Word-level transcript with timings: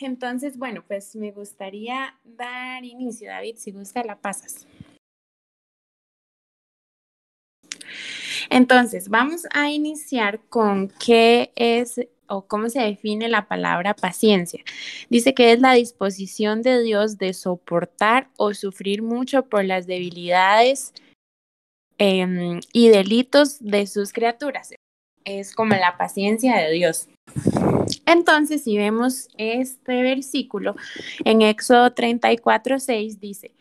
Entonces, 0.00 0.56
bueno, 0.56 0.84
pues 0.86 1.14
me 1.14 1.30
gustaría 1.30 2.14
dar 2.24 2.84
inicio, 2.84 3.28
David, 3.28 3.56
si 3.56 3.72
gusta 3.72 4.02
la 4.04 4.16
pasas. 4.16 4.66
Entonces, 8.48 9.08
vamos 9.08 9.46
a 9.52 9.70
iniciar 9.70 10.40
con 10.48 10.88
qué 10.88 11.52
es 11.54 12.00
o 12.26 12.46
cómo 12.46 12.68
se 12.68 12.80
define 12.80 13.28
la 13.28 13.48
palabra 13.48 13.94
paciencia. 13.94 14.62
Dice 15.08 15.34
que 15.34 15.52
es 15.52 15.60
la 15.60 15.74
disposición 15.74 16.62
de 16.62 16.80
Dios 16.82 17.18
de 17.18 17.34
soportar 17.34 18.28
o 18.36 18.54
sufrir 18.54 19.02
mucho 19.02 19.46
por 19.46 19.64
las 19.64 19.86
debilidades 19.86 20.92
em, 21.98 22.60
y 22.72 22.88
delitos 22.88 23.58
de 23.60 23.86
sus 23.86 24.12
criaturas. 24.12 24.72
Es 25.24 25.54
como 25.54 25.74
la 25.74 25.98
paciencia 25.98 26.56
de 26.56 26.70
Dios. 26.70 27.08
Entonces, 28.10 28.64
si 28.64 28.76
vemos 28.76 29.28
este 29.38 30.02
versículo 30.02 30.74
en 31.24 31.42
Éxodo 31.42 31.92
34, 31.92 32.80
6 32.80 33.20
dice, 33.20 33.54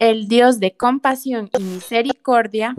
el 0.00 0.26
Dios 0.26 0.58
de 0.58 0.76
compasión 0.76 1.48
y 1.56 1.62
misericordia, 1.62 2.74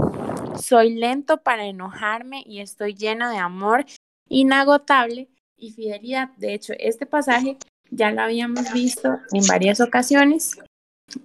soy 0.62 0.96
lento 0.96 1.42
para 1.44 1.66
enojarme 1.66 2.44
y 2.46 2.60
estoy 2.60 2.94
lleno 2.94 3.30
de 3.30 3.38
amor 3.38 3.86
inagotable 4.28 5.30
y 5.58 5.72
fidelidad. 5.72 6.32
De 6.36 6.54
hecho, 6.54 6.74
este 6.78 7.06
pasaje 7.06 7.58
ya 7.90 8.12
lo 8.12 8.22
habíamos 8.22 8.74
visto 8.74 9.18
en 9.32 9.48
varias 9.48 9.80
ocasiones, 9.80 10.60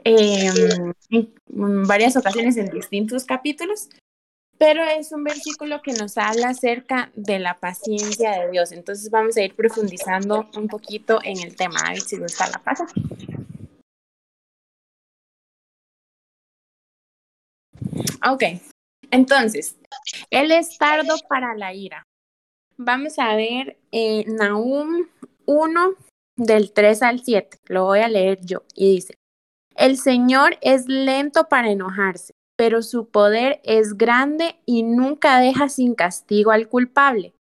em, 0.05 0.93
en 1.11 1.83
varias 1.89 2.17
ocasiones 2.17 2.57
en 2.57 2.71
distintos 2.71 3.25
capítulos, 3.25 3.89
pero 4.59 4.83
es 4.85 5.13
un 5.13 5.25
versículo 5.25 5.83
que 5.83 5.93
nos 5.93 6.17
habla 6.17 6.51
acerca 6.51 7.11
de 7.15 7.39
la 7.39 7.59
paciencia 7.59 8.41
de 8.41 8.51
Dios. 8.51 8.73
Entonces 8.73 9.11
vamos 9.11 9.37
a 9.37 9.43
ir 9.43 9.55
profundizando 9.55 10.49
un 10.57 10.69
poquito 10.69 11.21
en 11.23 11.39
el 11.41 11.57
tema. 11.57 11.81
Ver 11.89 12.01
si 12.01 12.19
gusta 12.19 12.49
la 12.49 12.59
pasa. 12.59 12.87
Ok, 18.27 18.43
entonces, 19.15 19.77
el 20.31 20.51
es 20.51 20.77
tardo 20.77 21.15
para 21.29 21.55
la 21.55 21.73
ira. 21.73 22.03
Vamos 22.77 23.19
a 23.21 23.37
ver 23.37 23.79
eh, 23.93 24.25
Nahum 24.27 25.07
1 25.47 25.91
del 26.37 26.73
3 26.73 27.03
al 27.03 27.23
7. 27.23 27.59
Lo 27.67 27.85
voy 27.85 28.01
a 28.01 28.09
leer 28.09 28.41
yo. 28.45 28.65
Y 28.75 28.95
dice, 28.97 29.15
el 29.77 29.99
Señor 29.99 30.59
es 30.63 30.87
lento 30.89 31.49
para 31.49 31.71
enojarse, 31.71 32.34
pero 32.57 32.83
su 32.83 33.09
poder 33.09 33.61
es 33.65 33.97
grande 33.97 34.57
y 34.65 34.83
nunca 34.83 35.39
deja 35.41 35.69
sin 35.69 35.95
castigo 35.95 36.51
al 36.51 36.69
culpable. 36.69 37.35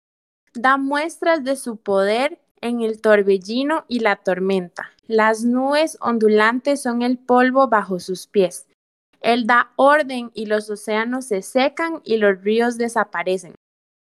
Da 0.54 0.76
muestras 0.76 1.44
de 1.44 1.56
su 1.56 1.76
poder 1.76 2.40
en 2.60 2.80
el 2.80 3.00
torbellino 3.00 3.84
y 3.88 4.00
la 4.00 4.16
tormenta. 4.16 4.90
Las 5.06 5.44
nubes 5.44 5.98
ondulantes 6.00 6.80
son 6.82 7.02
el 7.02 7.18
polvo 7.18 7.68
bajo 7.68 8.00
sus 8.00 8.26
pies. 8.26 8.66
Él 9.20 9.46
da 9.46 9.72
orden 9.76 10.30
y 10.34 10.46
los 10.46 10.68
océanos 10.70 11.26
se 11.26 11.42
secan 11.42 12.00
y 12.04 12.18
los 12.18 12.42
ríos 12.42 12.78
desaparecen. 12.78 13.54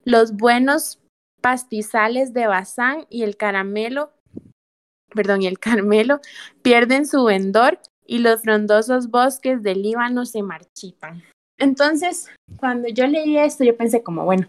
Los 0.03 0.33
buenos 0.33 0.99
pastizales 1.41 2.33
de 2.33 2.47
Bazán 2.47 3.05
y 3.09 3.23
el 3.23 3.37
caramelo, 3.37 4.11
perdón, 5.13 5.41
y 5.41 5.47
el 5.47 5.59
Carmelo 5.59 6.21
pierden 6.61 7.05
su 7.05 7.23
vendor 7.25 7.79
y 8.05 8.19
los 8.19 8.41
frondosos 8.41 9.09
bosques 9.09 9.63
del 9.63 9.81
Líbano 9.81 10.25
se 10.25 10.43
marchitan. 10.43 11.23
Entonces, 11.57 12.29
cuando 12.57 12.89
yo 12.89 13.07
leí 13.07 13.37
esto, 13.37 13.63
yo 13.63 13.77
pensé 13.77 14.03
como, 14.03 14.25
bueno, 14.25 14.47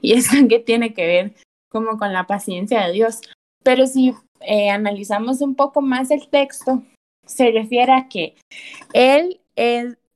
¿y 0.00 0.12
eso 0.14 0.36
qué 0.48 0.58
tiene 0.58 0.92
que 0.92 1.06
ver 1.06 1.34
como 1.70 1.98
con 1.98 2.12
la 2.12 2.26
paciencia 2.26 2.86
de 2.86 2.92
Dios? 2.92 3.20
Pero 3.62 3.86
si 3.86 4.14
eh, 4.40 4.70
analizamos 4.70 5.40
un 5.40 5.54
poco 5.54 5.80
más 5.80 6.10
el 6.10 6.28
texto, 6.28 6.82
se 7.26 7.50
refiere 7.50 7.92
a 7.92 8.08
que 8.08 8.34
Él 8.92 9.40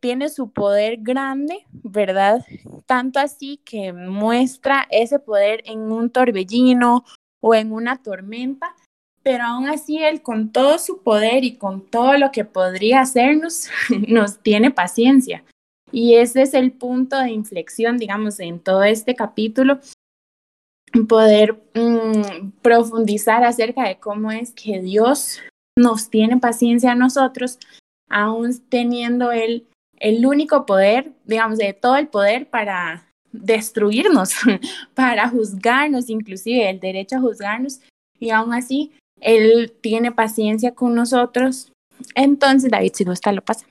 tiene 0.01 0.29
su 0.29 0.51
poder 0.51 0.99
grande, 1.01 1.65
¿verdad? 1.71 2.45
Tanto 2.87 3.21
así 3.21 3.59
que 3.65 3.93
muestra 3.93 4.87
ese 4.91 5.19
poder 5.19 5.63
en 5.65 5.93
un 5.93 6.11
torbellino 6.11 7.05
o 7.41 7.55
en 7.55 7.73
una 7.73 8.03
tormenta, 8.03 8.75
pero 9.25 9.45
aún 9.45 9.69
así 9.69 9.99
Él 9.99 10.23
con 10.23 10.53
todo 10.53 10.79
su 10.79 11.03
poder 11.03 11.43
y 11.45 11.57
con 11.57 11.81
todo 11.81 12.17
lo 12.19 12.31
que 12.31 12.45
podría 12.45 13.01
hacernos, 13.01 13.69
nos 14.09 14.39
tiene 14.39 14.71
paciencia. 14.71 15.43
Y 15.91 16.17
ese 16.17 16.43
es 16.43 16.55
el 16.55 16.73
punto 16.73 17.19
de 17.19 17.31
inflexión, 17.31 17.97
digamos, 17.97 18.39
en 18.39 18.61
todo 18.61 18.85
este 18.85 19.15
capítulo, 19.15 19.81
poder 21.09 21.61
mm, 21.75 22.51
profundizar 22.63 23.45
acerca 23.45 23.89
de 23.89 23.99
cómo 23.99 24.31
es 24.31 24.53
que 24.53 24.81
Dios 24.81 25.41
nos 25.77 26.11
tiene 26.11 26.37
paciencia 26.37 26.93
a 26.93 26.97
nosotros, 26.97 27.59
aún 28.09 28.53
teniendo 28.69 29.33
Él 29.33 29.67
el 29.99 30.27
único 30.27 30.67
poder, 30.67 31.13
digamos, 31.25 31.59
de 31.59 31.73
todo 31.73 31.97
el 31.97 32.09
poder 32.09 32.51
para 32.51 33.09
destruirnos, 33.33 34.35
para 34.95 35.29
juzgarnos, 35.29 36.11
inclusive 36.11 36.69
el 36.69 36.79
derecho 36.79 37.17
a 37.17 37.21
juzgarnos, 37.21 37.81
y 38.19 38.31
aún 38.31 38.53
así 38.53 38.93
Él 39.21 39.73
tiene 39.81 40.13
paciencia 40.13 40.75
con 40.75 40.95
nosotros. 40.95 41.73
Entonces, 42.15 42.71
David, 42.71 42.93
si 42.95 43.05
está, 43.11 43.33
lo 43.33 43.43
pasa. 43.43 43.67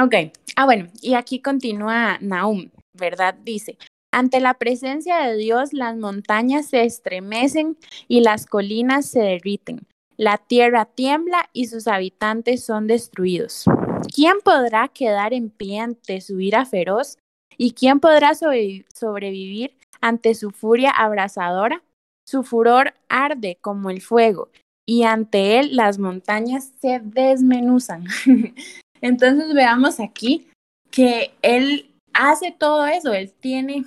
Ok, 0.00 0.14
ah 0.54 0.64
bueno, 0.64 0.88
y 1.00 1.14
aquí 1.14 1.40
continúa 1.40 2.18
Naum, 2.20 2.70
¿verdad? 2.92 3.34
Dice, 3.42 3.78
ante 4.12 4.38
la 4.38 4.54
presencia 4.54 5.18
de 5.20 5.36
Dios, 5.36 5.72
las 5.72 5.96
montañas 5.96 6.66
se 6.66 6.84
estremecen 6.84 7.76
y 8.06 8.20
las 8.20 8.46
colinas 8.46 9.06
se 9.06 9.20
derriten. 9.20 9.86
La 10.16 10.38
tierra 10.38 10.84
tiembla 10.84 11.48
y 11.52 11.66
sus 11.66 11.88
habitantes 11.88 12.64
son 12.64 12.86
destruidos. 12.86 13.64
¿Quién 14.14 14.38
podrá 14.44 14.88
quedar 14.88 15.32
en 15.32 15.50
pie 15.50 15.80
ante 15.80 16.20
su 16.20 16.40
ira 16.40 16.64
feroz? 16.64 17.18
¿Y 17.56 17.72
quién 17.72 18.00
podrá 18.00 18.32
sobrevivir 18.34 19.76
ante 20.00 20.34
su 20.34 20.50
furia 20.50 20.90
abrasadora? 20.90 21.82
Su 22.26 22.42
furor 22.42 22.94
arde 23.08 23.58
como 23.60 23.90
el 23.90 24.02
fuego 24.02 24.50
y 24.86 25.02
ante 25.02 25.58
él 25.58 25.76
las 25.76 25.98
montañas 25.98 26.72
se 26.80 27.00
desmenuzan. 27.02 28.04
Entonces 29.00 29.52
veamos 29.54 30.00
aquí 30.00 30.48
que 30.90 31.32
él 31.42 31.94
hace 32.14 32.52
todo 32.52 32.86
eso, 32.86 33.12
él 33.12 33.32
tiene 33.32 33.84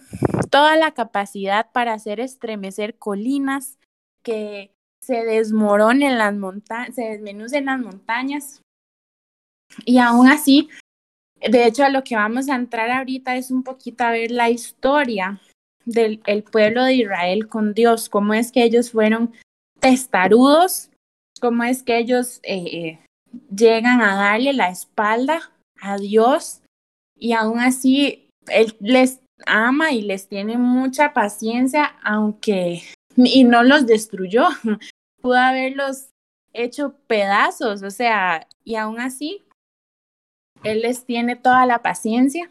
toda 0.50 0.76
la 0.76 0.92
capacidad 0.92 1.72
para 1.72 1.94
hacer 1.94 2.20
estremecer 2.20 2.98
colinas, 2.98 3.78
que 4.24 4.72
se 5.02 5.24
desmoronen 5.26 6.18
las 6.18 6.36
montañas, 6.36 6.96
se 6.96 7.02
desmenucen 7.02 7.66
las 7.66 7.80
montañas. 7.80 8.62
Y 9.86 9.98
aún 9.98 10.28
así, 10.28 10.70
de 11.40 11.66
hecho, 11.66 11.84
a 11.84 11.90
lo 11.90 12.04
que 12.04 12.16
vamos 12.16 12.50
a 12.50 12.56
entrar 12.56 12.90
ahorita 12.90 13.36
es 13.36 13.52
un 13.52 13.64
poquito 13.64 14.04
a 14.04 14.12
ver 14.12 14.32
la 14.32 14.50
historia 14.50 15.40
del 15.86 16.20
pueblo 16.44 16.84
de 16.84 16.96
Israel 16.96 17.48
con 17.48 17.74
Dios, 17.74 18.10
cómo 18.10 18.34
es 18.34 18.52
que 18.52 18.64
ellos 18.64 18.92
fueron 18.92 19.34
testarudos, 19.80 20.92
cómo 21.40 21.64
es 21.64 21.82
que 21.84 21.98
ellos 21.98 22.40
eh, 22.44 23.00
llegan 23.56 24.02
a 24.02 24.16
darle 24.16 24.54
la 24.54 24.70
espalda 24.70 25.52
a 25.82 25.98
Dios. 25.98 26.62
Y 27.18 27.34
aún 27.34 27.60
así 27.60 28.28
él 28.48 28.76
les 28.80 29.20
ama 29.46 29.92
y 29.92 30.02
les 30.02 30.28
tiene 30.28 30.58
mucha 30.58 31.14
paciencia, 31.14 31.96
aunque 32.04 32.84
y 33.16 33.44
no 33.44 33.64
los 33.64 33.86
destruyó, 33.86 34.48
pudo 35.22 35.38
haberlos 35.38 36.10
hecho 36.54 36.96
pedazos, 37.08 37.82
o 37.84 37.92
sea, 37.92 38.48
y 38.64 38.76
aún 38.76 39.00
así 39.00 39.44
él 40.64 40.82
les 40.82 41.06
tiene 41.06 41.36
toda 41.36 41.66
la 41.66 41.82
paciencia 41.82 42.50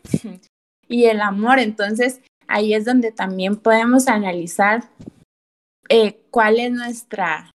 y 0.89 1.05
el 1.05 1.21
amor, 1.21 1.59
entonces 1.59 2.21
ahí 2.49 2.75
es 2.75 2.85
donde 2.85 3.13
también 3.13 3.57
podemos 3.57 4.09
analizar 4.09 4.85
eh, 5.89 6.21
cuál 6.31 6.59
es 6.59 6.73
nuestra, 6.73 7.51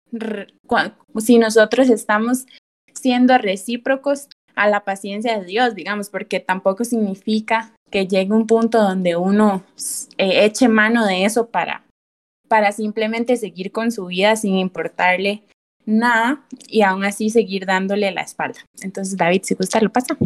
si 1.18 1.38
nosotros 1.38 1.89
estamos 1.89 2.45
siendo 2.94 3.38
recíprocos 3.38 4.28
a 4.56 4.68
la 4.68 4.83
paciencia 4.83 5.39
de 5.39 5.45
Dios, 5.45 5.75
digamos, 5.75 6.10
porque 6.10 6.39
tampoco 6.39 6.83
significa 6.83 7.74
que 7.89 8.07
llegue 8.07 8.31
un 8.31 8.48
punto 8.48 8.81
donde 8.81 9.16
uno 9.16 9.63
eh, 10.18 10.45
eche 10.45 10.68
mano 10.68 11.06
de 11.06 11.25
eso 11.25 11.48
para, 11.48 11.83
para 12.48 12.72
simplemente 12.72 13.38
seguir 13.38 13.72
con 13.72 13.92
su 13.92 14.07
vida 14.07 14.36
sin 14.36 14.57
importarle 14.57 15.44
nada 15.85 16.44
y 16.68 16.81
aún 16.81 17.03
así 17.03 17.30
seguir 17.30 17.65
dándole 17.65 18.12
la 18.12 18.21
espalda. 18.21 18.59
Entonces, 18.81 19.18
David, 19.18 19.41
si 19.44 19.56
gusta, 19.56 19.80
lo 19.81 19.91
pasa. 19.91 20.18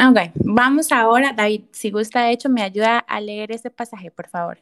Ok, 0.00 0.18
vamos 0.36 0.90
ahora, 0.92 1.32
David, 1.32 1.62
si 1.72 1.90
gusta, 1.90 2.22
de 2.24 2.32
hecho, 2.32 2.48
me 2.48 2.62
ayuda 2.62 2.98
a 2.98 3.20
leer 3.20 3.52
ese 3.52 3.70
pasaje, 3.70 4.10
por 4.10 4.28
favor 4.28 4.58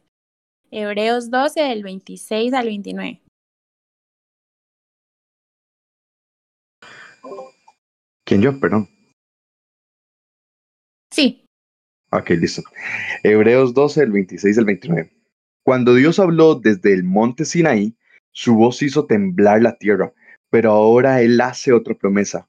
Hebreos 0.73 1.29
12 1.29 1.61
del 1.61 1.83
26 1.83 2.51
al 2.53 2.65
29. 2.65 3.21
¿Quién 8.25 8.41
yo? 8.41 8.59
Perdón. 8.59 8.89
Ok, 12.15 12.29
listo. 12.31 12.61
Hebreos 13.23 13.73
12, 13.73 14.01
del 14.01 14.11
26 14.11 14.59
al 14.59 14.65
29. 14.65 15.11
Cuando 15.63 15.95
Dios 15.95 16.19
habló 16.19 16.53
desde 16.53 16.93
el 16.93 17.03
monte 17.03 17.43
Sinaí, 17.43 17.97
su 18.31 18.53
voz 18.53 18.83
hizo 18.83 19.07
temblar 19.07 19.63
la 19.63 19.77
tierra, 19.79 20.13
pero 20.51 20.73
ahora 20.73 21.21
Él 21.21 21.41
hace 21.41 21.73
otra 21.73 21.95
promesa. 21.95 22.47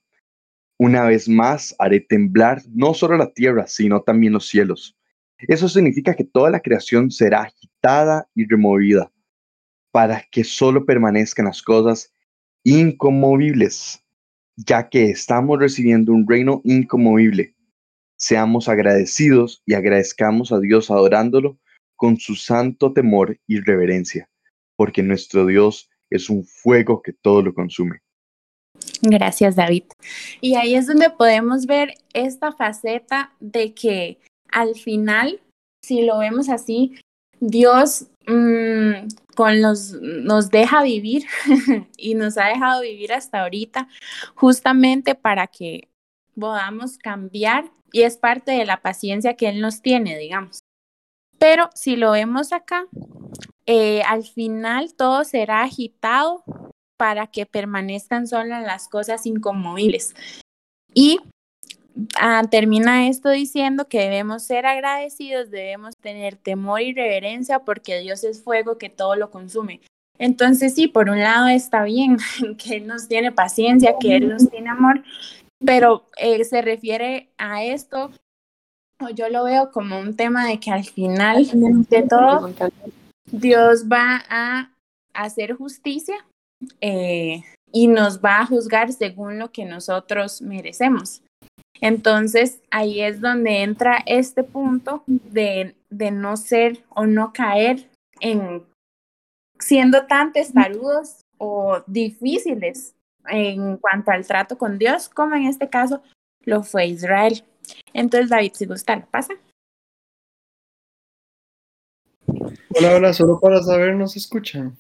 Una 0.79 1.05
vez 1.05 1.31
más 1.31 1.75
haré 1.79 2.01
temblar 2.01 2.61
no 2.75 2.93
solo 2.93 3.17
la 3.17 3.33
tierra, 3.33 3.67
sino 3.67 4.03
también 4.03 4.35
los 4.35 4.47
cielos. 4.49 4.99
Eso 5.39 5.67
significa 5.71 6.15
que 6.15 6.25
toda 6.25 6.51
la 6.51 6.61
creación 6.61 7.11
será 7.11 7.45
agitada 7.45 8.29
y 8.35 8.47
removida 8.47 9.11
para 9.93 10.23
que 10.31 10.45
solo 10.45 10.85
permanezcan 10.85 11.47
las 11.47 11.63
cosas 11.63 12.13
inconmovibles, 12.65 14.05
ya 14.57 14.91
que 14.91 15.05
estamos 15.07 15.59
recibiendo 15.59 16.13
un 16.13 16.29
reino 16.29 16.61
inconmovible. 16.65 17.54
Seamos 18.17 18.69
agradecidos 18.69 19.63
y 19.67 19.75
agradezcamos 19.75 20.53
a 20.53 20.61
Dios 20.61 20.91
adorándolo 20.91 21.59
con 21.97 22.17
su 22.17 22.35
santo 22.35 22.93
temor 22.93 23.39
y 23.47 23.61
reverencia, 23.61 24.29
porque 24.77 25.03
nuestro 25.03 25.47
Dios 25.47 25.91
es 26.11 26.31
un 26.31 26.45
fuego 26.45 27.03
que 27.03 27.13
todo 27.13 27.43
lo 27.43 27.55
consume. 27.55 28.01
Gracias, 29.03 29.57
David. 29.57 29.85
Y 30.41 30.55
ahí 30.55 30.75
es 30.75 30.87
donde 30.87 31.11
podemos 31.11 31.67
ver 31.67 31.95
esta 32.13 32.53
faceta 32.53 33.33
de 33.41 33.75
que 33.75 34.19
al 34.51 34.75
final, 34.75 35.41
si 35.85 36.03
lo 36.03 36.19
vemos 36.19 36.49
así, 36.49 36.95
Dios 37.41 38.07
mmm, 38.27 39.09
con 39.35 39.61
los, 39.61 39.93
nos 40.01 40.51
deja 40.51 40.83
vivir 40.83 41.25
y 41.97 42.15
nos 42.15 42.39
ha 42.39 42.47
dejado 42.47 42.83
vivir 42.83 43.13
hasta 43.13 43.43
ahorita, 43.43 43.89
justamente 44.35 45.15
para 45.15 45.47
que 45.47 45.89
podamos 46.39 46.99
cambiar 46.99 47.71
y 47.95 48.03
es 48.03 48.17
parte 48.17 48.51
de 48.51 48.65
la 48.65 48.83
paciencia 48.83 49.35
que 49.35 49.49
Él 49.49 49.61
nos 49.61 49.81
tiene, 49.81 50.19
digamos. 50.19 50.65
Pero 51.39 51.71
si 51.77 51.95
lo 51.95 52.11
vemos 52.11 52.53
acá, 52.53 52.89
eh, 53.67 54.03
al 54.03 54.25
final 54.25 54.95
todo 54.97 55.23
será 55.23 55.63
agitado 55.63 56.43
para 56.97 57.29
que 57.29 57.47
permanezcan 57.47 58.27
solas 58.27 58.65
las 58.65 58.89
cosas 58.89 59.27
inconmovibles. 59.27 60.13
Y 60.93 61.21
ah, 62.21 62.43
termina 62.51 63.07
esto 63.07 63.31
diciendo 63.31 63.87
que 63.87 64.01
debemos 64.01 64.43
ser 64.43 64.67
agradecidos, 64.67 65.53
debemos 65.53 65.97
tener 65.97 66.35
temor 66.35 66.81
y 66.81 66.95
reverencia 66.95 67.61
porque 67.61 68.01
Dios 68.01 68.25
es 68.25 68.43
fuego 68.43 68.77
que 68.77 68.91
todo 68.91 69.15
lo 69.15 69.31
consume. 69.31 69.83
Entonces 70.19 70.75
sí, 70.75 70.89
por 70.89 71.11
un 71.11 71.21
lado 71.21 71.47
está 71.47 71.85
bien 71.85 72.17
que 72.59 72.79
Él 72.79 72.89
nos 72.89 73.07
tiene 73.07 73.31
paciencia, 73.31 73.95
que 74.01 74.17
Él 74.17 74.31
nos 74.31 74.51
tiene 74.51 74.71
amor, 74.71 75.05
pero 75.65 76.07
eh, 76.17 76.45
se 76.45 76.63
refiere 76.63 77.31
a 77.39 77.65
esto, 77.65 78.11
o 79.01 79.11
yo 79.11 79.29
lo 79.29 79.45
veo 79.45 79.71
como 79.73 79.99
un 79.99 80.17
tema 80.17 80.47
de 80.47 80.61
que 80.61 80.71
al 80.71 80.85
final 80.85 81.47
de 81.89 82.03
todo, 82.03 82.53
Dios 83.31 83.87
va 83.91 84.23
a 84.29 84.71
hacer 85.13 85.55
justicia 85.55 86.17
eh, 86.81 87.43
y 87.73 87.89
nos 87.89 88.21
va 88.21 88.41
a 88.41 88.47
juzgar 88.47 88.93
según 88.93 89.39
lo 89.39 89.51
que 89.51 89.65
nosotros 89.65 90.43
merecemos. 90.43 91.23
Entonces, 91.81 92.61
ahí 92.71 93.03
es 93.03 93.21
donde 93.21 93.63
entra 93.63 94.03
este 94.07 94.45
punto 94.45 95.03
de, 95.07 95.75
de 95.91 96.11
no 96.11 96.37
ser 96.37 96.85
o 96.91 97.07
no 97.07 97.33
caer 97.33 97.89
en 98.21 98.63
siendo 99.59 100.07
tan 100.07 100.33
testarudos 100.33 101.21
o 101.39 101.83
difíciles 101.87 102.95
en 103.29 103.77
cuanto 103.79 104.11
al 104.11 104.27
trato 104.27 104.59
con 104.59 104.79
Dios, 104.79 105.09
como 105.09 105.35
en 105.37 105.47
este 105.47 105.69
caso 105.69 106.03
lo 106.45 106.63
fue 106.63 106.87
Israel. 106.87 107.45
Entonces, 107.93 108.31
David, 108.31 108.53
si 108.55 108.67
gusta, 108.67 109.07
pasa. 109.11 109.35
Hola, 112.77 112.97
hola, 112.97 113.13
solo 113.13 113.39
para 113.41 113.63
saber, 113.63 113.95
¿nos 113.95 114.17
escuchan? 114.17 114.77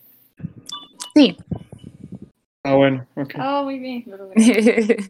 Sí. 1.14 1.36
Ah, 2.64 2.74
bueno, 2.74 3.06
ok. 3.14 3.34
Oh, 3.38 3.64
muy 3.64 3.78
bien. 3.78 4.04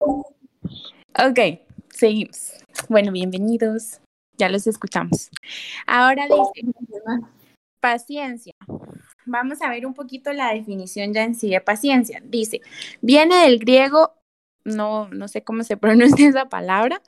ok, 0.00 1.38
seguimos. 1.90 2.54
Bueno, 2.88 3.12
bienvenidos. 3.12 4.00
Ya 4.36 4.48
los 4.48 4.66
escuchamos. 4.66 5.30
Ahora 5.86 6.26
dice, 6.26 6.72
paciencia. 7.80 8.52
Vamos 9.28 9.62
a 9.62 9.70
ver 9.70 9.86
un 9.86 9.94
poquito 9.94 10.32
la 10.32 10.52
definición 10.52 11.12
ya 11.12 11.22
en 11.22 11.34
sí 11.34 11.50
de 11.50 11.60
paciencia. 11.60 12.20
Dice, 12.24 12.60
viene 13.00 13.44
del 13.44 13.58
griego, 13.58 14.14
no, 14.64 15.08
no 15.08 15.28
sé 15.28 15.42
cómo 15.44 15.62
se 15.62 15.76
pronuncia 15.78 16.28
esa 16.28 16.48
palabra, 16.48 17.02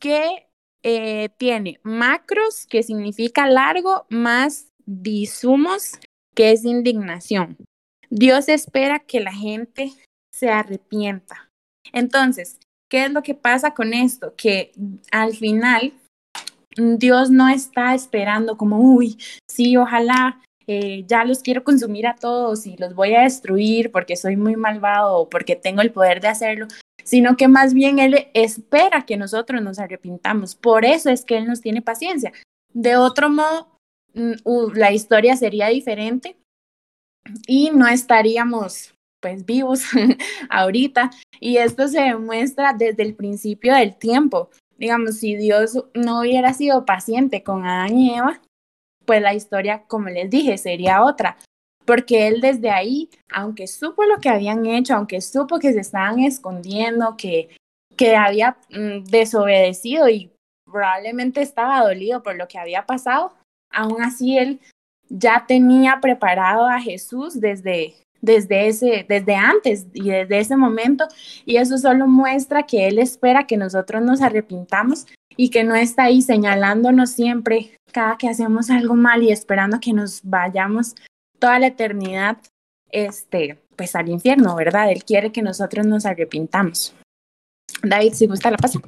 que 0.00 0.46
eh, 0.82 1.30
tiene 1.36 1.80
macros, 1.82 2.66
que 2.66 2.82
significa 2.82 3.48
largo, 3.48 4.06
más 4.08 4.68
disumos, 4.86 5.98
que 6.34 6.52
es 6.52 6.64
indignación. 6.64 7.56
Dios 8.08 8.48
espera 8.48 9.00
que 9.00 9.20
la 9.20 9.32
gente 9.32 9.92
se 10.32 10.48
arrepienta. 10.48 11.50
Entonces, 11.92 12.58
¿qué 12.88 13.06
es 13.06 13.12
lo 13.12 13.22
que 13.22 13.34
pasa 13.34 13.72
con 13.74 13.94
esto? 13.94 14.34
Que 14.36 14.72
al 15.10 15.34
final 15.34 15.92
Dios 16.76 17.30
no 17.30 17.48
está 17.48 17.94
esperando 17.94 18.56
como, 18.56 18.78
uy, 18.78 19.18
sí, 19.50 19.76
ojalá 19.76 20.40
eh, 20.66 21.04
ya 21.06 21.24
los 21.24 21.40
quiero 21.40 21.62
consumir 21.62 22.06
a 22.06 22.16
todos 22.16 22.66
y 22.66 22.76
los 22.76 22.94
voy 22.94 23.14
a 23.14 23.22
destruir 23.22 23.92
porque 23.92 24.16
soy 24.16 24.36
muy 24.36 24.56
malvado 24.56 25.18
o 25.18 25.28
porque 25.28 25.54
tengo 25.54 25.80
el 25.80 25.92
poder 25.92 26.20
de 26.20 26.28
hacerlo, 26.28 26.66
sino 27.04 27.36
que 27.36 27.46
más 27.46 27.72
bien 27.72 27.98
Él 27.98 28.28
espera 28.34 29.06
que 29.06 29.16
nosotros 29.16 29.62
nos 29.62 29.78
arrepintamos. 29.78 30.54
Por 30.56 30.84
eso 30.84 31.10
es 31.10 31.24
que 31.24 31.36
Él 31.38 31.46
nos 31.46 31.60
tiene 31.60 31.82
paciencia. 31.82 32.32
De 32.72 32.96
otro 32.96 33.30
modo, 33.30 33.68
mm, 34.14 34.32
la 34.74 34.92
historia 34.92 35.36
sería 35.36 35.68
diferente 35.68 36.36
y 37.46 37.70
no 37.70 37.86
estaríamos 37.86 38.92
pues 39.20 39.44
vivos 39.46 39.82
ahorita. 40.50 41.10
Y 41.40 41.58
esto 41.58 41.88
se 41.88 42.00
demuestra 42.00 42.72
desde 42.72 43.02
el 43.02 43.14
principio 43.14 43.74
del 43.74 43.96
tiempo. 43.96 44.50
Digamos, 44.78 45.18
si 45.18 45.36
Dios 45.36 45.84
no 45.94 46.20
hubiera 46.20 46.52
sido 46.52 46.84
paciente 46.84 47.42
con 47.42 47.64
Adán 47.64 47.98
y 47.98 48.14
Eva, 48.14 48.40
pues 49.06 49.22
la 49.22 49.34
historia, 49.34 49.84
como 49.86 50.08
les 50.08 50.28
dije, 50.30 50.58
sería 50.58 51.02
otra. 51.02 51.36
Porque 51.84 52.26
él 52.26 52.40
desde 52.40 52.70
ahí, 52.70 53.08
aunque 53.32 53.66
supo 53.68 54.04
lo 54.04 54.18
que 54.18 54.28
habían 54.28 54.66
hecho, 54.66 54.94
aunque 54.94 55.20
supo 55.20 55.58
que 55.58 55.72
se 55.72 55.80
estaban 55.80 56.18
escondiendo, 56.18 57.16
que, 57.16 57.48
que 57.96 58.16
había 58.16 58.56
mm, 58.70 59.04
desobedecido 59.04 60.08
y 60.08 60.32
probablemente 60.64 61.42
estaba 61.42 61.82
dolido 61.82 62.22
por 62.22 62.34
lo 62.36 62.48
que 62.48 62.58
había 62.58 62.84
pasado, 62.86 63.34
aún 63.70 64.02
así 64.02 64.36
él 64.36 64.60
ya 65.08 65.44
tenía 65.46 66.00
preparado 66.00 66.66
a 66.66 66.80
Jesús 66.80 67.40
desde, 67.40 67.94
desde, 68.20 68.68
ese, 68.68 69.06
desde 69.08 69.34
antes 69.34 69.86
y 69.94 70.10
desde 70.10 70.40
ese 70.40 70.56
momento. 70.56 71.06
Y 71.44 71.56
eso 71.56 71.78
solo 71.78 72.06
muestra 72.06 72.64
que 72.64 72.88
Él 72.88 72.98
espera 72.98 73.46
que 73.46 73.56
nosotros 73.56 74.02
nos 74.02 74.20
arrepintamos 74.22 75.06
y 75.36 75.50
que 75.50 75.64
no 75.64 75.74
está 75.74 76.04
ahí 76.04 76.22
señalándonos 76.22 77.10
siempre 77.10 77.76
cada 77.96 78.18
que 78.18 78.28
hacemos 78.28 78.68
algo 78.68 78.94
mal 78.94 79.22
y 79.22 79.32
esperando 79.32 79.80
que 79.80 79.94
nos 79.94 80.20
vayamos 80.22 80.94
toda 81.38 81.58
la 81.58 81.68
eternidad 81.68 82.36
este, 82.90 83.58
pues 83.74 83.96
al 83.96 84.10
infierno, 84.10 84.54
¿verdad? 84.54 84.92
Él 84.92 85.02
quiere 85.02 85.32
que 85.32 85.40
nosotros 85.40 85.86
nos 85.86 86.04
arrepintamos. 86.04 86.94
David, 87.82 88.12
si 88.12 88.26
gusta 88.26 88.50
la 88.50 88.58
paso. 88.58 88.82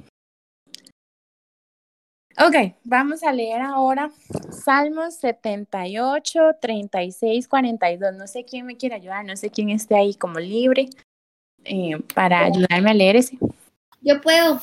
Ok, 2.37 2.75
vamos 2.85 3.23
a 3.23 3.33
leer 3.33 3.63
ahora 3.63 4.11
Salmos 4.51 5.15
78, 5.15 6.57
36, 6.61 7.49
42. 7.49 8.15
No 8.15 8.27
sé 8.27 8.45
quién 8.45 8.67
me 8.67 8.77
quiere 8.77 8.97
ayudar, 8.97 9.25
no 9.25 9.37
sé 9.37 9.49
quién 9.49 9.71
esté 9.71 9.97
ahí 9.97 10.13
como 10.13 10.39
libre 10.39 10.91
eh, 11.65 11.99
para 12.15 12.45
ayudarme 12.45 12.91
a 12.91 12.95
leer 12.95 13.17
ese. 13.17 13.39
Yo 14.03 14.21
puedo. 14.21 14.61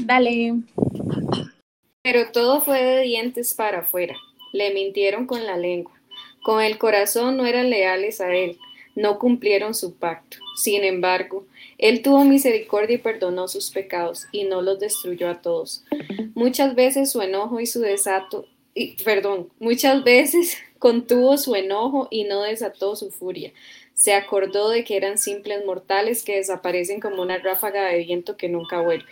Dale. 0.00 0.62
Pero 2.04 2.30
todo 2.32 2.60
fue 2.60 2.82
de 2.84 3.00
dientes 3.00 3.54
para 3.54 3.78
afuera. 3.78 4.14
Le 4.52 4.74
mintieron 4.74 5.26
con 5.26 5.46
la 5.46 5.56
lengua. 5.56 5.98
Con 6.42 6.62
el 6.62 6.76
corazón 6.76 7.38
no 7.38 7.46
eran 7.46 7.70
leales 7.70 8.20
a 8.20 8.30
él. 8.34 8.58
No 8.94 9.18
cumplieron 9.18 9.72
su 9.72 9.94
pacto. 9.94 10.36
Sin 10.54 10.84
embargo, 10.84 11.46
él 11.78 12.02
tuvo 12.02 12.22
misericordia 12.24 12.96
y 12.96 12.98
perdonó 12.98 13.48
sus 13.48 13.70
pecados 13.70 14.26
y 14.32 14.44
no 14.44 14.60
los 14.60 14.78
destruyó 14.80 15.30
a 15.30 15.40
todos. 15.40 15.82
Muchas 16.34 16.74
veces 16.74 17.10
su 17.10 17.22
enojo 17.22 17.58
y 17.58 17.64
su 17.64 17.80
desato, 17.80 18.44
y, 18.74 19.02
perdón, 19.02 19.48
muchas 19.58 20.04
veces 20.04 20.58
contuvo 20.78 21.38
su 21.38 21.54
enojo 21.54 22.08
y 22.10 22.24
no 22.24 22.42
desató 22.42 22.96
su 22.96 23.12
furia. 23.12 23.50
Se 23.94 24.12
acordó 24.12 24.68
de 24.68 24.84
que 24.84 24.98
eran 24.98 25.16
simples 25.16 25.64
mortales 25.64 26.22
que 26.22 26.36
desaparecen 26.36 27.00
como 27.00 27.22
una 27.22 27.38
ráfaga 27.38 27.86
de 27.86 28.04
viento 28.04 28.36
que 28.36 28.50
nunca 28.50 28.82
vuelve. 28.82 29.08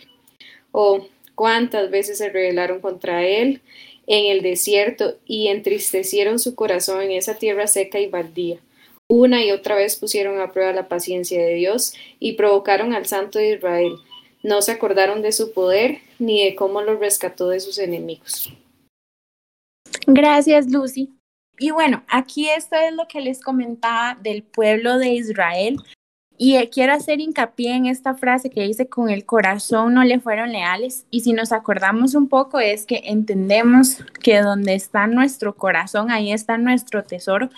Oh, 0.71 1.07
cuántas 1.35 1.89
veces 1.89 2.17
se 2.17 2.29
rebelaron 2.29 2.79
contra 2.81 3.25
él 3.25 3.61
en 4.07 4.31
el 4.31 4.41
desierto 4.41 5.17
y 5.25 5.47
entristecieron 5.47 6.39
su 6.39 6.55
corazón 6.55 7.01
en 7.01 7.11
esa 7.11 7.35
tierra 7.35 7.67
seca 7.67 7.99
y 7.99 8.07
baldía. 8.07 8.59
Una 9.09 9.43
y 9.43 9.51
otra 9.51 9.75
vez 9.75 9.95
pusieron 9.97 10.39
a 10.39 10.51
prueba 10.51 10.73
la 10.73 10.87
paciencia 10.87 11.43
de 11.43 11.53
Dios 11.55 11.93
y 12.19 12.33
provocaron 12.33 12.93
al 12.93 13.05
Santo 13.05 13.39
de 13.39 13.55
Israel. 13.55 13.93
No 14.41 14.61
se 14.61 14.71
acordaron 14.71 15.21
de 15.21 15.31
su 15.31 15.53
poder 15.53 15.99
ni 16.19 16.43
de 16.43 16.55
cómo 16.55 16.81
los 16.81 16.99
rescató 16.99 17.49
de 17.49 17.59
sus 17.59 17.77
enemigos. 17.77 18.51
Gracias, 20.07 20.69
Lucy. 20.69 21.09
Y 21.59 21.71
bueno, 21.71 22.03
aquí 22.07 22.49
esto 22.49 22.75
es 22.75 22.93
lo 22.93 23.07
que 23.07 23.21
les 23.21 23.39
comentaba 23.41 24.17
del 24.21 24.43
pueblo 24.43 24.97
de 24.97 25.09
Israel. 25.09 25.77
Y 26.43 26.57
eh, 26.57 26.69
quiero 26.69 26.91
hacer 26.91 27.21
hincapié 27.21 27.73
en 27.73 27.85
esta 27.85 28.15
frase 28.15 28.49
que 28.49 28.63
dice, 28.63 28.87
con 28.87 29.09
el 29.09 29.23
corazón 29.23 29.93
no 29.93 30.03
le 30.03 30.19
fueron 30.19 30.51
leales. 30.51 31.05
Y 31.09 31.21
si 31.21 31.31
nos 31.31 31.53
acordamos 31.53 32.15
un 32.15 32.27
poco 32.27 32.59
es 32.59 32.85
que 32.85 33.03
entendemos 33.05 34.03
que 34.21 34.41
donde 34.41 34.75
está 34.75 35.07
nuestro 35.07 35.55
corazón, 35.55 36.11
ahí 36.11 36.33
está 36.33 36.57
nuestro 36.57 37.05
tesoro. 37.05 37.49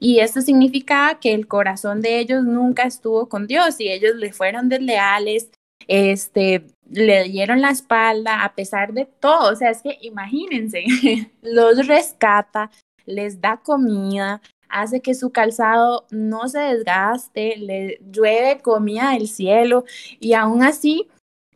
Y 0.00 0.18
esto 0.18 0.40
significa 0.40 1.20
que 1.20 1.34
el 1.34 1.46
corazón 1.46 2.00
de 2.00 2.18
ellos 2.18 2.42
nunca 2.42 2.82
estuvo 2.82 3.28
con 3.28 3.46
Dios 3.46 3.78
y 3.78 3.88
ellos 3.88 4.16
le 4.16 4.32
fueron 4.32 4.68
desleales, 4.68 5.52
este, 5.86 6.66
le 6.90 7.22
dieron 7.28 7.60
la 7.60 7.70
espalda 7.70 8.42
a 8.42 8.56
pesar 8.56 8.92
de 8.92 9.04
todo. 9.04 9.52
O 9.52 9.54
sea, 9.54 9.70
es 9.70 9.82
que 9.82 9.98
imagínense, 10.02 10.82
los 11.42 11.86
rescata, 11.86 12.72
les 13.06 13.40
da 13.40 13.58
comida, 13.58 14.40
hace 14.72 15.00
que 15.00 15.14
su 15.14 15.30
calzado 15.30 16.06
no 16.10 16.48
se 16.48 16.58
desgaste, 16.58 17.56
le 17.58 18.00
llueve 18.10 18.60
comida 18.60 19.12
del 19.12 19.28
cielo 19.28 19.84
y 20.18 20.32
aún 20.32 20.62
así 20.62 21.08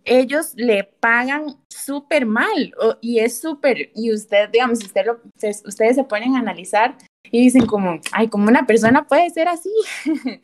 ellos 0.05 0.53
le 0.55 0.85
pagan 0.85 1.57
súper 1.69 2.27
mal 2.27 2.73
y 3.01 3.19
es 3.19 3.41
súper, 3.41 3.91
y 3.95 4.13
usted, 4.13 4.51
digamos, 4.51 4.85
usted 4.85 5.05
lo, 5.07 5.21
ustedes 5.65 5.97
se 5.97 6.05
ponen 6.05 6.37
a 6.37 6.41
analizar 6.41 6.97
y 7.31 7.43
dicen 7.43 7.67
como, 7.67 8.01
ay, 8.13 8.29
como 8.29 8.49
una 8.49 8.67
persona 8.67 9.07
puede 9.07 9.29
ser 9.31 9.49
así, 9.49 9.73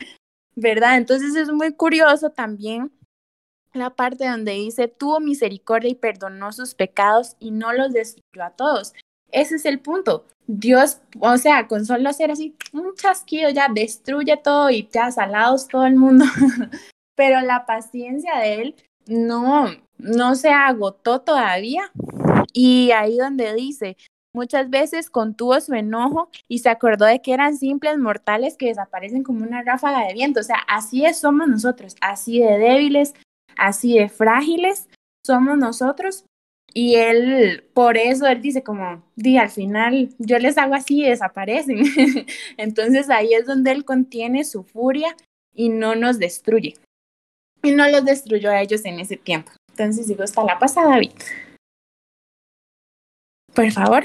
¿verdad? 0.56 0.96
Entonces 0.96 1.36
es 1.36 1.50
muy 1.52 1.72
curioso 1.72 2.30
también 2.30 2.90
la 3.72 3.90
parte 3.90 4.28
donde 4.28 4.52
dice, 4.52 4.88
tuvo 4.88 5.20
misericordia 5.20 5.90
y 5.90 5.94
perdonó 5.94 6.52
sus 6.52 6.74
pecados 6.74 7.36
y 7.38 7.50
no 7.50 7.72
los 7.72 7.92
destruyó 7.92 8.44
a 8.44 8.50
todos. 8.50 8.92
Ese 9.32 9.56
es 9.56 9.64
el 9.64 9.80
punto. 9.80 10.26
Dios, 10.46 11.00
o 11.20 11.36
sea, 11.38 11.66
con 11.66 11.86
solo 11.86 12.08
hacer 12.08 12.30
así 12.30 12.54
un 12.72 12.94
chasquido 12.94 13.50
ya 13.50 13.68
destruye 13.68 14.36
todo 14.36 14.70
y 14.70 14.88
ya 14.92 15.10
salados 15.10 15.68
todo 15.68 15.86
el 15.86 15.96
mundo. 15.96 16.24
Pero 17.16 17.40
la 17.40 17.66
paciencia 17.66 18.38
de 18.38 18.54
él 18.54 18.76
no, 19.06 19.66
no 19.98 20.34
se 20.34 20.50
agotó 20.50 21.20
todavía. 21.20 21.90
Y 22.52 22.90
ahí 22.90 23.16
donde 23.16 23.54
dice, 23.54 23.96
muchas 24.34 24.70
veces 24.70 25.10
contuvo 25.10 25.60
su 25.60 25.74
enojo 25.74 26.28
y 26.48 26.58
se 26.58 26.68
acordó 26.68 27.06
de 27.06 27.20
que 27.20 27.32
eran 27.32 27.56
simples 27.56 27.98
mortales 27.98 28.56
que 28.56 28.66
desaparecen 28.66 29.22
como 29.22 29.44
una 29.44 29.62
ráfaga 29.62 30.06
de 30.06 30.14
viento. 30.14 30.40
O 30.40 30.44
sea, 30.44 30.58
así 30.68 31.04
es, 31.04 31.18
somos 31.18 31.48
nosotros, 31.48 31.96
así 32.00 32.40
de 32.40 32.58
débiles, 32.58 33.14
así 33.56 33.98
de 33.98 34.08
frágiles 34.08 34.88
somos 35.24 35.56
nosotros. 35.56 36.24
Y 36.74 36.96
él, 36.96 37.64
por 37.74 37.96
eso 37.96 38.26
él 38.26 38.40
dice 38.40 38.62
como, 38.62 39.02
di, 39.14 39.36
al 39.36 39.50
final 39.50 40.08
yo 40.18 40.38
les 40.38 40.56
hago 40.56 40.74
así 40.74 41.02
y 41.02 41.08
desaparecen. 41.08 41.84
Entonces 42.56 43.10
ahí 43.10 43.34
es 43.34 43.46
donde 43.46 43.72
él 43.72 43.84
contiene 43.84 44.44
su 44.44 44.64
furia 44.64 45.14
y 45.54 45.68
no 45.68 45.94
nos 45.94 46.18
destruye. 46.18 46.76
Y 47.62 47.72
no 47.72 47.88
los 47.88 48.04
destruyó 48.04 48.50
a 48.50 48.60
ellos 48.60 48.84
en 48.84 49.00
ese 49.00 49.16
tiempo. 49.16 49.52
Entonces 49.70 50.08
digo, 50.08 50.24
está 50.24 50.42
la 50.44 50.58
pasada, 50.58 50.90
David. 50.90 51.12
Por 53.54 53.70
favor. 53.70 54.04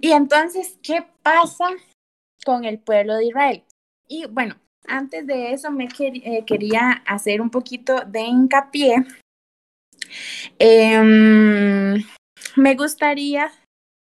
Y 0.00 0.12
entonces, 0.12 0.78
¿qué 0.82 1.04
pasa 1.22 1.66
con 2.44 2.64
el 2.64 2.78
pueblo 2.78 3.16
de 3.16 3.26
Israel? 3.26 3.64
Y 4.08 4.26
bueno, 4.26 4.56
antes 4.86 5.26
de 5.26 5.52
eso 5.52 5.70
me 5.70 5.88
eh, 5.98 6.44
quería 6.46 7.02
hacer 7.06 7.40
un 7.40 7.50
poquito 7.50 8.00
de 8.06 8.22
hincapié. 8.22 9.04
Em, 10.58 12.04
me 12.56 12.74
gustaría, 12.74 13.50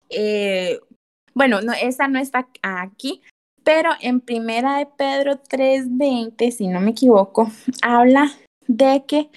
eh, 0.10 0.80
bueno, 1.34 1.62
no, 1.62 1.74
esa 1.74 2.08
no 2.08 2.20
está 2.20 2.48
aquí, 2.62 3.22
pero 3.64 3.92
en 4.00 4.22
primera 4.22 4.78
de 4.78 4.86
Pedro 4.86 5.40
3:20, 5.40 6.52
si 6.52 6.68
no 6.68 6.80
me 6.80 6.92
equivoco, 6.92 7.52
habla 7.82 8.32
de 8.68 9.04
que 9.08 9.30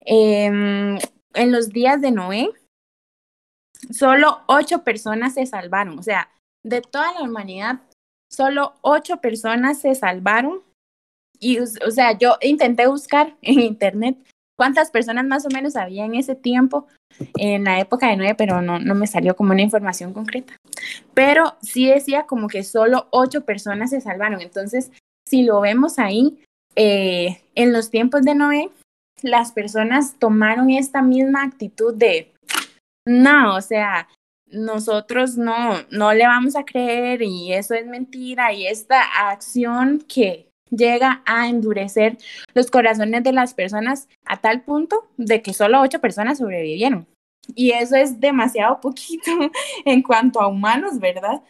em, 0.00 0.98
en 1.34 1.52
los 1.52 1.70
días 1.70 2.00
de 2.00 2.10
Noé, 2.10 2.50
solo 3.90 4.42
ocho 4.46 4.84
personas 4.84 5.34
se 5.34 5.46
salvaron, 5.46 5.98
o 5.98 6.02
sea, 6.02 6.30
de 6.64 6.80
toda 6.80 7.12
la 7.12 7.22
humanidad, 7.22 7.80
solo 8.32 8.74
ocho 8.82 9.20
personas 9.20 9.80
se 9.80 9.94
salvaron. 9.94 10.62
Y, 11.40 11.58
o 11.58 11.90
sea, 11.90 12.16
yo 12.16 12.36
intenté 12.40 12.86
buscar 12.86 13.36
en 13.42 13.60
internet 13.60 14.16
cuántas 14.56 14.90
personas 14.90 15.26
más 15.26 15.46
o 15.46 15.48
menos 15.50 15.76
había 15.76 16.04
en 16.04 16.14
ese 16.14 16.34
tiempo, 16.34 16.86
en 17.38 17.64
la 17.64 17.80
época 17.80 18.08
de 18.08 18.16
nueve, 18.16 18.34
pero 18.36 18.62
no, 18.62 18.78
no 18.78 18.94
me 18.94 19.06
salió 19.06 19.36
como 19.36 19.52
una 19.52 19.62
información 19.62 20.12
concreta. 20.12 20.54
Pero 21.12 21.56
sí 21.62 21.86
decía 21.86 22.24
como 22.26 22.48
que 22.48 22.64
solo 22.64 23.08
ocho 23.10 23.44
personas 23.44 23.90
se 23.90 24.00
salvaron. 24.00 24.40
Entonces, 24.40 24.90
si 25.28 25.42
lo 25.42 25.60
vemos 25.60 25.98
ahí, 25.98 26.38
eh, 26.76 27.42
en 27.54 27.72
los 27.72 27.90
tiempos 27.90 28.22
de 28.22 28.34
Noé, 28.34 28.70
las 29.22 29.52
personas 29.52 30.18
tomaron 30.18 30.70
esta 30.70 31.02
misma 31.02 31.44
actitud 31.44 31.94
de, 31.94 32.32
no, 33.06 33.56
o 33.56 33.60
sea, 33.60 34.08
nosotros 34.46 35.36
no, 35.36 35.82
no 35.90 36.12
le 36.12 36.26
vamos 36.26 36.56
a 36.56 36.64
creer 36.64 37.22
y 37.22 37.52
eso 37.52 37.74
es 37.74 37.86
mentira 37.86 38.52
y 38.52 38.66
esta 38.66 39.30
acción 39.30 40.04
que 40.06 40.48
llega 40.76 41.22
a 41.26 41.48
endurecer 41.48 42.18
los 42.54 42.70
corazones 42.70 43.22
de 43.22 43.32
las 43.32 43.54
personas 43.54 44.08
a 44.24 44.40
tal 44.40 44.62
punto 44.62 45.08
de 45.16 45.42
que 45.42 45.52
solo 45.52 45.80
ocho 45.80 46.00
personas 46.00 46.38
sobrevivieron. 46.38 47.06
Y 47.54 47.72
eso 47.72 47.96
es 47.96 48.20
demasiado 48.20 48.80
poquito 48.80 49.30
en 49.84 50.02
cuanto 50.02 50.40
a 50.40 50.48
humanos, 50.48 50.98
¿verdad? 50.98 51.42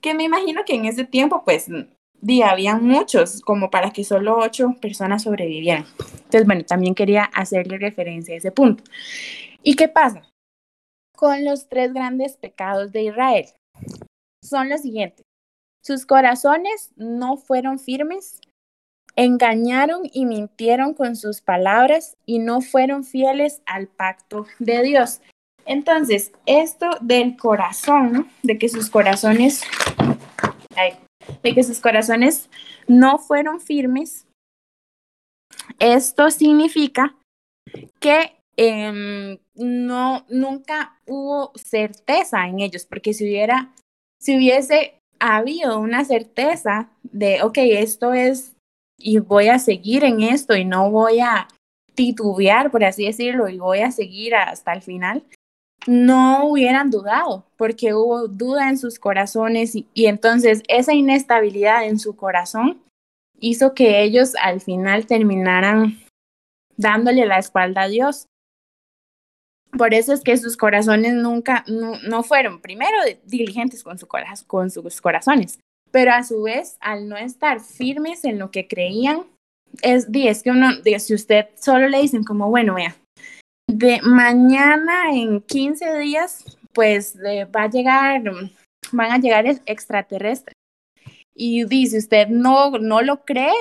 Que 0.00 0.14
me 0.14 0.24
imagino 0.24 0.64
que 0.64 0.74
en 0.74 0.86
ese 0.86 1.04
tiempo, 1.04 1.42
pues, 1.44 1.68
había 1.68 2.50
habían 2.50 2.84
muchos, 2.84 3.40
como 3.40 3.70
para 3.70 3.90
que 3.90 4.04
solo 4.04 4.38
ocho 4.38 4.76
personas 4.80 5.24
sobrevivieran. 5.24 5.84
Entonces, 5.98 6.46
bueno, 6.46 6.64
también 6.64 6.94
quería 6.94 7.24
hacerle 7.24 7.78
referencia 7.78 8.34
a 8.34 8.38
ese 8.38 8.52
punto. 8.52 8.84
¿Y 9.62 9.74
qué 9.74 9.88
pasa? 9.88 10.22
Con 11.16 11.44
los 11.44 11.68
tres 11.68 11.92
grandes 11.92 12.36
pecados 12.36 12.92
de 12.92 13.04
Israel. 13.04 13.46
Son 14.42 14.68
los 14.68 14.80
siguientes. 14.82 15.24
Sus 15.84 16.06
corazones 16.06 16.92
no 16.96 17.36
fueron 17.36 17.78
firmes 17.78 18.40
Engañaron 19.14 20.02
y 20.12 20.24
mintieron 20.24 20.94
con 20.94 21.16
sus 21.16 21.40
palabras 21.40 22.16
y 22.24 22.38
no 22.38 22.60
fueron 22.60 23.04
fieles 23.04 23.62
al 23.66 23.86
pacto 23.88 24.46
de 24.58 24.82
Dios. 24.82 25.20
Entonces, 25.66 26.32
esto 26.46 26.86
del 27.00 27.36
corazón, 27.36 28.28
de 28.42 28.58
que 28.58 28.68
sus 28.68 28.90
corazones, 28.90 29.62
de 31.42 31.54
que 31.54 31.62
sus 31.62 31.80
corazones 31.80 32.48
no 32.88 33.18
fueron 33.18 33.60
firmes, 33.60 34.26
esto 35.78 36.30
significa 36.30 37.14
que 38.00 38.36
em, 38.56 39.38
no, 39.54 40.24
nunca 40.28 40.98
hubo 41.06 41.52
certeza 41.54 42.46
en 42.46 42.60
ellos, 42.60 42.86
porque 42.86 43.14
si 43.14 43.24
hubiera, 43.24 43.72
si 44.20 44.36
hubiese 44.36 44.98
habido 45.20 45.78
una 45.78 46.04
certeza 46.04 46.90
de, 47.04 47.42
ok, 47.42 47.58
esto 47.58 48.12
es 48.12 48.51
y 49.02 49.18
voy 49.18 49.48
a 49.48 49.58
seguir 49.58 50.04
en 50.04 50.20
esto 50.20 50.56
y 50.56 50.64
no 50.64 50.90
voy 50.90 51.20
a 51.20 51.48
titubear, 51.94 52.70
por 52.70 52.84
así 52.84 53.04
decirlo, 53.06 53.48
y 53.48 53.58
voy 53.58 53.80
a 53.80 53.90
seguir 53.90 54.34
hasta 54.34 54.72
el 54.72 54.82
final, 54.82 55.24
no 55.86 56.46
hubieran 56.46 56.90
dudado, 56.90 57.44
porque 57.56 57.94
hubo 57.94 58.28
duda 58.28 58.68
en 58.68 58.78
sus 58.78 58.98
corazones 58.98 59.74
y, 59.74 59.86
entonces 59.94 60.62
esa 60.68 60.94
inestabilidad 60.94 61.84
en 61.84 61.98
su 61.98 62.14
corazón 62.16 62.82
hizo 63.40 63.74
que 63.74 64.02
ellos 64.02 64.34
al 64.40 64.60
final 64.60 65.06
terminaran 65.06 65.98
dándole 66.76 67.26
la 67.26 67.38
espalda 67.38 67.82
a 67.82 67.88
Dios. 67.88 68.26
Por 69.76 69.94
eso 69.94 70.12
es 70.12 70.20
que 70.20 70.36
sus 70.36 70.56
corazones 70.56 71.14
nunca, 71.14 71.64
no, 71.66 72.22
fueron 72.22 72.60
primero 72.60 72.96
diligentes 73.24 73.82
con, 73.82 73.98
su, 73.98 74.06
con 74.46 74.70
sus 74.70 75.00
corazones, 75.00 75.58
pero 75.92 76.12
a 76.12 76.24
su 76.24 76.42
vez, 76.42 76.76
al 76.80 77.08
no 77.08 77.16
estar 77.16 77.60
firmes 77.60 78.24
en 78.24 78.38
lo 78.38 78.50
que 78.50 78.66
creían, 78.66 79.22
es, 79.82 80.08
es 80.12 80.42
que 80.42 80.50
uno, 80.50 80.70
si 80.98 81.14
usted 81.14 81.46
solo 81.60 81.88
le 81.88 82.00
dicen 82.00 82.24
como, 82.24 82.50
bueno, 82.50 82.74
vea, 82.74 82.96
de 83.68 84.00
mañana 84.02 85.12
en 85.12 85.40
15 85.40 85.98
días, 85.98 86.44
pues 86.72 87.16
va 87.16 87.64
a 87.64 87.70
llegar, 87.70 88.22
van 88.90 89.12
a 89.12 89.18
llegar 89.18 89.46
extraterrestres. 89.66 90.54
Y 91.34 91.64
dice, 91.64 91.98
usted 91.98 92.28
no, 92.28 92.70
no 92.72 93.00
lo 93.00 93.24
cree, 93.24 93.54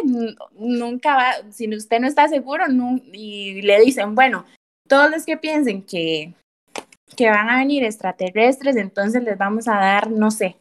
nunca 0.53 1.15
va, 1.15 1.51
si 1.51 1.73
usted 1.73 1.99
no 1.99 2.07
está 2.07 2.27
seguro, 2.27 2.65
y 3.13 3.61
le 3.61 3.79
dicen, 3.79 4.13
bueno, 4.13 4.45
todos 4.89 5.09
los 5.09 5.25
que 5.25 5.37
piensen 5.37 5.81
que, 5.81 6.33
que 7.15 7.29
van 7.29 7.49
a 7.49 7.59
venir 7.59 7.85
extraterrestres, 7.85 8.75
entonces 8.75 9.23
les 9.23 9.37
vamos 9.37 9.69
a 9.69 9.75
dar, 9.75 10.11
no 10.11 10.31
sé, 10.31 10.57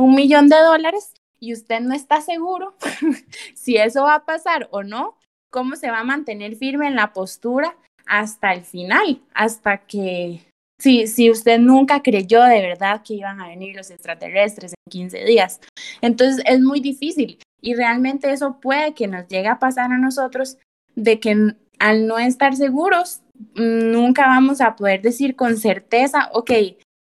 un 0.00 0.14
millón 0.14 0.48
de 0.48 0.56
dólares 0.56 1.12
y 1.38 1.52
usted 1.52 1.80
no 1.80 1.94
está 1.94 2.20
seguro 2.20 2.74
si 3.54 3.76
eso 3.76 4.04
va 4.04 4.16
a 4.16 4.24
pasar 4.24 4.68
o 4.70 4.82
no, 4.82 5.16
cómo 5.50 5.76
se 5.76 5.90
va 5.90 6.00
a 6.00 6.04
mantener 6.04 6.56
firme 6.56 6.86
en 6.86 6.96
la 6.96 7.12
postura 7.12 7.76
hasta 8.06 8.52
el 8.52 8.62
final, 8.62 9.20
hasta 9.34 9.78
que, 9.78 10.40
si, 10.78 11.06
si 11.06 11.30
usted 11.30 11.58
nunca 11.58 12.02
creyó 12.02 12.42
de 12.42 12.62
verdad 12.62 13.02
que 13.04 13.14
iban 13.14 13.40
a 13.40 13.48
venir 13.48 13.76
los 13.76 13.90
extraterrestres 13.90 14.72
en 14.72 14.90
15 14.90 15.24
días. 15.24 15.60
Entonces 16.00 16.42
es 16.46 16.60
muy 16.60 16.80
difícil 16.80 17.38
y 17.60 17.74
realmente 17.74 18.32
eso 18.32 18.58
puede 18.60 18.94
que 18.94 19.06
nos 19.06 19.28
llegue 19.28 19.48
a 19.48 19.58
pasar 19.58 19.92
a 19.92 19.98
nosotros 19.98 20.58
de 20.96 21.20
que 21.20 21.54
al 21.78 22.06
no 22.06 22.18
estar 22.18 22.56
seguros, 22.56 23.22
nunca 23.54 24.26
vamos 24.26 24.60
a 24.60 24.76
poder 24.76 25.02
decir 25.02 25.36
con 25.36 25.56
certeza, 25.56 26.30
ok, 26.32 26.50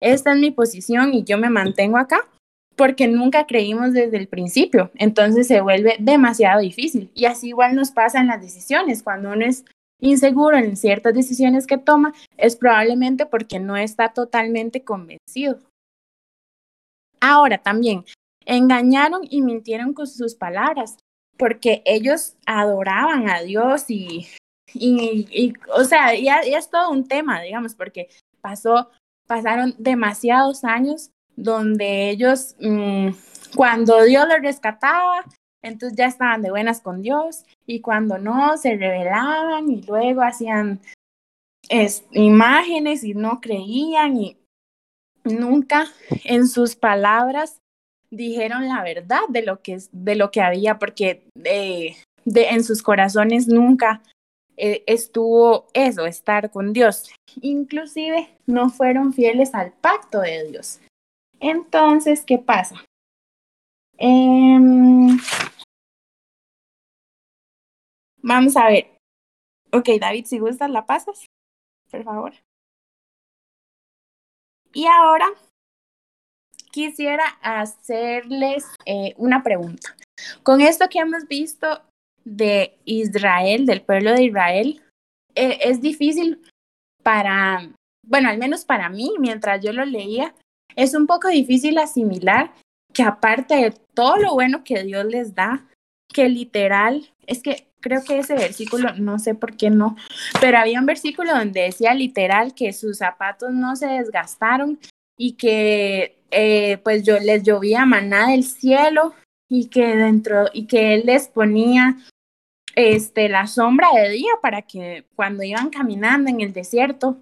esta 0.02 0.32
es 0.32 0.38
mi 0.38 0.52
posición 0.52 1.14
y 1.14 1.24
yo 1.24 1.38
me 1.38 1.50
mantengo 1.50 1.98
acá, 1.98 2.28
porque 2.82 3.08
nunca 3.08 3.46
creímos 3.46 3.94
desde 3.94 4.18
el 4.18 4.28
principio. 4.28 4.90
Entonces 4.96 5.46
se 5.46 5.62
vuelve 5.62 5.98
demasiado 6.00 6.62
difícil. 6.62 7.12
Y 7.14 7.26
así 7.26 7.50
igual 7.50 7.76
nos 7.76 7.92
pasa 7.92 8.20
en 8.20 8.26
las 8.26 8.42
decisiones. 8.42 9.04
Cuando 9.04 9.30
uno 9.30 9.46
es 9.46 9.66
inseguro 10.00 10.58
en 10.58 10.76
ciertas 10.76 11.14
decisiones 11.14 11.68
que 11.68 11.78
toma, 11.78 12.12
es 12.38 12.56
probablemente 12.56 13.28
porque 13.28 13.60
no 13.60 13.78
está 13.78 14.14
totalmente 14.14 14.84
convencido. 14.84 15.60
Ahora 17.20 17.60
también, 17.60 18.04
engañaron 18.46 19.22
y 19.30 19.44
mintieron 19.44 19.94
con 19.94 20.08
sus 20.08 20.34
palabras, 20.34 20.98
porque 21.38 21.84
ellos 21.86 22.36
adoraban 22.48 23.30
a 23.30 23.44
Dios 23.44 23.86
y, 23.90 24.26
y, 24.74 25.54
o 25.72 25.84
sea, 25.84 26.16
ya, 26.16 26.42
ya, 26.44 26.58
es 26.58 26.72
todo 26.72 26.90
un 26.90 27.08
tema, 27.08 27.42
digamos, 27.42 27.76
porque 27.76 28.10
pasó, 28.42 28.90
pasaron 29.28 29.76
demasiados 29.78 30.64
años 30.64 31.12
donde 31.36 32.10
ellos, 32.10 32.56
mm, 32.60 33.10
cuando 33.56 34.04
Dios 34.04 34.28
los 34.28 34.42
rescataba, 34.42 35.26
entonces 35.62 35.98
ya 35.98 36.06
estaban 36.06 36.42
de 36.42 36.50
buenas 36.50 36.82
con 36.82 37.02
Dios 37.02 37.46
y 37.66 37.82
cuando 37.82 38.18
no, 38.18 38.58
se 38.58 38.76
rebelaban 38.76 39.70
y 39.70 39.82
luego 39.82 40.22
hacían 40.24 40.80
imágenes 42.12 43.04
y 43.04 43.14
no 43.14 43.40
creían 43.40 44.18
y 44.18 44.38
nunca 45.24 45.88
en 46.24 46.48
sus 46.48 46.76
palabras 46.76 47.62
dijeron 48.10 48.68
la 48.68 48.84
verdad 48.84 49.22
de 49.30 49.44
lo 49.44 49.62
que, 49.62 49.80
de 49.92 50.16
lo 50.16 50.32
que 50.32 50.42
había, 50.42 50.80
porque 50.80 51.24
de, 51.34 51.96
en 52.26 52.64
sus 52.64 52.84
corazones 52.84 53.48
nunca 53.48 54.02
eh, 54.58 54.84
estuvo 54.86 55.68
eso, 55.74 56.06
estar 56.06 56.52
con 56.52 56.74
Dios. 56.74 57.10
Inclusive 57.42 58.30
no 58.46 58.70
fueron 58.70 59.14
fieles 59.14 59.56
al 59.56 59.72
pacto 59.72 60.20
de 60.20 60.50
Dios. 60.50 60.82
Entonces, 61.42 62.24
¿qué 62.24 62.38
pasa? 62.38 62.76
Em, 63.98 65.18
vamos 68.22 68.56
a 68.56 68.68
ver. 68.68 68.98
Ok, 69.74 69.90
David, 70.00 70.26
si 70.26 70.38
gustas, 70.38 70.70
la 70.70 70.86
pasas, 70.86 71.26
por 71.90 72.04
favor. 72.04 72.34
Y 74.74 74.86
ahora 74.86 75.28
quisiera 76.72 77.26
hacerles 77.42 78.66
eh, 78.86 79.16
una 79.18 79.42
pregunta. 79.42 79.96
Con 80.44 80.62
esto 80.62 80.90
que 80.90 81.00
hemos 81.00 81.28
visto 81.28 81.82
de 82.24 82.78
Israel, 82.86 83.66
del 83.66 83.82
pueblo 83.82 84.14
de 84.14 84.26
Israel, 84.26 84.82
eh, 85.34 85.58
es 85.64 85.82
difícil 85.82 86.42
para, 87.04 87.72
bueno, 88.06 88.30
al 88.30 88.38
menos 88.38 88.64
para 88.64 88.90
mí, 88.90 89.16
mientras 89.20 89.64
yo 89.64 89.74
lo 89.74 89.84
leía, 89.86 90.36
es 90.76 90.94
un 90.94 91.08
poco 91.08 91.28
difícil 91.28 91.78
asimilar 91.78 92.54
que 92.94 93.04
aparte 93.04 93.56
de 93.56 93.72
todo 93.94 94.18
lo 94.18 94.34
bueno 94.34 94.64
que 94.64 94.84
Dios 94.84 95.06
les 95.06 95.34
da, 95.34 95.66
que 96.14 96.28
literal, 96.30 97.10
es 97.26 97.42
que 97.42 97.68
creo 97.80 98.04
que 98.04 98.20
ese 98.20 98.36
versículo, 98.36 98.94
no 98.96 99.20
sé 99.20 99.36
por 99.36 99.58
qué 99.58 99.70
no, 99.70 99.96
pero 100.40 100.58
había 100.58 100.80
un 100.80 100.86
versículo 100.86 101.34
donde 101.34 101.62
decía 101.62 101.94
literal 101.94 102.54
que 102.54 102.74
sus 102.74 102.98
zapatos 102.98 103.52
no 103.54 103.76
se 103.76 103.88
desgastaron 103.88 104.80
y 105.18 105.34
que 105.34 106.22
eh, 106.32 106.78
pues 106.84 107.04
yo 107.04 107.20
les 107.20 107.44
llovía 107.44 107.86
maná 107.86 108.30
del 108.30 108.44
cielo 108.44 109.14
y 109.50 109.68
que 109.68 109.96
dentro 109.96 110.46
y 110.54 110.66
que 110.66 110.94
él 110.94 111.04
les 111.06 111.28
ponía 111.28 111.98
este 112.76 113.28
la 113.28 113.48
sombra 113.48 113.90
de 113.94 114.10
día 114.10 114.32
para 114.42 114.62
que 114.62 115.06
cuando 115.16 115.44
iban 115.44 115.70
caminando 115.70 116.30
en 116.30 116.40
el 116.40 116.54
desierto 116.54 117.18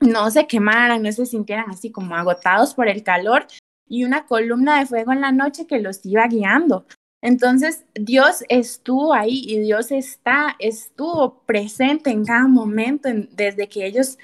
no 0.00 0.30
se 0.30 0.46
quemaran, 0.46 1.02
no 1.02 1.12
se 1.12 1.26
sintieran 1.26 1.70
así 1.70 1.90
como 1.90 2.14
agotados 2.14 2.74
por 2.74 2.88
el 2.88 3.02
calor 3.02 3.46
y 3.88 4.04
una 4.04 4.26
columna 4.26 4.78
de 4.78 4.86
fuego 4.86 5.12
en 5.12 5.20
la 5.20 5.32
noche 5.32 5.66
que 5.66 5.80
los 5.80 6.04
iba 6.04 6.26
guiando. 6.26 6.86
Entonces 7.20 7.84
Dios 7.94 8.44
estuvo 8.48 9.12
ahí 9.12 9.44
y 9.46 9.58
Dios 9.60 9.90
está, 9.90 10.54
estuvo 10.58 11.40
presente 11.46 12.10
en 12.10 12.24
cada 12.24 12.46
momento 12.46 13.08
desde 13.32 13.68
que 13.68 13.86
ellos, 13.86 14.18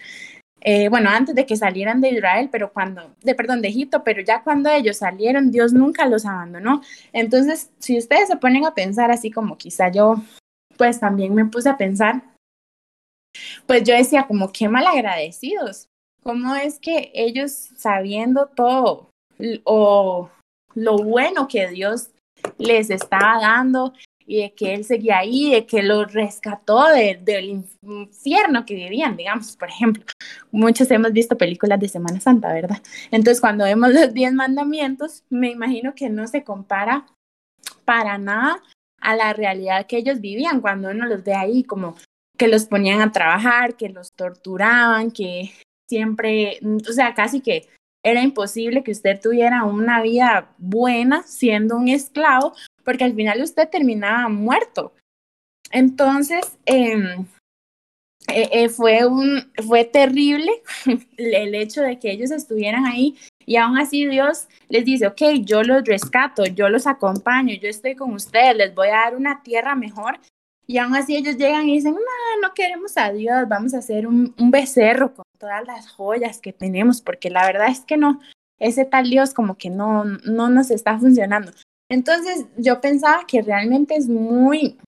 eh, 0.60 0.88
bueno, 0.88 1.10
antes 1.10 1.34
de 1.34 1.44
que 1.44 1.56
salieran 1.56 2.00
de 2.00 2.10
Israel, 2.10 2.48
pero 2.52 2.72
cuando, 2.72 3.14
de 3.22 3.34
perdón, 3.34 3.62
de 3.62 3.68
Egipto, 3.68 4.04
pero 4.04 4.22
ya 4.22 4.42
cuando 4.44 4.70
ellos 4.70 4.98
salieron, 4.98 5.50
Dios 5.50 5.72
nunca 5.72 6.06
los 6.06 6.24
abandonó. 6.24 6.82
Entonces, 7.12 7.70
si 7.78 7.98
ustedes 7.98 8.28
se 8.28 8.36
ponen 8.36 8.64
a 8.64 8.74
pensar 8.74 9.10
así 9.10 9.30
como 9.30 9.58
quizá 9.58 9.90
yo, 9.90 10.22
pues 10.76 11.00
también 11.00 11.34
me 11.34 11.46
puse 11.46 11.68
a 11.68 11.76
pensar, 11.76 12.22
pues 13.66 13.84
yo 13.84 13.94
decía 13.94 14.26
como 14.26 14.52
qué 14.52 14.68
mal 14.68 14.86
agradecidos. 14.86 15.88
¿Cómo 16.22 16.54
es 16.54 16.78
que 16.78 17.10
ellos 17.14 17.50
sabiendo 17.76 18.46
todo 18.46 19.10
o 19.64 20.30
lo 20.74 20.96
bueno 20.98 21.48
que 21.48 21.68
Dios 21.68 22.10
les 22.58 22.90
estaba 22.90 23.40
dando 23.40 23.92
y 24.26 24.40
de 24.40 24.54
que 24.54 24.74
Él 24.74 24.84
seguía 24.84 25.18
ahí, 25.18 25.50
de 25.50 25.66
que 25.66 25.82
los 25.82 26.12
rescató 26.12 26.86
del 26.88 27.62
infierno 27.82 28.64
que 28.64 28.74
vivían, 28.74 29.16
digamos, 29.16 29.56
por 29.56 29.68
ejemplo. 29.68 30.02
Muchos 30.50 30.90
hemos 30.90 31.12
visto 31.12 31.36
películas 31.36 31.78
de 31.78 31.88
Semana 31.88 32.20
Santa, 32.20 32.52
¿verdad? 32.52 32.80
Entonces, 33.10 33.40
cuando 33.40 33.64
vemos 33.64 33.92
los 33.92 34.14
diez 34.14 34.32
mandamientos, 34.32 35.24
me 35.28 35.50
imagino 35.50 35.94
que 35.94 36.08
no 36.08 36.26
se 36.26 36.42
compara 36.42 37.06
para 37.84 38.16
nada 38.16 38.62
a 38.98 39.14
la 39.14 39.34
realidad 39.34 39.86
que 39.86 39.98
ellos 39.98 40.20
vivían 40.20 40.62
cuando 40.62 40.88
uno 40.88 41.04
los 41.04 41.22
ve 41.22 41.34
ahí 41.34 41.62
como 41.62 41.94
que 42.36 42.48
los 42.48 42.66
ponían 42.66 43.00
a 43.00 43.12
trabajar, 43.12 43.76
que 43.76 43.88
los 43.88 44.12
torturaban, 44.12 45.10
que 45.10 45.52
siempre, 45.88 46.58
o 46.88 46.92
sea, 46.92 47.14
casi 47.14 47.40
que 47.40 47.68
era 48.02 48.22
imposible 48.22 48.82
que 48.82 48.92
usted 48.92 49.20
tuviera 49.20 49.64
una 49.64 50.02
vida 50.02 50.52
buena 50.58 51.22
siendo 51.22 51.76
un 51.76 51.88
esclavo, 51.88 52.54
porque 52.84 53.04
al 53.04 53.14
final 53.14 53.42
usted 53.42 53.68
terminaba 53.68 54.28
muerto. 54.28 54.92
Entonces, 55.70 56.58
em, 56.66 57.26
eh, 58.28 58.48
eh, 58.52 58.68
fue, 58.68 59.06
un, 59.06 59.50
fue 59.66 59.84
terrible 59.84 60.50
el 61.16 61.54
hecho 61.54 61.82
de 61.82 61.98
que 61.98 62.10
ellos 62.10 62.30
estuvieran 62.30 62.86
ahí 62.86 63.16
y 63.46 63.56
aún 63.56 63.76
así 63.78 64.06
Dios 64.06 64.48
les 64.68 64.84
dice, 64.84 65.06
ok, 65.06 65.22
yo 65.42 65.62
los 65.62 65.84
rescato, 65.84 66.44
yo 66.44 66.68
los 66.68 66.86
acompaño, 66.86 67.54
yo 67.54 67.68
estoy 67.68 67.94
con 67.94 68.12
ustedes, 68.14 68.56
les 68.56 68.74
voy 68.74 68.88
a 68.88 69.04
dar 69.04 69.16
una 69.16 69.42
tierra 69.42 69.74
mejor 69.74 70.18
y 70.66 70.78
aún 70.78 70.94
así 70.94 71.16
ellos 71.16 71.36
llegan 71.36 71.68
y 71.68 71.74
dicen, 71.74 71.94
no, 71.94 72.40
no 72.42 72.54
queremos 72.54 72.96
a 72.96 73.12
Dios, 73.12 73.48
vamos 73.48 73.74
a 73.74 73.78
hacer 73.78 74.06
un, 74.06 74.34
un 74.38 74.50
becerro 74.50 75.14
con 75.14 75.24
todas 75.38 75.66
las 75.66 75.88
joyas 75.88 76.40
que 76.40 76.52
tenemos, 76.52 77.00
porque 77.00 77.30
la 77.30 77.46
verdad 77.46 77.68
es 77.68 77.80
que 77.80 77.96
no, 77.96 78.20
ese 78.58 78.84
tal 78.84 79.10
Dios 79.10 79.34
como 79.34 79.56
que 79.56 79.70
no, 79.70 80.04
no 80.04 80.48
nos 80.48 80.70
está 80.70 80.98
funcionando. 80.98 81.52
Entonces 81.90 82.46
yo 82.56 82.80
pensaba 82.80 83.26
que 83.26 83.42
realmente 83.42 83.94
es 83.94 84.08
muy, 84.08 84.78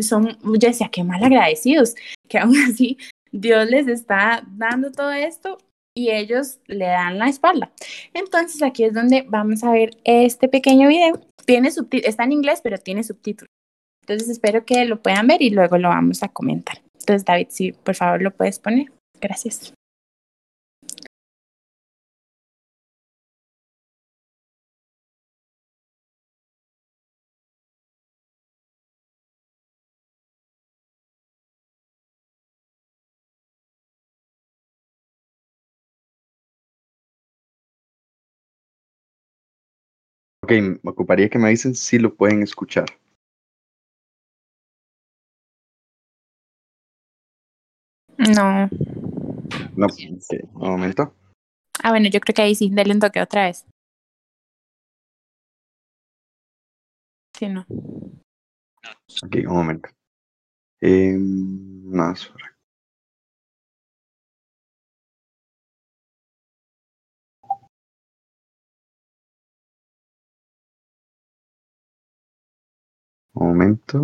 son, 0.00 0.38
yo 0.42 0.68
decía, 0.68 0.90
qué 0.90 1.04
mal 1.04 1.22
agradecidos, 1.24 1.94
que 2.28 2.38
aún 2.38 2.56
así 2.58 2.98
Dios 3.30 3.68
les 3.68 3.88
está 3.88 4.44
dando 4.56 4.92
todo 4.92 5.12
esto 5.12 5.58
y 5.94 6.10
ellos 6.10 6.58
le 6.66 6.86
dan 6.86 7.18
la 7.18 7.28
espalda. 7.28 7.72
Entonces 8.14 8.62
aquí 8.62 8.84
es 8.84 8.94
donde 8.94 9.24
vamos 9.28 9.64
a 9.64 9.72
ver 9.72 9.90
este 10.04 10.48
pequeño 10.48 10.88
video. 10.88 11.20
Tiene 11.44 11.70
está 12.04 12.24
en 12.24 12.32
inglés, 12.32 12.60
pero 12.62 12.78
tiene 12.78 13.02
subtítulos. 13.02 13.48
Entonces 14.02 14.28
espero 14.28 14.64
que 14.64 14.84
lo 14.84 15.00
puedan 15.00 15.26
ver 15.26 15.42
y 15.42 15.50
luego 15.50 15.78
lo 15.78 15.88
vamos 15.88 16.22
a 16.22 16.28
comentar. 16.28 16.82
Entonces 16.98 17.24
David, 17.24 17.46
si 17.50 17.72
por 17.72 17.94
favor 17.94 18.20
lo 18.22 18.30
puedes 18.32 18.58
poner. 18.58 18.86
Gracias. 19.20 19.72
Ok, 40.44 40.50
me 40.52 40.90
ocuparía 40.90 41.28
que 41.28 41.38
me 41.38 41.50
dicen 41.50 41.74
si 41.74 41.98
lo 41.98 42.14
pueden 42.16 42.42
escuchar. 42.42 42.86
No. 49.82 49.88
Un 50.54 50.70
momento. 50.70 51.12
Ah, 51.82 51.90
bueno, 51.90 52.08
yo 52.08 52.20
creo 52.20 52.34
que 52.34 52.42
ahí 52.42 52.54
sí, 52.54 52.70
dale 52.72 52.94
un 52.94 53.00
toque 53.00 53.20
otra 53.20 53.46
vez. 53.46 53.66
Sí, 57.36 57.48
no. 57.48 57.66
Ok, 59.22 59.36
un 59.48 59.54
momento. 59.54 59.88
Eh, 60.80 61.16
más 61.18 62.26
por 62.26 62.42
acá. 62.44 62.56
Un 73.34 73.48
momento. 73.48 73.98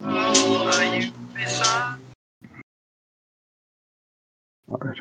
A 0.00 1.98
ver. 4.80 4.96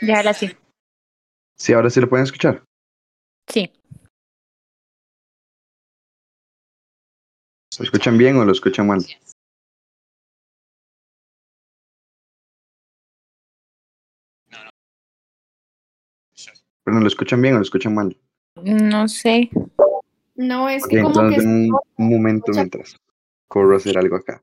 Ya, 0.00 0.18
ahora 0.18 0.34
sí. 0.34 0.50
Sí, 1.58 1.72
ahora 1.72 1.90
sí 1.90 2.00
lo 2.00 2.08
pueden 2.08 2.24
escuchar. 2.24 2.62
Sí. 3.48 3.72
¿Lo 7.78 7.84
escuchan 7.84 8.18
bien 8.18 8.36
o 8.36 8.44
lo 8.44 8.52
escuchan 8.52 8.86
mal? 8.86 9.04
Bueno, 16.84 17.00
¿lo 17.00 17.06
escuchan 17.06 17.42
bien 17.42 17.54
o 17.54 17.58
lo 17.58 17.62
escuchan 17.62 17.94
mal? 17.94 18.16
No 18.56 19.08
sé. 19.08 19.50
No, 20.40 20.70
es 20.70 20.84
Ok, 20.84 20.88
que 20.88 21.02
como 21.02 21.08
entonces 21.08 21.44
que 21.44 21.48
un, 21.50 21.78
un 21.98 22.08
momento 22.08 22.52
mientras 22.54 22.96
corro 23.46 23.74
a 23.74 23.76
hacer 23.76 23.98
algo 23.98 24.16
acá. 24.16 24.42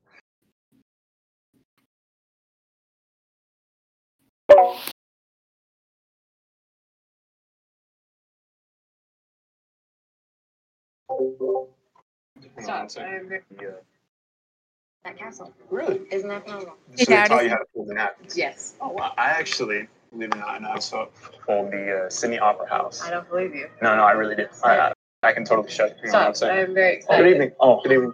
That 15.04 15.16
castle. 15.16 15.52
Really? 15.70 16.02
Isn't 16.12 16.28
that 16.28 16.44
phenomenal? 16.44 16.76
So 16.94 17.04
they 17.06 17.14
Yeah, 17.14 17.26
taught 17.26 17.42
you 17.44 17.50
how 17.50 17.56
to 17.56 17.64
pull 17.74 17.86
the 17.86 17.94
napkins. 17.94 18.36
Yes. 18.36 18.74
Oh 18.80 18.90
wow! 18.90 19.14
I 19.16 19.30
actually, 19.30 19.88
believe 20.12 20.28
it 20.28 20.36
or 20.36 20.38
not, 20.38 20.56
and 20.56 20.66
I 20.66 20.74
also 20.74 21.08
pulled 21.44 21.72
the 21.72 22.04
uh, 22.06 22.10
Sydney 22.10 22.38
Opera 22.38 22.68
House. 22.68 23.02
I 23.02 23.10
don't 23.10 23.28
believe 23.28 23.54
you. 23.54 23.68
No, 23.80 23.96
no, 23.96 24.02
I 24.02 24.12
really 24.12 24.34
did. 24.36 24.50
I, 24.62 24.92
I, 25.22 25.28
I 25.28 25.32
can 25.32 25.44
totally 25.44 25.70
shut 25.70 25.90
you. 25.90 26.06
you 26.06 26.12
know 26.12 26.18
what 26.18 26.26
I'm 26.28 26.34
Stop. 26.34 26.50
I'm 26.50 26.74
very 26.74 26.94
Oh, 26.94 26.96
excited. 26.98 27.22
good 27.24 27.30
evening. 27.32 27.52
Oh, 27.60 27.80
good 27.82 27.92
evening. 27.92 28.12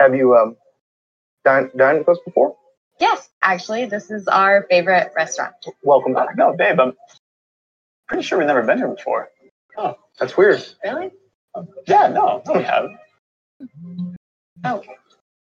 Have 0.00 0.14
you 0.14 0.34
um 0.36 0.56
dined, 1.44 1.70
dined 1.76 1.98
with 1.98 2.08
us 2.08 2.18
before? 2.24 2.56
Yes, 3.00 3.28
actually, 3.42 3.86
this 3.86 4.10
is 4.10 4.28
our 4.28 4.66
favorite 4.70 5.12
restaurant. 5.16 5.54
Welcome 5.82 6.12
back. 6.14 6.36
No, 6.36 6.54
babe, 6.56 6.78
I'm 6.78 6.92
pretty 8.08 8.22
sure 8.22 8.38
we've 8.38 8.46
never 8.46 8.62
been 8.62 8.78
here 8.78 8.88
before. 8.88 9.28
Oh, 9.76 9.96
that's 10.18 10.36
weird. 10.36 10.64
Really? 10.84 11.10
Yeah, 11.86 12.08
no, 12.08 12.42
no, 12.46 12.52
we 12.54 12.62
haven't. 12.62 12.98
Oh. 14.64 14.82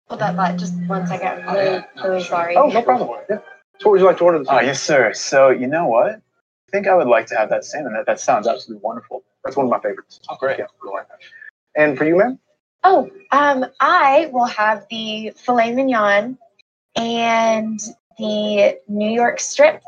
Hold 0.09 0.21
that 0.21 0.37
thought 0.37 0.57
just 0.57 0.75
one 0.87 1.07
second. 1.07 1.47
I'm 1.49 1.55
really, 1.55 1.85
really 2.03 2.23
sorry. 2.25 2.57
Oh, 2.57 2.69
no 2.69 2.83
problem. 2.83 3.21
Yeah. 3.29 3.39
So, 3.81 3.89
what 3.89 3.93
would 3.93 4.01
you 4.01 4.07
like 4.07 4.19
to 4.19 4.25
order 4.25 4.39
this? 4.39 4.49
Oh, 4.51 4.61
yes, 4.61 4.83
sir. 4.83 5.13
So, 5.15 5.49
you 5.51 5.67
know 5.67 5.87
what? 5.87 6.13
I 6.17 6.71
think 6.71 6.87
I 6.87 6.95
would 6.95 7.07
like 7.09 7.27
to 7.29 7.37
have 7.37 7.49
that 7.51 7.65
salmon. 7.65 7.95
That, 7.95 8.07
that 8.07 8.21
sounds 8.21 8.47
absolutely 8.47 8.83
wonderful. 8.85 9.25
That's 9.45 9.57
one 9.57 9.67
of 9.67 9.71
my 9.71 9.79
favorites. 9.81 10.21
Oh, 10.29 10.37
great. 10.37 10.59
Yeah, 10.59 10.67
go 10.81 10.97
ahead. 10.97 11.07
And 11.77 11.99
for 11.99 12.05
you, 12.05 12.17
ma'am? 12.17 12.39
Oh, 12.83 13.11
um, 13.31 13.67
I 13.81 14.31
will 14.33 14.47
have 14.47 14.87
the 14.91 15.33
filet 15.37 15.75
mignon 15.75 16.39
and 16.97 17.81
the 18.19 18.79
New 18.89 19.11
York 19.11 19.41
strip 19.41 19.83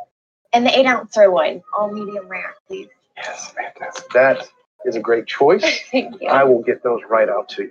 and 0.52 0.66
the 0.66 0.78
eight 0.78 0.86
ounce 0.86 1.14
sirloin, 1.14 1.62
all 1.76 1.90
medium 1.92 2.28
rare, 2.28 2.54
please. 2.66 2.88
Yes, 3.16 3.52
fantastic. 3.52 4.08
That 4.10 4.48
is 4.84 4.96
a 4.96 5.00
great 5.00 5.26
choice. 5.26 5.62
Thank 5.90 6.20
you. 6.20 6.28
I 6.28 6.44
will 6.44 6.62
get 6.62 6.82
those 6.82 7.00
right 7.08 7.28
out 7.28 7.48
to 7.50 7.64
you. 7.64 7.70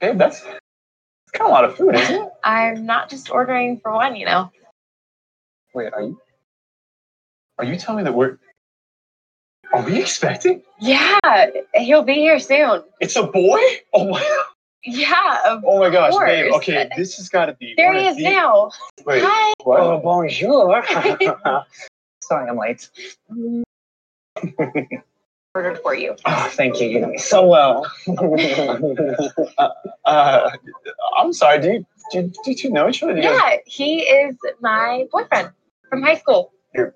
Babe, 0.00 0.18
that's, 0.18 0.42
that's 0.42 0.58
kind 1.32 1.46
of 1.46 1.50
a 1.50 1.52
lot 1.52 1.64
of 1.64 1.76
food, 1.76 1.94
isn't 1.96 2.14
it? 2.22 2.32
I'm 2.44 2.86
not 2.86 3.10
just 3.10 3.30
ordering 3.30 3.80
for 3.80 3.92
one, 3.92 4.14
you 4.16 4.26
know. 4.26 4.50
Wait, 5.74 5.92
are 5.92 6.02
you? 6.02 6.20
Are 7.58 7.64
you 7.64 7.76
telling 7.76 8.04
me 8.04 8.04
that 8.04 8.14
we're? 8.14 8.38
Are 9.72 9.82
we 9.82 10.00
expecting? 10.00 10.62
Yeah, 10.80 11.18
he'll 11.74 12.02
be 12.02 12.14
here 12.14 12.38
soon. 12.38 12.82
It's 13.00 13.16
a 13.16 13.24
boy? 13.24 13.60
Oh 13.92 14.08
my! 14.10 14.42
Yeah, 14.84 15.38
of 15.44 15.64
Oh 15.66 15.80
my 15.80 15.90
gosh, 15.90 16.14
babe. 16.18 16.52
Okay, 16.54 16.88
this 16.96 17.16
has 17.16 17.28
got 17.28 17.46
to 17.46 17.54
be. 17.54 17.74
there 17.76 17.92
he 17.94 18.06
is 18.06 18.16
the- 18.16 18.22
now. 18.22 18.70
Wait, 19.04 19.22
Hi. 19.26 19.52
what? 19.64 19.80
Oh, 19.80 19.98
bonjour. 19.98 20.82
Sorry, 22.22 22.48
I'm 22.48 22.56
late. 22.56 22.88
Ordered 25.54 25.80
for 25.82 25.94
you. 25.94 26.14
Oh, 26.24 26.48
thank 26.52 26.80
you. 26.80 26.88
You 26.88 27.00
know 27.00 27.08
me 27.08 27.18
so 27.18 27.46
well. 27.46 27.90
Uh, 30.04 30.50
I'm 31.18 31.32
sorry. 31.32 31.58
Do 31.58 31.68
you 31.72 31.86
do, 32.12 32.18
you- 32.20 32.32
do 32.44 32.62
you 32.68 32.70
know 32.70 32.88
each 32.88 33.02
other? 33.02 33.14
Do 33.14 33.20
guys- 33.20 33.34
Yeah, 33.36 33.56
he 33.66 34.00
is 34.02 34.36
my 34.60 35.06
boyfriend 35.10 35.50
from 35.90 36.02
high 36.02 36.16
school. 36.16 36.52
Your, 36.72 36.94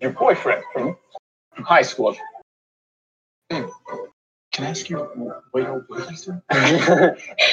your 0.00 0.10
boyfriend 0.10 0.62
from, 0.72 0.96
from 1.54 1.64
high 1.64 1.82
school. 1.82 2.16
Babe, 3.50 3.68
Can 4.52 4.64
I 4.66 4.70
ask 4.70 4.88
you 4.88 4.98
what 5.52 5.62
your 5.62 5.80
boyfriend's 5.88 6.24
doing? 6.24 6.42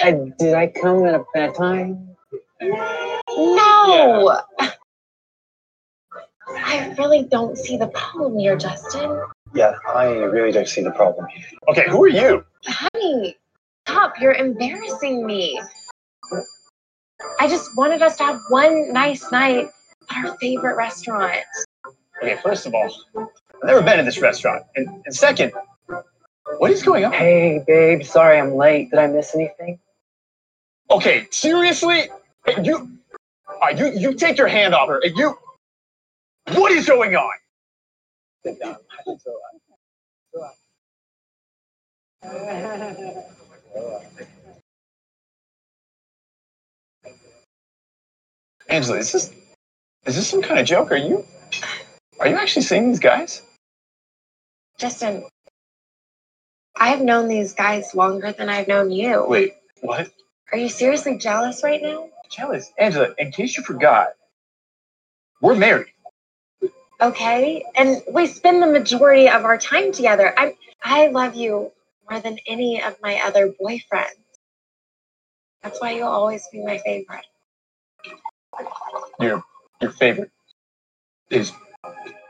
Uh, 0.04 0.12
Did 0.40 0.54
I 0.56 0.68
come 0.68 1.06
at 1.06 1.14
a 1.16 1.24
bad 1.34 1.56
time? 1.56 2.16
No. 2.62 4.42
I 6.50 6.94
really 6.98 7.24
don't 7.24 7.58
see 7.58 7.78
the 7.78 7.88
problem 7.88 8.38
here, 8.40 8.58
Justin. 8.58 9.22
Yeah, 9.54 9.74
I 9.94 10.06
really 10.16 10.52
don't 10.52 10.68
see 10.68 10.82
the 10.82 10.92
problem. 10.92 11.28
Okay, 11.70 11.90
who 11.90 12.04
are 12.04 12.08
you? 12.08 12.44
Honey, 12.66 13.38
stop. 13.88 14.14
You're 14.20 14.34
embarrassing 14.34 15.26
me. 15.26 15.62
I 17.40 17.48
just 17.48 17.76
wanted 17.78 18.02
us 18.02 18.18
to 18.18 18.24
have 18.24 18.40
one 18.50 18.92
nice 18.94 19.32
night 19.32 19.68
at 20.10 20.26
our 20.26 20.38
favorite 20.38 20.76
restaurant. 20.76 21.42
Okay, 22.22 22.38
first 22.44 22.66
of 22.66 22.74
all, 22.74 22.90
I've 23.62 23.68
never 23.68 23.82
been 23.84 24.00
in 24.00 24.06
this 24.06 24.20
restaurant, 24.22 24.64
and, 24.76 24.88
and 25.06 25.16
second, 25.16 25.54
what 26.58 26.72
is 26.72 26.82
going 26.84 27.06
on? 27.06 27.14
Hey, 27.14 27.64
babe. 27.68 28.04
Sorry, 28.04 28.40
I'm 28.40 28.56
late. 28.56 28.90
Did 28.90 29.00
I 29.00 29.08
miss 29.08 29.36
anything? 29.36 29.80
Okay, 30.90 31.28
seriously, 31.32 32.10
you, 32.64 32.92
uh, 33.62 33.70
you, 33.70 33.92
you 33.92 34.14
take 34.16 34.38
your 34.38 34.48
hand 34.48 34.74
off 34.74 34.90
her, 34.90 35.00
and 35.04 35.16
you, 35.16 35.38
what 36.54 36.72
is 36.72 36.88
going 36.88 37.16
on? 37.16 37.32
Sit 38.44 38.60
down. 38.60 38.78
Angela, 48.70 48.98
is 48.98 49.12
this, 49.12 49.32
is 50.06 50.16
this 50.16 50.28
some 50.28 50.42
kind 50.42 50.60
of 50.60 50.66
joke? 50.66 50.92
Are 50.92 50.98
you, 50.98 51.26
are 52.20 52.28
you 52.28 52.36
actually 52.36 52.64
seeing 52.64 52.90
these 52.90 53.00
guys? 53.00 53.42
Justin, 54.82 55.24
I've 56.76 57.02
known 57.02 57.28
these 57.28 57.54
guys 57.54 57.94
longer 57.94 58.32
than 58.32 58.50
I've 58.50 58.68
known 58.68 58.90
you. 58.90 59.28
Wait, 59.28 59.54
what? 59.82 60.10
Are 60.52 60.58
you 60.58 60.70
seriously 60.70 61.20
jealous 61.20 61.64
right 61.64 61.80
now? 61.84 62.10
Jealous, 62.32 62.72
Angela. 62.80 63.10
In 63.20 63.32
case 63.32 63.56
you 63.56 63.62
forgot, 63.62 64.14
we're 65.40 65.54
married. 65.54 65.94
Okay. 67.00 67.64
And 67.76 68.02
we 68.12 68.26
spend 68.26 68.64
the 68.64 68.66
majority 68.66 69.30
of 69.30 69.46
our 69.46 69.56
time 69.56 69.92
together. 69.92 70.34
I 70.36 70.58
I 70.84 71.10
love 71.10 71.36
you 71.36 71.72
more 72.10 72.20
than 72.20 72.40
any 72.48 72.82
of 72.82 72.96
my 73.04 73.22
other 73.24 73.54
boyfriends. 73.62 74.18
That's 75.62 75.80
why 75.80 75.92
you'll 75.92 76.08
always 76.08 76.48
be 76.52 76.66
my 76.66 76.80
favorite. 76.80 77.26
Your, 79.20 79.44
your 79.80 79.92
favorite 79.92 80.32
is, 81.30 81.52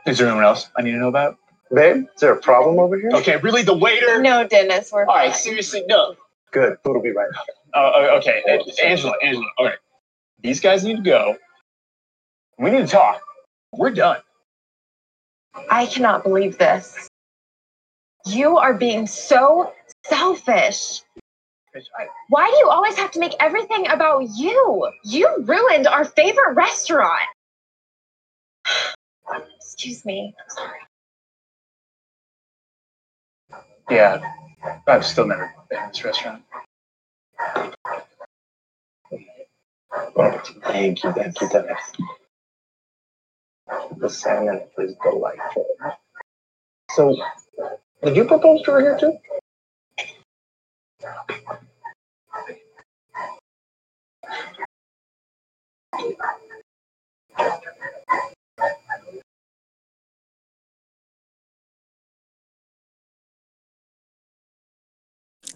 is 0.06 0.18
there 0.18 0.26
anyone 0.26 0.44
else 0.44 0.68
I 0.76 0.82
need 0.82 0.92
to 0.92 0.98
know 0.98 1.08
about? 1.08 1.38
Babe, 1.74 2.04
is 2.14 2.20
there 2.20 2.32
a 2.32 2.40
problem 2.40 2.78
over 2.78 2.98
here? 2.98 3.10
Okay, 3.14 3.36
really, 3.38 3.62
the 3.62 3.76
waiter. 3.76 4.20
No, 4.20 4.46
Dennis, 4.46 4.92
we're 4.92 5.06
All 5.06 5.16
right, 5.16 5.30
fine. 5.30 5.38
seriously, 5.38 5.84
no. 5.88 6.16
Good. 6.50 6.76
Food 6.84 6.94
will 6.94 7.02
be 7.02 7.12
right. 7.12 7.30
Uh, 7.72 8.18
okay, 8.18 8.42
uh, 8.46 8.86
Angela, 8.86 9.14
Angela. 9.22 9.46
All 9.56 9.64
right, 9.64 9.78
these 10.42 10.60
guys 10.60 10.84
need 10.84 10.96
to 10.96 11.02
go. 11.02 11.36
We 12.58 12.70
need 12.70 12.80
to 12.80 12.86
talk. 12.86 13.22
We're 13.72 13.90
done. 13.90 14.18
I 15.70 15.86
cannot 15.86 16.24
believe 16.24 16.58
this. 16.58 17.08
You 18.26 18.58
are 18.58 18.74
being 18.74 19.06
so 19.06 19.72
selfish. 20.04 21.00
Why 22.28 22.50
do 22.50 22.56
you 22.58 22.68
always 22.68 22.96
have 22.96 23.10
to 23.12 23.18
make 23.18 23.32
everything 23.40 23.88
about 23.88 24.28
you? 24.36 24.90
You 25.04 25.42
ruined 25.44 25.86
our 25.86 26.04
favorite 26.04 26.52
restaurant. 26.54 27.22
Excuse 29.56 30.04
me. 30.04 30.34
I'm 30.38 30.50
sorry. 30.54 30.78
Yeah, 33.90 34.20
I've 34.86 35.06
still 35.06 35.26
never 35.26 35.52
been 35.70 35.82
in 35.82 35.88
this 35.90 36.04
restaurant. 36.04 36.42
Thank 40.16 41.04
you, 41.04 41.12
thank 41.12 41.40
you, 41.40 41.48
Dennis. 41.48 41.92
The 43.98 44.10
salmon 44.10 44.62
is 44.78 44.94
delightful. 45.02 45.66
So, 46.92 47.16
did 48.04 48.16
you 48.16 48.24
propose 48.26 48.62
to 48.64 48.72
her 48.72 48.80
here 48.80 48.98
too? 48.98 49.18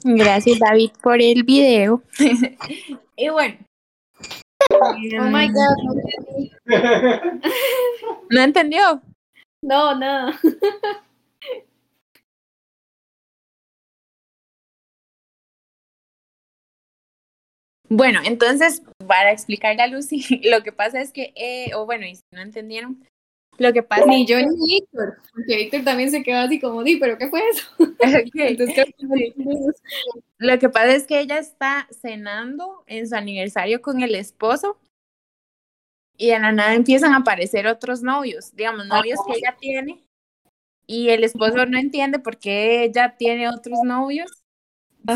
Gracias, 0.04 0.58
David, 0.58 0.90
por 1.02 1.20
el 1.20 1.42
video. 1.44 2.02
y 3.16 3.28
bueno. 3.28 3.56
Oh 4.70 4.94
my 5.30 5.48
God. 5.48 5.76
no 5.84 5.92
entendí. 5.92 6.52
¿No 8.30 8.40
entendió? 8.40 9.02
No, 9.62 9.94
no. 9.94 10.32
Bueno, 17.88 18.20
entonces, 18.24 18.82
para 19.06 19.30
explicarle 19.30 19.82
a 19.82 19.86
Lucy, 19.86 20.40
lo 20.50 20.62
que 20.64 20.72
pasa 20.72 21.00
es 21.00 21.12
que, 21.12 21.32
eh, 21.36 21.72
o 21.74 21.86
bueno, 21.86 22.04
y 22.04 22.16
si 22.16 22.22
no 22.32 22.40
entendieron, 22.42 23.06
lo 23.58 23.72
que 23.72 23.82
pasa 23.82 24.06
Ni 24.06 24.26
yo 24.26 24.38
ni 24.38 24.80
Víctor. 24.80 25.18
Porque 25.32 25.56
Víctor 25.56 25.84
también 25.84 26.10
se 26.10 26.22
quedó 26.22 26.40
así 26.40 26.60
como, 26.60 26.82
di, 26.82 26.96
¿pero 26.96 27.18
qué 27.18 27.28
fue 27.28 27.40
eso? 27.48 27.66
Entonces, 28.34 28.86
sí. 28.98 29.34
Lo 30.38 30.58
que 30.58 30.68
pasa 30.68 30.94
es 30.94 31.06
que 31.06 31.20
ella 31.20 31.38
está 31.38 31.88
cenando 31.90 32.84
en 32.86 33.08
su 33.08 33.14
aniversario 33.14 33.80
con 33.80 34.02
el 34.02 34.14
esposo 34.14 34.78
y 36.16 36.28
de 36.28 36.38
la 36.38 36.52
nada 36.52 36.74
empiezan 36.74 37.12
a 37.12 37.18
aparecer 37.18 37.66
otros 37.66 38.02
novios, 38.02 38.54
digamos, 38.54 38.86
novios 38.86 39.18
que 39.26 39.38
ella 39.38 39.56
tiene 39.58 40.04
y 40.86 41.10
el 41.10 41.24
esposo 41.24 41.66
no 41.66 41.78
entiende 41.78 42.18
por 42.18 42.38
qué 42.38 42.84
ella 42.84 43.16
tiene 43.18 43.48
otros 43.48 43.80
novios 43.84 44.30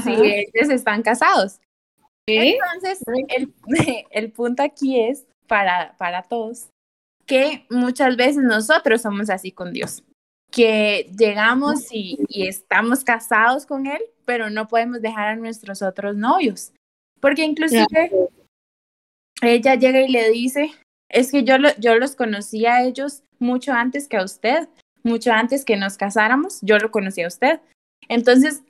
si 0.03 0.11
Ajá. 0.13 0.13
ellos 0.13 0.71
están 0.71 1.03
casados. 1.03 1.61
Entonces, 2.27 3.03
el, 3.29 3.53
el 4.11 4.33
punto 4.33 4.63
aquí 4.63 5.01
es 5.01 5.27
para, 5.47 5.97
para 5.97 6.23
todos 6.23 6.71
que 7.31 7.65
muchas 7.71 8.17
veces 8.17 8.43
nosotros 8.43 9.03
somos 9.03 9.31
así 9.31 9.53
con 9.53 9.73
Dios, 9.73 10.03
que 10.51 11.09
llegamos 11.17 11.87
y, 11.93 12.19
y 12.29 12.49
estamos 12.49 13.05
casados 13.05 13.67
con 13.67 13.87
Él, 13.87 14.01
pero 14.25 14.51
no 14.51 14.67
podemos 14.67 15.01
dejar 15.01 15.29
a 15.29 15.37
nuestros 15.37 15.81
otros 15.81 16.17
novios, 16.17 16.73
porque 17.21 17.45
inclusive 17.45 18.11
ella 19.43 19.75
llega 19.77 20.01
y 20.01 20.09
le 20.09 20.31
dice, 20.31 20.73
es 21.09 21.31
que 21.31 21.45
yo, 21.45 21.59
lo- 21.59 21.75
yo 21.79 21.97
los 21.97 22.17
conocí 22.17 22.67
a 22.67 22.83
ellos 22.83 23.23
mucho 23.39 23.73
antes 23.73 24.09
que 24.09 24.17
a 24.17 24.25
usted, 24.25 24.69
mucho 25.03 25.33
antes 25.33 25.65
que 25.65 25.77
nos 25.77 25.97
casáramos, 25.97 26.59
yo 26.63 26.79
lo 26.79 26.91
conocí 26.91 27.23
a 27.23 27.29
usted. 27.29 27.61
Entonces, 28.09 28.63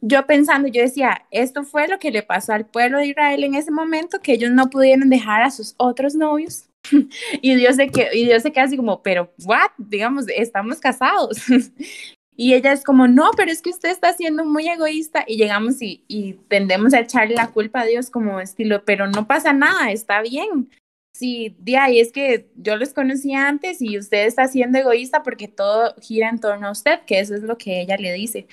yo 0.00 0.26
pensando, 0.26 0.68
yo 0.68 0.80
decía, 0.82 1.26
esto 1.30 1.64
fue 1.64 1.88
lo 1.88 1.98
que 1.98 2.10
le 2.10 2.22
pasó 2.22 2.52
al 2.52 2.66
pueblo 2.66 2.98
de 2.98 3.08
Israel 3.08 3.44
en 3.44 3.54
ese 3.54 3.70
momento, 3.70 4.20
que 4.22 4.32
ellos 4.34 4.50
no 4.52 4.70
pudieron 4.70 5.10
dejar 5.10 5.42
a 5.42 5.50
sus 5.50 5.74
otros 5.76 6.14
novios. 6.14 6.65
y 7.42 7.54
Dios 7.54 7.76
se 7.76 7.88
que, 7.88 8.08
y 8.12 8.24
Dios 8.24 8.42
se 8.42 8.52
queda 8.52 8.64
así 8.64 8.76
como, 8.76 9.02
pero 9.02 9.32
what? 9.44 9.70
Digamos, 9.78 10.26
estamos 10.28 10.78
casados. 10.78 11.38
y 12.36 12.54
ella 12.54 12.72
es 12.72 12.84
como, 12.84 13.08
no, 13.08 13.30
pero 13.36 13.50
es 13.50 13.62
que 13.62 13.70
usted 13.70 13.90
está 13.90 14.12
siendo 14.12 14.44
muy 14.44 14.68
egoísta 14.68 15.24
y 15.26 15.36
llegamos 15.36 15.80
y, 15.82 16.04
y 16.08 16.34
tendemos 16.48 16.94
a 16.94 17.00
echarle 17.00 17.34
la 17.34 17.50
culpa 17.50 17.80
a 17.80 17.86
Dios 17.86 18.10
como 18.10 18.40
estilo, 18.40 18.84
pero 18.84 19.06
no 19.06 19.26
pasa 19.26 19.52
nada, 19.52 19.90
está 19.90 20.20
bien. 20.22 20.70
Sí, 21.16 21.56
de 21.58 21.78
ahí 21.78 21.98
es 21.98 22.12
que 22.12 22.50
yo 22.56 22.76
los 22.76 22.92
conocí 22.92 23.32
antes 23.32 23.80
y 23.80 23.98
usted 23.98 24.26
está 24.26 24.48
siendo 24.48 24.78
egoísta 24.78 25.22
porque 25.22 25.48
todo 25.48 25.94
gira 26.02 26.28
en 26.28 26.40
torno 26.40 26.68
a 26.68 26.72
usted, 26.72 27.00
que 27.06 27.20
eso 27.20 27.34
es 27.34 27.42
lo 27.42 27.56
que 27.56 27.80
ella 27.80 27.96
le 27.96 28.12
dice 28.12 28.46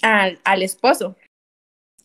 al, 0.00 0.40
al 0.44 0.62
esposo. 0.62 1.14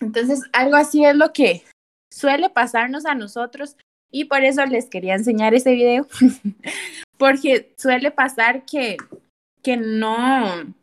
Entonces, 0.01 0.41
algo 0.51 0.75
así 0.75 1.05
es 1.05 1.15
lo 1.15 1.31
que 1.31 1.63
suele 2.11 2.49
pasarnos 2.49 3.05
a 3.05 3.15
nosotros 3.15 3.77
y 4.11 4.25
por 4.25 4.43
eso 4.43 4.65
les 4.65 4.85
quería 4.87 5.15
enseñar 5.15 5.53
ese 5.53 5.73
video, 5.73 6.07
porque 7.17 7.73
suele 7.77 8.11
pasar 8.11 8.65
que, 8.65 8.97
que 9.63 9.77
no, 9.77 10.73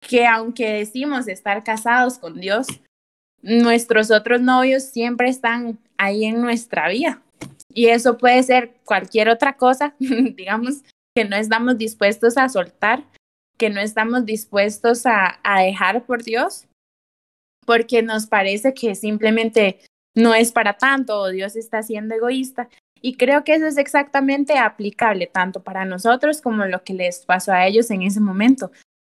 que 0.00 0.26
aunque 0.26 0.70
decimos 0.72 1.26
estar 1.26 1.64
casados 1.64 2.18
con 2.18 2.38
Dios, 2.38 2.66
nuestros 3.42 4.10
otros 4.10 4.40
novios 4.40 4.84
siempre 4.84 5.28
están 5.28 5.78
ahí 5.96 6.24
en 6.26 6.40
nuestra 6.40 6.88
vida. 6.88 7.22
Y 7.72 7.86
eso 7.86 8.18
puede 8.18 8.42
ser 8.42 8.74
cualquier 8.84 9.28
otra 9.28 9.56
cosa, 9.56 9.94
digamos, 9.98 10.82
que 11.14 11.24
no 11.24 11.36
estamos 11.36 11.78
dispuestos 11.78 12.36
a 12.36 12.48
soltar, 12.48 13.04
que 13.56 13.70
no 13.70 13.80
estamos 13.80 14.26
dispuestos 14.26 15.06
a, 15.06 15.40
a 15.42 15.62
dejar 15.62 16.04
por 16.04 16.22
Dios, 16.22 16.66
porque 17.64 18.02
nos 18.02 18.26
parece 18.26 18.74
que 18.74 18.94
simplemente 18.94 19.80
no 20.14 20.34
es 20.34 20.52
para 20.52 20.74
tanto 20.74 21.18
o 21.18 21.28
Dios 21.28 21.56
está 21.56 21.82
siendo 21.82 22.14
egoísta. 22.14 22.68
Y 23.02 23.14
creo 23.14 23.44
que 23.44 23.54
eso 23.54 23.66
es 23.66 23.78
exactamente 23.78 24.58
aplicable 24.58 25.26
tanto 25.26 25.62
para 25.62 25.84
nosotros 25.84 26.40
como 26.40 26.66
lo 26.66 26.82
que 26.84 26.94
les 26.94 27.24
pasó 27.24 27.52
a 27.52 27.66
ellos 27.66 27.90
en 27.90 28.02
ese 28.02 28.20
momento, 28.20 28.70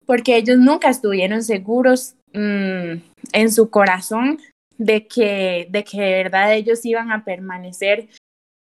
porque 0.05 0.37
ellos 0.37 0.57
nunca 0.57 0.89
estuvieron 0.89 1.43
seguros 1.43 2.15
mmm, 2.33 2.93
en 3.33 3.51
su 3.51 3.69
corazón 3.69 4.39
de 4.77 5.07
que, 5.07 5.67
de 5.69 5.83
que 5.83 6.01
de 6.01 6.11
verdad 6.23 6.53
ellos 6.53 6.85
iban 6.85 7.11
a 7.11 7.23
permanecer 7.25 8.07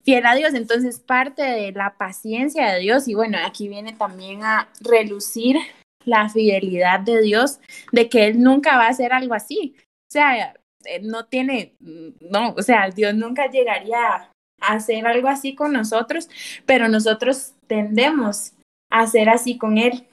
fiel 0.02 0.26
a 0.26 0.34
Dios. 0.34 0.54
Entonces, 0.54 1.00
parte 1.00 1.42
de 1.42 1.72
la 1.72 1.96
paciencia 1.96 2.72
de 2.72 2.80
Dios, 2.80 3.08
y 3.08 3.14
bueno, 3.14 3.38
aquí 3.44 3.68
viene 3.68 3.92
también 3.92 4.42
a 4.42 4.68
relucir 4.80 5.56
la 6.04 6.28
fidelidad 6.28 7.00
de 7.00 7.20
Dios, 7.20 7.60
de 7.92 8.08
que 8.08 8.26
Él 8.26 8.42
nunca 8.42 8.76
va 8.76 8.86
a 8.86 8.90
hacer 8.90 9.12
algo 9.12 9.34
así. 9.34 9.74
O 9.78 10.12
sea, 10.12 10.54
eh, 10.84 11.00
no 11.02 11.26
tiene, 11.26 11.74
no, 11.80 12.54
o 12.56 12.62
sea, 12.62 12.90
Dios 12.90 13.14
nunca 13.14 13.50
llegaría 13.50 14.30
a 14.60 14.74
hacer 14.74 15.06
algo 15.06 15.28
así 15.28 15.54
con 15.54 15.72
nosotros, 15.72 16.28
pero 16.66 16.88
nosotros 16.88 17.54
tendemos 17.66 18.52
a 18.90 19.00
hacer 19.00 19.28
así 19.28 19.58
con 19.58 19.78
Él 19.78 20.06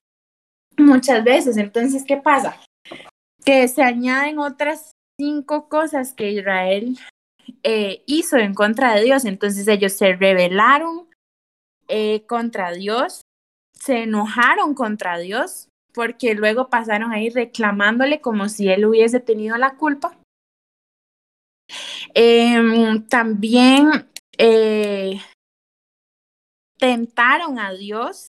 muchas 0.78 1.24
veces. 1.24 1.58
Entonces, 1.58 2.04
¿qué 2.06 2.18
pasa? 2.18 2.62
Que 3.44 3.68
se 3.68 3.84
añaden 3.84 4.40
otras 4.40 4.92
cinco 5.20 5.68
cosas 5.70 6.14
que 6.14 6.32
Israel 6.32 6.98
eh, 7.64 8.04
hizo 8.06 8.38
en 8.38 8.54
contra 8.54 8.96
de 8.96 9.04
Dios. 9.04 9.26
Entonces 9.26 9.68
ellos 9.68 9.94
se 9.94 10.14
rebelaron 10.14 11.08
eh, 11.88 12.26
contra 12.28 12.72
Dios, 12.72 13.22
se 13.74 14.04
enojaron 14.04 14.74
contra 14.74 15.18
Dios, 15.18 15.70
porque 15.94 16.36
luego 16.36 16.70
pasaron 16.70 17.12
ahí 17.12 17.30
reclamándole 17.30 18.22
como 18.22 18.50
si 18.50 18.70
él 18.70 18.86
hubiese 18.86 19.20
tenido 19.20 19.58
la 19.58 19.76
culpa. 19.76 20.16
Eh, 22.20 23.04
también 23.10 24.10
tentaron 26.80 27.60
a 27.60 27.72
Dios, 27.74 28.32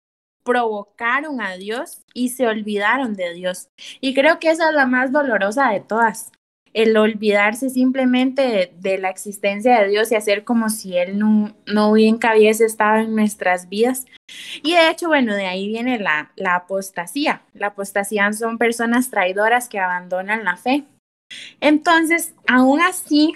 provocaron 0.44 1.40
a 1.40 1.56
Dios 1.56 2.02
y 2.12 2.28
se 2.28 2.46
olvidaron 2.46 3.14
de 3.14 3.32
Dios. 3.32 3.68
Y 4.02 4.12
creo 4.12 4.38
que 4.38 4.50
esa 4.50 4.68
es 4.68 4.74
la 4.74 4.84
más 4.84 5.12
dolorosa 5.12 5.70
de 5.70 5.80
todas 5.80 6.30
el 6.72 6.96
olvidarse 6.96 7.68
simplemente 7.68 8.72
de, 8.78 8.98
la 8.98 9.10
existencia 9.10 9.80
de 9.80 9.88
Dios 9.88 10.12
y 10.12 10.14
hacer 10.14 10.44
como 10.44 10.68
si 10.68 10.96
Él 10.96 11.18
no, 11.18 11.52
no 11.66 11.96
nunca 11.96 12.36
hubiese 12.36 12.64
estado 12.64 12.98
en 12.98 13.16
nuestras 13.16 13.68
vidas. 13.68 14.06
Y 14.62 14.74
de 14.74 14.90
hecho, 14.90 15.08
bueno, 15.08 15.34
de 15.34 15.46
ahí 15.46 15.66
viene 15.66 15.98
la 15.98 16.54
apostasía. 16.54 17.42
La 17.54 17.68
apostasía 17.68 18.32
son 18.32 18.56
personas 18.56 19.10
traidoras 19.10 19.68
que 19.68 19.80
abandonan 19.80 20.44
la 20.44 20.56
fe. 20.56 20.84
Entonces, 21.60 22.34
aún 22.46 22.80
así, 22.80 23.34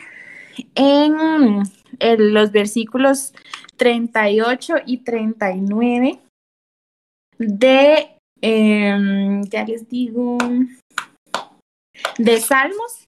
en, 0.74 1.62
los 2.18 2.52
versículos 2.52 3.32
38 3.76 4.74
y 4.86 4.98
39 4.98 6.20
de, 7.38 8.16
eh, 8.40 9.40
ya 9.48 9.64
les 9.64 9.88
digo, 9.88 10.38
de 12.18 12.40
Salmos, 12.40 13.04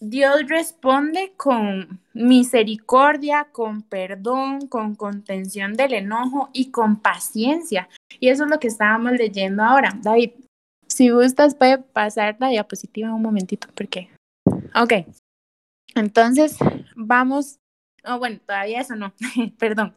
Dios 0.00 0.46
responde 0.46 1.32
con 1.36 2.00
misericordia, 2.14 3.48
con 3.50 3.82
perdón, 3.82 4.68
con 4.68 4.94
contención 4.94 5.74
del 5.74 5.94
enojo 5.94 6.50
y 6.52 6.70
con 6.70 7.00
paciencia. 7.00 7.88
Y 8.20 8.28
eso 8.28 8.44
es 8.44 8.50
lo 8.50 8.60
que 8.60 8.68
estábamos 8.68 9.12
leyendo 9.12 9.64
ahora. 9.64 9.98
David, 10.00 10.30
si 10.86 11.10
gustas, 11.10 11.56
puede 11.56 11.78
pasar 11.78 12.36
la 12.38 12.48
diapositiva 12.48 13.12
un 13.12 13.22
momentito, 13.22 13.68
porque 13.74 14.08
Ok. 14.74 15.06
Entonces, 15.98 16.56
vamos. 16.94 17.58
Oh, 18.04 18.18
bueno, 18.18 18.38
todavía 18.46 18.80
eso 18.80 18.96
no. 18.96 19.12
Perdón. 19.58 19.94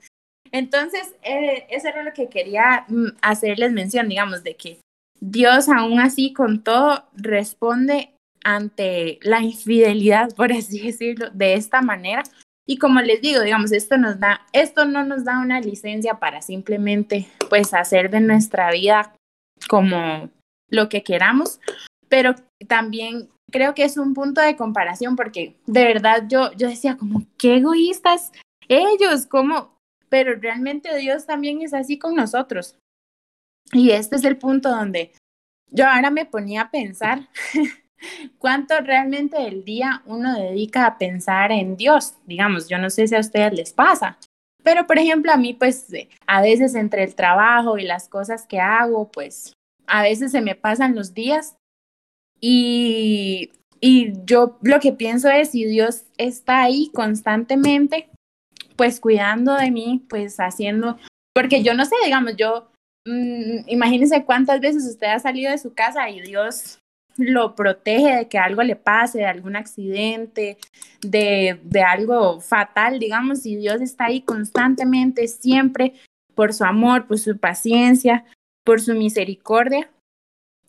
Entonces, 0.52 1.16
eh, 1.24 1.66
eso 1.70 1.88
era 1.88 2.04
lo 2.04 2.14
que 2.14 2.28
quería 2.28 2.86
mm, 2.88 3.18
hacerles 3.22 3.72
mención, 3.72 4.10
digamos, 4.10 4.44
de 4.44 4.56
que 4.56 4.80
Dios 5.20 5.70
aún 5.70 6.00
así 6.00 6.34
con 6.34 6.64
todo 6.64 7.06
responde 7.14 8.12
ante 8.44 9.20
la 9.22 9.42
infidelidad, 9.42 10.30
por 10.36 10.52
así 10.52 10.82
decirlo, 10.82 11.30
de 11.32 11.54
esta 11.54 11.82
manera. 11.82 12.24
Y 12.68 12.78
como 12.78 13.02
les 13.02 13.22
digo, 13.22 13.42
digamos, 13.42 13.72
esto 13.72 13.98
nos 13.98 14.20
da, 14.20 14.46
esto 14.54 14.86
no 14.86 15.04
nos 15.04 15.24
da 15.24 15.40
una 15.40 15.60
licencia 15.62 16.20
para 16.20 16.42
simplemente, 16.42 17.28
pues, 17.50 17.74
hacer 17.74 18.10
de 18.10 18.22
nuestra 18.22 18.72
vida 18.72 19.14
como 19.68 20.30
lo 20.70 20.90
que 20.90 21.04
queramos, 21.04 21.60
pero 22.08 22.36
también 22.68 23.30
creo 23.52 23.74
que 23.74 23.84
es 23.84 23.98
un 23.98 24.14
punto 24.14 24.42
de 24.42 24.56
comparación 24.56 25.16
porque 25.16 25.56
de 25.68 25.84
verdad 25.84 26.24
yo, 26.28 26.52
yo 26.54 26.68
decía 26.68 26.98
como, 26.98 27.26
qué 27.38 27.58
egoístas 27.58 28.32
ellos, 28.68 29.26
como, 29.26 29.78
pero 30.10 30.36
realmente 30.36 30.96
Dios 30.98 31.26
también 31.26 31.62
es 31.62 31.74
así 31.74 32.00
con 32.00 32.16
nosotros. 32.16 32.78
Y 33.74 33.92
este 33.92 34.16
es 34.16 34.24
el 34.24 34.38
punto 34.38 34.70
donde 34.70 35.12
yo 35.70 35.88
ahora 35.88 36.10
me 36.10 36.26
ponía 36.26 36.64
a 36.64 36.72
pensar 36.72 37.28
cuánto 38.38 38.80
realmente 38.80 39.40
del 39.42 39.64
día 39.64 40.02
uno 40.06 40.34
dedica 40.34 40.86
a 40.86 40.98
pensar 40.98 41.52
en 41.52 41.78
Dios. 41.78 42.16
Digamos, 42.26 42.68
yo 42.68 42.78
no 42.78 42.90
sé 42.90 43.08
si 43.08 43.16
a 43.16 43.20
ustedes 43.20 43.54
les 43.54 43.74
pasa, 43.74 44.18
pero 44.64 44.88
por 44.88 44.98
ejemplo 44.98 45.32
a 45.32 45.38
mí 45.38 45.54
pues 45.54 45.88
a 46.28 46.42
veces 46.42 46.76
entre 46.76 47.04
el 47.04 47.16
trabajo 47.16 47.78
y 47.78 47.84
las 47.84 48.10
cosas 48.10 48.46
que 48.46 48.60
hago, 48.60 49.12
pues 49.12 49.54
a 49.88 50.04
veces 50.04 50.32
se 50.32 50.42
me 50.42 50.56
pasan 50.56 50.96
los 50.96 51.14
días 51.14 51.58
y, 52.41 53.51
y 53.80 54.13
yo 54.25 54.58
lo 54.63 54.80
que 54.80 54.91
pienso 54.91 55.30
es 55.30 55.51
si 55.51 55.65
Dios 55.65 56.04
está 56.17 56.63
ahí 56.63 56.89
constantemente, 56.93 58.10
pues 58.75 58.99
cuidando 58.99 59.56
de 59.56 59.71
mí, 59.71 60.04
pues 60.10 60.38
haciendo, 60.39 60.97
porque 61.34 61.63
yo 61.63 61.73
no 61.75 61.86
sé, 61.86 61.95
digamos, 62.04 62.36
yo, 62.36 62.71
mmm, 63.06 63.60
imagínense 63.67 64.25
cuántas 64.25 64.60
veces 64.60 64.86
usted 64.86 65.08
ha 65.08 65.19
salido 65.19 65.51
de 65.51 65.60
su 65.60 65.73
casa 65.73 66.10
y 66.10 66.21
Dios 66.21 66.80
lo 67.17 67.56
protege 67.56 68.15
de 68.15 68.27
que 68.27 68.38
algo 68.38 68.63
le 68.63 68.75
pase, 68.75 69.19
de 69.19 69.25
algún 69.25 69.56
accidente, 69.56 70.58
de, 71.01 71.60
de 71.63 71.82
algo 71.82 72.39
fatal, 72.41 72.99
digamos, 72.99 73.45
y 73.45 73.56
Dios 73.56 73.82
está 73.82 74.06
ahí 74.06 74.21
constantemente, 74.21 75.27
siempre, 75.27 75.93
por 76.34 76.54
su 76.54 76.63
amor, 76.63 77.08
por 77.08 77.19
su 77.19 77.38
paciencia, 77.38 78.25
por 78.63 78.82
su 78.82 78.95
misericordia. 78.95 79.89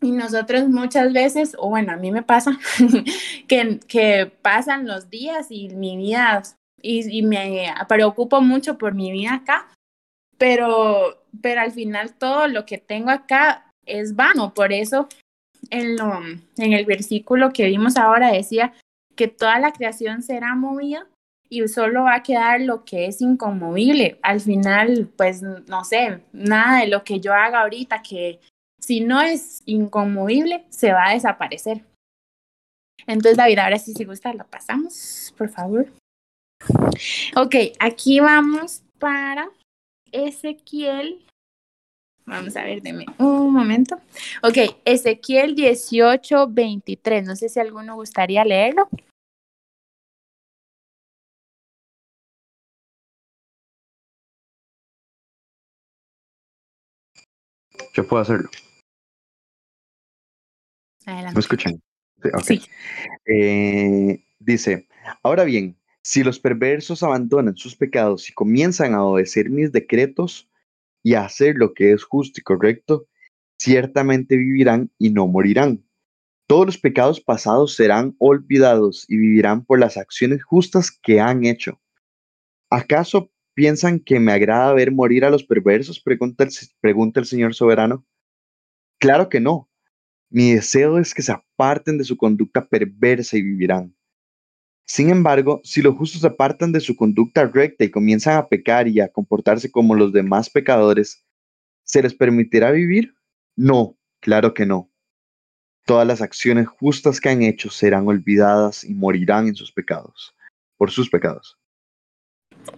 Y 0.02 0.10
nosotros 0.10 0.68
muchas 0.68 1.12
veces, 1.12 1.56
o 1.58 1.70
bueno, 1.70 1.92
a 1.92 1.96
mí 1.96 2.10
me 2.10 2.22
pasa, 2.22 2.58
que, 3.48 3.80
que 3.86 4.30
pasan 4.42 4.86
los 4.86 5.08
días 5.08 5.46
y 5.50 5.68
mi 5.68 5.96
vida, 5.96 6.42
y, 6.82 7.22
me 7.22 7.72
preocupo 7.88 8.40
mucho 8.40 8.76
por 8.76 8.94
mi 8.94 9.12
vida 9.12 9.34
acá, 9.34 9.68
pero, 10.38 11.22
pero 11.40 11.60
al 11.60 11.70
final 11.70 12.14
todo 12.14 12.48
lo 12.48 12.66
que 12.66 12.78
tengo 12.78 13.10
acá 13.10 13.70
es 13.86 14.16
vano. 14.16 14.52
Por 14.54 14.72
eso 14.72 15.08
en, 15.70 15.96
lo, 15.96 16.20
en 16.56 16.72
el 16.72 16.84
versículo 16.84 17.52
que 17.52 17.66
vimos 17.66 17.96
ahora 17.96 18.32
decía 18.32 18.72
que 19.14 19.28
toda 19.28 19.60
la 19.60 19.72
creación 19.72 20.22
será 20.22 20.56
movida 20.56 21.06
y 21.48 21.68
solo 21.68 22.04
va 22.04 22.14
a 22.16 22.22
quedar 22.22 22.62
lo 22.62 22.84
que 22.84 23.06
es 23.06 23.20
inconmovible. 23.20 24.18
Al 24.22 24.40
final, 24.40 25.08
pues 25.16 25.42
no 25.42 25.84
sé, 25.84 26.22
nada 26.32 26.80
de 26.80 26.88
lo 26.88 27.04
que 27.04 27.20
yo 27.20 27.34
haga 27.34 27.60
ahorita 27.60 28.02
que 28.02 28.40
si 28.82 29.00
no 29.00 29.20
es 29.20 29.62
inconmovible, 29.64 30.66
se 30.68 30.92
va 30.92 31.08
a 31.08 31.14
desaparecer. 31.14 31.84
Entonces, 33.06 33.36
David, 33.36 33.58
ahora 33.58 33.78
sí, 33.78 33.94
si 33.94 34.04
gusta, 34.04 34.34
la 34.34 34.44
pasamos, 34.44 35.32
por 35.38 35.48
favor. 35.48 35.86
Ok, 37.36 37.54
aquí 37.78 38.20
vamos 38.20 38.82
para 38.98 39.48
Ezequiel. 40.10 41.24
Vamos 42.24 42.56
a 42.56 42.64
ver, 42.64 42.82
deme 42.82 43.06
un 43.18 43.52
momento. 43.52 43.96
Ok, 44.42 44.76
Ezequiel 44.84 45.54
18, 45.54 46.48
23. 46.48 47.24
No 47.26 47.34
sé 47.34 47.48
si 47.48 47.58
alguno 47.58 47.94
gustaría 47.96 48.44
leerlo. 48.44 48.88
Yo 57.94 58.06
puedo 58.06 58.22
hacerlo. 58.22 58.48
Adelante. 61.06 61.34
¿Me 61.34 61.40
escuchan? 61.40 61.82
Sí. 62.44 62.62
Eh, 63.26 64.24
dice, 64.38 64.88
ahora 65.22 65.44
bien, 65.44 65.76
si 66.02 66.22
los 66.22 66.38
perversos 66.38 67.02
abandonan 67.02 67.56
sus 67.56 67.76
pecados 67.76 68.28
y 68.28 68.32
comienzan 68.32 68.94
a 68.94 69.04
obedecer 69.04 69.50
mis 69.50 69.72
decretos 69.72 70.48
y 71.02 71.14
a 71.14 71.24
hacer 71.24 71.56
lo 71.56 71.74
que 71.74 71.92
es 71.92 72.04
justo 72.04 72.40
y 72.40 72.42
correcto, 72.42 73.06
ciertamente 73.58 74.36
vivirán 74.36 74.90
y 74.98 75.10
no 75.10 75.26
morirán. 75.26 75.84
Todos 76.48 76.66
los 76.66 76.78
pecados 76.78 77.20
pasados 77.20 77.74
serán 77.76 78.16
olvidados 78.18 79.06
y 79.08 79.16
vivirán 79.16 79.64
por 79.64 79.78
las 79.78 79.96
acciones 79.96 80.42
justas 80.42 80.90
que 80.90 81.20
han 81.20 81.44
hecho. 81.44 81.80
¿Acaso 82.70 83.30
piensan 83.54 84.00
que 84.00 84.18
me 84.18 84.32
agrada 84.32 84.72
ver 84.74 84.92
morir 84.92 85.24
a 85.24 85.30
los 85.30 85.44
perversos? 85.44 86.00
Pregunta 86.00 86.44
el, 86.44 86.50
pregunta 86.80 87.20
el 87.20 87.26
Señor 87.26 87.54
soberano. 87.54 88.04
Claro 88.98 89.28
que 89.28 89.40
no. 89.40 89.70
Mi 90.32 90.54
deseo 90.54 90.96
es 90.96 91.12
que 91.12 91.20
se 91.20 91.30
aparten 91.30 91.98
de 91.98 92.04
su 92.04 92.16
conducta 92.16 92.66
perversa 92.66 93.36
y 93.36 93.42
vivirán. 93.42 93.94
Sin 94.86 95.10
embargo, 95.10 95.60
si 95.62 95.82
los 95.82 95.94
justos 95.94 96.22
se 96.22 96.26
apartan 96.26 96.72
de 96.72 96.80
su 96.80 96.96
conducta 96.96 97.44
recta 97.44 97.84
y 97.84 97.90
comienzan 97.90 98.38
a 98.38 98.48
pecar 98.48 98.88
y 98.88 98.98
a 99.00 99.08
comportarse 99.08 99.70
como 99.70 99.94
los 99.94 100.10
demás 100.10 100.48
pecadores, 100.48 101.22
¿se 101.84 102.02
les 102.02 102.14
permitirá 102.14 102.70
vivir? 102.70 103.14
No, 103.56 103.98
claro 104.20 104.54
que 104.54 104.64
no. 104.64 104.90
Todas 105.84 106.06
las 106.06 106.22
acciones 106.22 106.66
justas 106.66 107.20
que 107.20 107.28
han 107.28 107.42
hecho 107.42 107.68
serán 107.68 108.08
olvidadas 108.08 108.84
y 108.84 108.94
morirán 108.94 109.48
en 109.48 109.54
sus 109.54 109.70
pecados, 109.70 110.34
por 110.78 110.90
sus 110.90 111.10
pecados. 111.10 111.58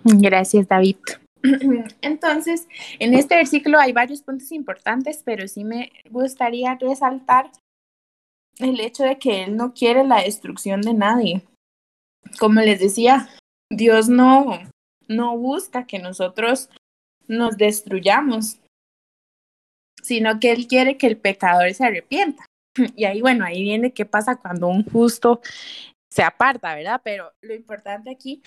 Gracias, 0.02 0.66
David. 0.66 0.96
Entonces, 2.00 2.66
en 2.98 3.14
este 3.14 3.36
versículo 3.36 3.78
hay 3.78 3.92
varios 3.92 4.22
puntos 4.22 4.50
importantes, 4.52 5.22
pero 5.24 5.46
sí 5.46 5.64
me 5.64 5.92
gustaría 6.10 6.74
resaltar 6.76 7.50
el 8.58 8.80
hecho 8.80 9.04
de 9.04 9.18
que 9.18 9.44
Él 9.44 9.56
no 9.56 9.74
quiere 9.74 10.04
la 10.04 10.22
destrucción 10.22 10.80
de 10.80 10.94
nadie. 10.94 11.42
Como 12.38 12.60
les 12.60 12.80
decía, 12.80 13.28
Dios 13.70 14.08
no, 14.08 14.58
no 15.06 15.36
busca 15.36 15.86
que 15.86 15.98
nosotros 15.98 16.70
nos 17.26 17.56
destruyamos, 17.58 18.58
sino 20.02 20.40
que 20.40 20.52
Él 20.52 20.66
quiere 20.66 20.96
que 20.96 21.06
el 21.06 21.18
pecador 21.18 21.72
se 21.74 21.84
arrepienta. 21.84 22.44
Y 22.96 23.04
ahí, 23.04 23.20
bueno, 23.20 23.44
ahí 23.44 23.62
viene 23.62 23.92
qué 23.92 24.04
pasa 24.04 24.36
cuando 24.36 24.66
un 24.68 24.84
justo 24.84 25.40
se 26.10 26.22
aparta, 26.22 26.74
¿verdad? 26.74 27.00
Pero 27.04 27.32
lo 27.42 27.54
importante 27.54 28.10
aquí 28.10 28.42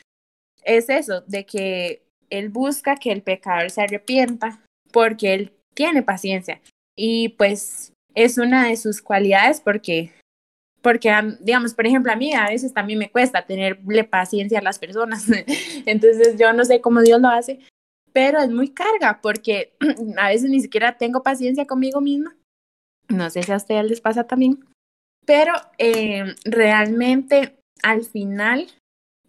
es 0.63 0.89
eso, 0.89 1.21
de 1.21 1.45
que 1.45 2.07
Él 2.29 2.49
busca 2.49 2.95
que 2.95 3.11
el 3.11 3.21
pecador 3.21 3.69
se 3.69 3.81
arrepienta 3.81 4.61
porque 4.91 5.33
Él 5.33 5.53
tiene 5.73 6.03
paciencia. 6.03 6.61
Y 6.95 7.29
pues 7.29 7.93
es 8.15 8.37
una 8.37 8.67
de 8.67 8.77
sus 8.77 9.01
cualidades 9.01 9.61
porque, 9.61 10.11
porque, 10.81 11.13
digamos, 11.39 11.73
por 11.73 11.85
ejemplo, 11.85 12.11
a 12.11 12.15
mí 12.15 12.33
a 12.33 12.47
veces 12.47 12.73
también 12.73 12.97
me 12.97 13.11
cuesta 13.11 13.45
tenerle 13.45 14.03
paciencia 14.03 14.59
a 14.59 14.63
las 14.63 14.79
personas. 14.79 15.25
Entonces 15.85 16.35
yo 16.39 16.51
no 16.53 16.65
sé 16.65 16.81
cómo 16.81 17.01
Dios 17.01 17.21
lo 17.21 17.29
hace, 17.29 17.59
pero 18.11 18.39
es 18.39 18.49
muy 18.49 18.69
carga 18.69 19.19
porque 19.21 19.73
a 20.17 20.29
veces 20.29 20.49
ni 20.49 20.59
siquiera 20.59 20.97
tengo 20.97 21.21
paciencia 21.21 21.67
conmigo 21.67 22.01
misma. 22.01 22.35
No 23.09 23.29
sé 23.29 23.43
si 23.43 23.51
a 23.51 23.57
ustedes 23.57 23.85
les 23.85 24.01
pasa 24.01 24.25
también, 24.25 24.65
pero 25.25 25.53
eh, 25.77 26.35
realmente 26.43 27.55
al 27.83 28.03
final 28.03 28.67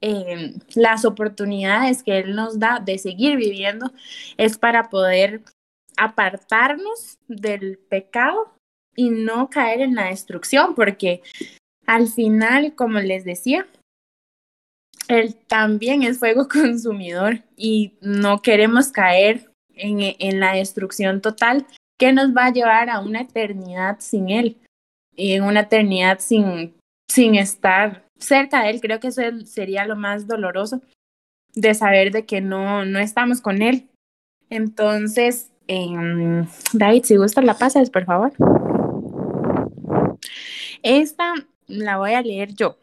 eh, 0.01 0.55
las 0.75 1.05
oportunidades 1.05 2.03
que 2.03 2.19
Él 2.19 2.35
nos 2.35 2.59
da 2.59 2.81
de 2.85 2.99
seguir 2.99 3.37
viviendo 3.37 3.93
es 4.37 4.59
para 4.59 4.91
poder 4.91 5.43
apartarnos 5.97 7.19
del 7.27 7.79
pecado 7.79 8.53
y 8.95 9.11
no 9.11 9.51
caer 9.51 9.81
en 9.81 9.95
la 9.95 10.07
destrucción, 10.07 10.75
porque 10.75 11.23
al 11.87 12.09
final, 12.09 12.75
como 12.75 13.01
les 13.01 13.25
decía, 13.25 13.67
Él 15.09 15.35
también 15.35 16.03
es 16.03 16.19
fuego 16.19 16.49
consumidor 16.53 17.43
y 17.57 17.95
no 18.01 18.41
queremos 18.43 18.91
caer 18.91 19.51
en, 19.75 19.99
en 20.01 20.41
la 20.41 20.55
destrucción 20.55 21.21
total 21.21 21.67
que 21.99 22.13
nos 22.13 22.35
va 22.37 22.47
a 22.47 22.53
llevar 22.53 22.91
a 22.91 23.01
una 23.01 23.23
eternidad 23.23 23.97
sin 23.99 24.31
Él 24.31 24.57
y 25.17 25.33
en 25.33 25.43
una 25.43 25.61
eternidad 25.61 26.21
sin, 26.21 26.75
sin 27.11 27.35
estar 27.35 28.08
cerca 28.19 28.63
de 28.63 28.71
Él. 28.71 28.81
Creo 28.81 29.01
que 29.01 29.09
eso 29.09 29.23
sería 29.45 29.87
lo 29.87 29.97
más 29.97 30.27
doloroso 30.27 30.81
de 31.55 31.75
saber 31.75 32.13
de 32.13 32.27
que 32.27 32.41
no, 32.41 32.85
no 32.85 32.99
estamos 32.99 33.41
con 33.41 33.63
Él. 33.63 33.89
Entonces, 34.51 35.51
eh, 35.67 36.45
David, 36.73 37.05
si 37.05 37.17
gustas 37.17 37.45
la 37.45 37.55
pasas, 37.55 37.91
por 37.91 38.05
favor. 38.05 38.33
Esta 40.83 41.35
la 41.67 41.99
voy 41.99 42.13
a 42.13 42.23
leer 42.23 42.55
yo. 42.55 42.79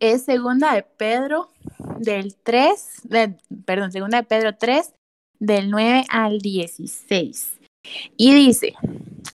es 0.00 0.24
segunda 0.24 0.74
de 0.74 0.82
Pedro 0.82 1.50
del 1.98 2.34
3, 2.36 3.02
de, 3.04 3.36
perdón, 3.64 3.92
segunda 3.92 4.18
de 4.18 4.24
Pedro 4.24 4.56
3, 4.56 4.94
del 5.38 5.70
9 5.70 6.04
al 6.08 6.38
16. 6.38 7.60
Y 8.16 8.34
dice, 8.34 8.74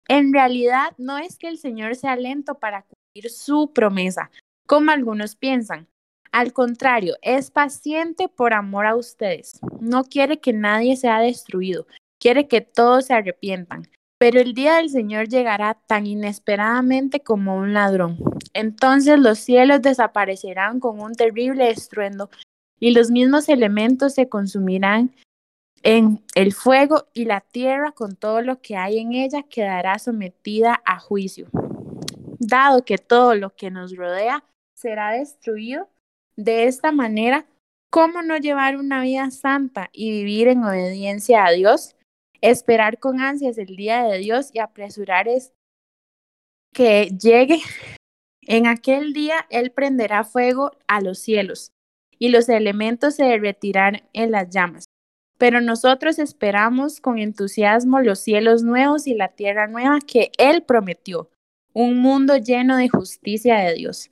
en 0.08 0.34
realidad 0.34 0.94
no 0.98 1.18
es 1.18 1.38
que 1.38 1.48
el 1.48 1.58
Señor 1.58 1.96
sea 1.96 2.16
lento 2.16 2.56
para 2.56 2.84
cumplir 2.84 3.32
su 3.32 3.72
promesa, 3.74 4.30
como 4.66 4.92
algunos 4.92 5.36
piensan. 5.36 5.88
Al 6.32 6.52
contrario, 6.52 7.16
es 7.22 7.50
paciente 7.50 8.28
por 8.28 8.54
amor 8.54 8.86
a 8.86 8.96
ustedes. 8.96 9.60
No 9.80 10.04
quiere 10.04 10.40
que 10.40 10.52
nadie 10.54 10.98
sea 10.98 11.20
destruido, 11.20 11.88
quiere 12.20 12.48
que 12.48 12.62
todos 12.62 13.06
se 13.06 13.14
arrepientan. 13.14 13.88
Pero 14.18 14.40
el 14.40 14.54
día 14.54 14.76
del 14.76 14.90
Señor 14.90 15.28
llegará 15.28 15.76
tan 15.88 16.08
inesperadamente 16.08 17.22
como 17.22 17.56
un 17.56 17.74
ladrón. 17.74 18.18
Entonces 18.54 19.20
los 19.20 19.40
cielos 19.40 19.82
desaparecerán 19.82 20.80
con 20.80 21.00
un 21.00 21.14
terrible 21.14 21.70
estruendo 21.70 22.30
y 22.80 22.92
los 22.92 23.12
mismos 23.12 23.50
elementos 23.50 24.14
se 24.14 24.30
consumirán 24.30 25.14
en 25.84 26.24
el 26.34 26.54
fuego 26.54 27.08
y 27.14 27.26
la 27.26 27.42
tierra 27.42 27.92
con 27.92 28.16
todo 28.16 28.42
lo 28.42 28.60
que 28.62 28.76
hay 28.76 29.00
en 29.00 29.14
ella 29.14 29.44
quedará 29.44 30.00
sometida 30.00 30.82
a 30.86 31.00
juicio. 31.00 31.48
Dado 32.40 32.84
que 32.84 32.98
todo 32.98 33.36
lo 33.36 33.56
que 33.56 33.72
nos 33.72 33.96
rodea 33.96 34.44
será 34.76 35.12
destruido, 35.12 35.90
de 36.36 36.66
esta 36.66 36.92
manera, 36.92 37.46
¿cómo 37.90 38.22
no 38.22 38.38
llevar 38.38 38.78
una 38.78 39.02
vida 39.02 39.32
santa 39.32 39.90
y 39.94 40.12
vivir 40.12 40.50
en 40.50 40.64
obediencia 40.64 41.46
a 41.46 41.52
Dios? 41.52 41.96
Esperar 42.42 43.00
con 43.00 43.22
ansias 43.22 43.58
el 43.58 43.76
día 43.76 44.04
de 44.04 44.20
Dios 44.20 44.50
y 44.54 44.60
apresurar 44.60 45.28
es 45.28 45.54
que 46.74 47.10
llegue. 47.20 47.60
En 48.48 48.68
aquel 48.68 49.14
día 49.14 49.48
Él 49.50 49.72
prenderá 49.72 50.24
fuego 50.24 50.72
a 50.88 51.02
los 51.02 51.18
cielos 51.18 51.72
y 52.20 52.30
los 52.30 52.48
elementos 52.48 53.16
se 53.16 53.24
derretirán 53.24 54.04
en 54.14 54.30
las 54.30 54.50
llamas. 54.50 54.86
Pero 55.38 55.62
nosotros 55.62 56.20
esperamos 56.20 57.02
con 57.02 57.18
entusiasmo 57.18 58.02
los 58.02 58.20
cielos 58.20 58.62
nuevos 58.62 59.08
y 59.08 59.16
la 59.16 59.30
tierra 59.30 59.68
nueva 59.68 60.00
que 60.06 60.32
Él 60.38 60.64
prometió, 60.64 61.30
un 61.74 61.98
mundo 61.98 62.38
lleno 62.38 62.78
de 62.78 62.88
justicia 62.88 63.58
de 63.58 63.74
Dios. 63.74 64.10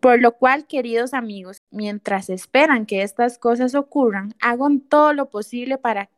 Por 0.00 0.20
lo 0.20 0.36
cual, 0.36 0.66
queridos 0.66 1.14
amigos, 1.14 1.62
mientras 1.70 2.30
esperan 2.30 2.86
que 2.86 3.02
estas 3.02 3.38
cosas 3.38 3.74
ocurran, 3.74 4.34
hagan 4.40 4.80
todo 4.80 5.12
lo 5.12 5.30
posible 5.30 5.78
para 5.78 6.10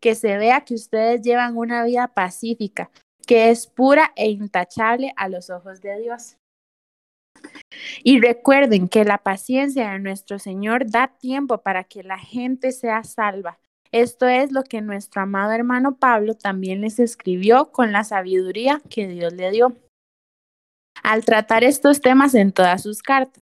que 0.00 0.14
se 0.14 0.36
vea 0.36 0.64
que 0.64 0.74
ustedes 0.74 1.22
llevan 1.22 1.56
una 1.56 1.84
vida 1.84 2.08
pacífica, 2.08 2.90
que 3.26 3.50
es 3.50 3.66
pura 3.66 4.12
e 4.16 4.30
intachable 4.30 5.12
a 5.16 5.28
los 5.28 5.50
ojos 5.50 5.80
de 5.80 5.98
Dios. 6.00 6.36
Y 8.02 8.20
recuerden 8.20 8.88
que 8.88 9.04
la 9.04 9.18
paciencia 9.18 9.90
de 9.90 9.98
nuestro 9.98 10.38
Señor 10.38 10.90
da 10.90 11.08
tiempo 11.08 11.58
para 11.58 11.84
que 11.84 12.02
la 12.02 12.18
gente 12.18 12.72
sea 12.72 13.02
salva. 13.02 13.58
Esto 13.92 14.26
es 14.26 14.52
lo 14.52 14.64
que 14.64 14.80
nuestro 14.80 15.22
amado 15.22 15.52
hermano 15.52 15.96
Pablo 15.96 16.34
también 16.34 16.80
les 16.80 16.98
escribió 16.98 17.70
con 17.70 17.92
la 17.92 18.04
sabiduría 18.04 18.82
que 18.90 19.06
Dios 19.08 19.32
le 19.32 19.50
dio. 19.50 19.76
Al 21.04 21.22
tratar 21.22 21.64
estos 21.64 22.00
temas 22.00 22.34
en 22.34 22.50
todas 22.50 22.82
sus 22.82 23.02
cartas, 23.02 23.42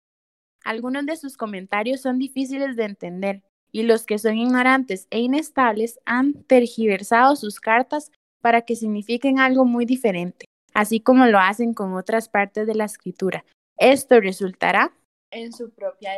algunos 0.65 1.05
de 1.05 1.15
sus 1.15 1.37
comentarios 1.37 2.01
son 2.01 2.17
difíciles 2.17 2.75
de 2.75 2.85
entender 2.85 3.43
y 3.71 3.83
los 3.83 4.07
que 4.07 4.17
son 4.17 4.35
ignorantes 4.35 5.05
e 5.11 5.19
inestables 5.19 5.99
han 6.05 6.43
tergiversado 6.45 7.35
sus 7.35 7.59
cartas 7.59 8.11
para 8.41 8.63
que 8.63 8.75
signifiquen 8.75 9.39
algo 9.39 9.63
muy 9.63 9.85
diferente, 9.85 10.45
así 10.73 11.01
como 11.01 11.27
lo 11.27 11.37
hacen 11.37 11.75
con 11.75 11.93
otras 11.93 12.29
partes 12.29 12.65
de 12.65 12.73
la 12.73 12.85
escritura. 12.85 13.45
Esto 13.77 14.19
resultará 14.19 14.91
en 15.29 15.53
su 15.53 15.69
propia 15.69 16.13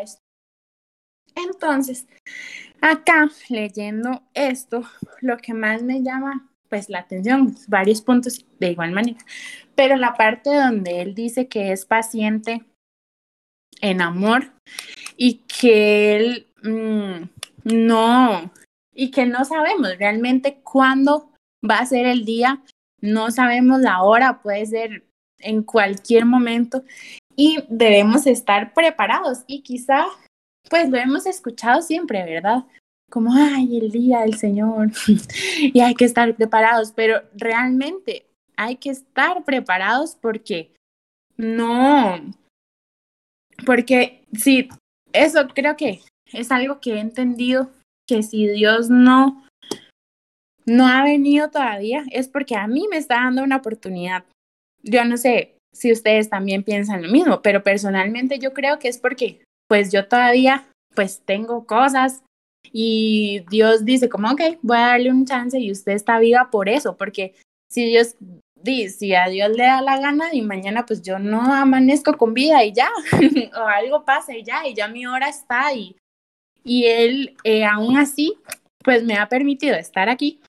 Entonces, 1.35 2.07
acá 2.79 3.29
leyendo 3.49 4.23
esto, 4.33 4.83
lo 5.19 5.35
que 5.35 5.53
más 5.53 5.83
me 5.83 6.01
llama 6.01 6.52
pues 6.74 6.89
la 6.89 7.01
atención, 7.01 7.55
varios 7.67 8.01
puntos 8.01 8.47
de 8.59 8.71
igual 8.71 8.93
manera, 8.93 9.19
pero 9.76 9.95
la 9.95 10.15
parte 10.15 10.49
donde 10.55 11.03
él 11.03 11.13
dice 11.13 11.47
que 11.47 11.71
es 11.71 11.86
paciente 11.86 12.65
en 13.80 14.01
amor 14.01 14.51
y 15.15 15.43
que 15.45 16.15
él 16.15 16.47
mm, 16.63 17.30
no, 17.65 18.51
y 18.91 19.11
que 19.11 19.28
no 19.28 19.45
sabemos 19.45 19.99
realmente 19.99 20.61
cuándo 20.63 21.30
va 21.63 21.78
a 21.78 21.86
ser 21.86 22.07
el 22.07 22.26
día, 22.26 22.63
no 22.99 23.30
sabemos 23.30 23.80
la 23.80 24.01
hora, 24.01 24.41
puede 24.41 24.65
ser 24.65 25.05
en 25.41 25.61
cualquier 25.61 26.26
momento 26.26 26.84
y 27.36 27.63
debemos 27.69 28.26
estar 28.26 28.74
preparados 28.74 29.43
y 29.45 29.61
quizá 29.61 30.07
pues 30.71 30.89
lo 30.89 30.97
hemos 30.97 31.28
escuchado 31.28 31.84
siempre, 31.84 32.24
¿verdad? 32.24 32.63
Como, 33.14 33.32
ay, 33.32 33.78
el 33.78 33.91
día 33.91 34.22
del 34.22 34.39
Señor 34.39 34.89
y 35.61 35.80
hay 35.82 35.93
que 35.93 36.03
estar 36.03 36.34
preparados, 36.34 36.93
pero 36.93 37.22
realmente 37.36 38.26
hay 38.57 38.78
que 38.78 38.89
estar 38.89 39.43
preparados 39.43 40.18
porque 40.20 40.72
no, 41.38 42.20
porque 43.68 44.26
sí, 44.36 44.68
eso 45.11 45.47
creo 45.53 45.78
que 45.78 46.01
es 46.32 46.51
algo 46.51 46.80
que 46.80 46.93
he 46.93 46.99
entendido 46.99 47.70
que 48.07 48.24
si 48.24 48.47
Dios 48.47 48.89
no 48.89 49.45
no 50.66 50.88
ha 50.88 51.03
venido 51.03 51.51
todavía 51.51 52.05
es 52.11 52.28
porque 52.28 52.55
a 52.55 52.66
mí 52.66 52.88
me 52.89 52.97
está 52.97 53.18
dando 53.18 53.43
una 53.43 53.57
oportunidad. 53.57 54.24
Yo 54.82 55.05
no 55.05 55.18
sé 55.18 55.55
si 55.72 55.91
ustedes 55.91 56.32
también 56.32 56.64
piensan 56.64 57.03
lo 57.03 57.09
mismo, 57.09 57.43
pero 57.43 57.61
personalmente 57.61 58.39
yo 58.39 58.53
creo 58.53 58.80
que 58.80 58.88
es 58.88 58.97
porque 58.97 59.43
pues 59.70 59.91
yo 59.91 60.07
todavía 60.07 60.66
pues 60.95 61.22
tengo 61.26 61.68
cosas 61.68 62.24
y 62.72 63.43
Dios 63.49 63.86
dice 63.86 64.09
como, 64.09 64.32
ok, 64.32 64.41
voy 64.61 64.78
a 64.78 64.88
darle 64.88 65.11
un 65.11 65.26
chance 65.26 65.59
y 65.59 65.72
usted 65.72 65.93
está 65.93 66.20
viva 66.20 66.49
por 66.51 66.70
eso, 66.70 66.97
porque 66.97 67.34
si 67.70 67.86
Dios 67.86 68.16
si 68.97 69.14
a 69.14 69.28
Dios 69.28 69.49
le 69.49 69.64
da 69.64 69.82
la 69.82 69.99
gana 69.99 70.34
y 70.34 70.41
mañana 70.41 70.86
pues 70.86 71.01
yo 71.01 71.20
no 71.20 71.53
amanezco 71.53 72.16
con 72.16 72.34
vida 72.34 72.64
y 72.64 72.72
ya, 72.72 72.89
o 73.57 73.68
algo 73.68 74.05
pasa 74.05 74.36
y 74.38 74.43
ya, 74.43 74.66
y 74.66 74.74
ya 74.74 74.88
mi 74.88 75.05
hora 75.05 75.28
está 75.28 75.74
y 75.74 75.97
y 76.64 76.86
él 76.86 77.36
eh, 77.43 77.66
aún 77.66 77.97
así, 77.97 78.36
pues 78.84 79.03
me 79.03 79.16
ha 79.16 79.28
permitido 79.28 79.76
estar 79.76 80.09
aquí 80.09 80.39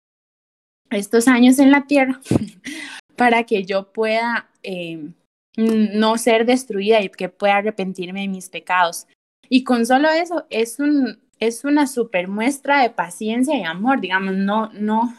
estos 0.91 1.29
años 1.29 1.59
en 1.59 1.71
la 1.71 1.87
tierra 1.87 2.21
para 3.17 3.45
que 3.45 3.65
yo 3.65 3.93
pueda 3.93 4.49
eh, 4.62 5.09
no 5.57 6.19
ser 6.19 6.47
destruida 6.47 7.01
y 7.01 7.09
que 7.09 7.29
pueda 7.29 7.57
arrepentirme 7.57 8.23
de 8.23 8.29
mis 8.29 8.49
pecados. 8.49 9.07
Y 9.49 9.65
con 9.65 9.87
solo 9.87 10.09
eso 10.09 10.47
es, 10.51 10.79
un, 10.79 11.21
es 11.47 11.64
una 11.64 11.86
super 11.86 12.28
muestra 12.28 12.82
de 12.82 12.90
paciencia 12.90 13.57
y 13.57 13.64
amor, 13.64 14.01
digamos, 14.01 14.34
no, 14.34 14.70
no, 14.72 15.14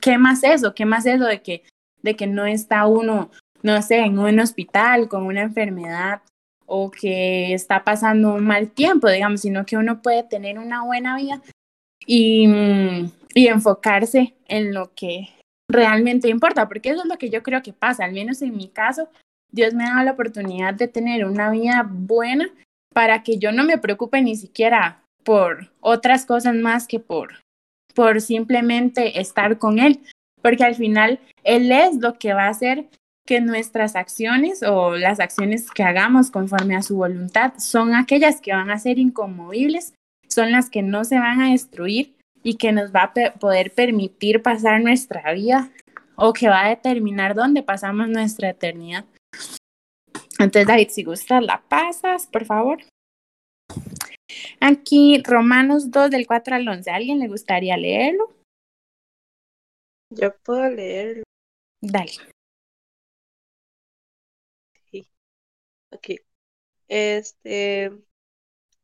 ¿qué 0.00 0.18
más 0.18 0.42
eso? 0.44 0.74
¿Qué 0.74 0.84
más 0.84 1.06
eso 1.06 1.24
de 1.24 1.42
que, 1.42 1.62
de 2.02 2.16
que 2.16 2.26
no 2.26 2.46
está 2.46 2.86
uno, 2.86 3.30
no 3.62 3.82
sé, 3.82 3.98
en 3.98 4.18
un 4.18 4.40
hospital 4.40 5.08
con 5.08 5.24
una 5.24 5.42
enfermedad 5.42 6.22
o 6.66 6.90
que 6.90 7.54
está 7.54 7.84
pasando 7.84 8.34
un 8.34 8.46
mal 8.46 8.70
tiempo, 8.70 9.08
digamos, 9.08 9.40
sino 9.40 9.64
que 9.64 9.76
uno 9.76 10.02
puede 10.02 10.22
tener 10.22 10.58
una 10.58 10.84
buena 10.84 11.16
vida 11.16 11.40
y, 12.06 12.46
y 13.34 13.46
enfocarse 13.48 14.34
en 14.46 14.74
lo 14.74 14.92
que 14.94 15.28
realmente 15.70 16.28
importa, 16.28 16.68
porque 16.68 16.90
eso 16.90 17.02
es 17.02 17.08
lo 17.08 17.16
que 17.16 17.30
yo 17.30 17.42
creo 17.42 17.62
que 17.62 17.72
pasa, 17.72 18.04
al 18.04 18.12
menos 18.12 18.42
en 18.42 18.56
mi 18.56 18.68
caso, 18.68 19.08
Dios 19.50 19.74
me 19.74 19.84
ha 19.84 19.90
dado 19.90 20.04
la 20.04 20.12
oportunidad 20.12 20.74
de 20.74 20.88
tener 20.88 21.24
una 21.24 21.50
vida 21.50 21.86
buena 21.88 22.50
para 22.92 23.22
que 23.22 23.38
yo 23.38 23.52
no 23.52 23.64
me 23.64 23.78
preocupe 23.78 24.20
ni 24.22 24.36
siquiera 24.36 25.02
por 25.28 25.70
otras 25.80 26.24
cosas 26.24 26.54
más 26.54 26.88
que 26.88 27.00
por, 27.00 27.34
por 27.94 28.22
simplemente 28.22 29.20
estar 29.20 29.58
con 29.58 29.78
Él, 29.78 30.00
porque 30.40 30.64
al 30.64 30.74
final 30.74 31.20
Él 31.44 31.70
es 31.70 31.96
lo 31.96 32.14
que 32.14 32.32
va 32.32 32.44
a 32.44 32.48
hacer 32.48 32.86
que 33.26 33.42
nuestras 33.42 33.94
acciones 33.94 34.62
o 34.62 34.96
las 34.96 35.20
acciones 35.20 35.70
que 35.70 35.82
hagamos 35.82 36.30
conforme 36.30 36.76
a 36.76 36.82
su 36.82 36.96
voluntad 36.96 37.52
son 37.58 37.94
aquellas 37.94 38.40
que 38.40 38.54
van 38.54 38.70
a 38.70 38.78
ser 38.78 38.98
inconmovibles, 38.98 39.92
son 40.28 40.50
las 40.50 40.70
que 40.70 40.80
no 40.80 41.04
se 41.04 41.18
van 41.18 41.42
a 41.42 41.50
destruir 41.50 42.16
y 42.42 42.54
que 42.54 42.72
nos 42.72 42.90
va 42.90 43.12
a 43.14 43.34
poder 43.34 43.74
permitir 43.74 44.40
pasar 44.40 44.80
nuestra 44.80 45.34
vida 45.34 45.70
o 46.16 46.32
que 46.32 46.48
va 46.48 46.64
a 46.64 46.70
determinar 46.70 47.34
dónde 47.34 47.62
pasamos 47.62 48.08
nuestra 48.08 48.48
eternidad. 48.48 49.04
Entonces, 50.38 50.66
David, 50.66 50.88
si 50.88 51.04
gustas, 51.04 51.44
la 51.44 51.60
pasas, 51.68 52.26
por 52.26 52.46
favor. 52.46 52.78
Aquí, 54.60 55.22
Romanos 55.24 55.90
2 55.90 56.10
del 56.10 56.26
4 56.26 56.56
al 56.56 56.68
11. 56.68 56.90
¿A 56.90 56.96
alguien 56.96 57.18
le 57.18 57.28
gustaría 57.28 57.76
leerlo? 57.76 58.34
Yo 60.10 60.34
puedo 60.42 60.68
leerlo. 60.68 61.24
Dale. 61.80 62.12
Ok. 65.90 66.10
Este, 66.88 67.90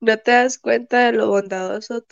¿no 0.01 0.19
te 0.19 0.33
das 0.33 0.59
cuenta 0.59 1.07
de 1.07 1.13
lo 1.13 1.29
bondadoso, 1.29 2.05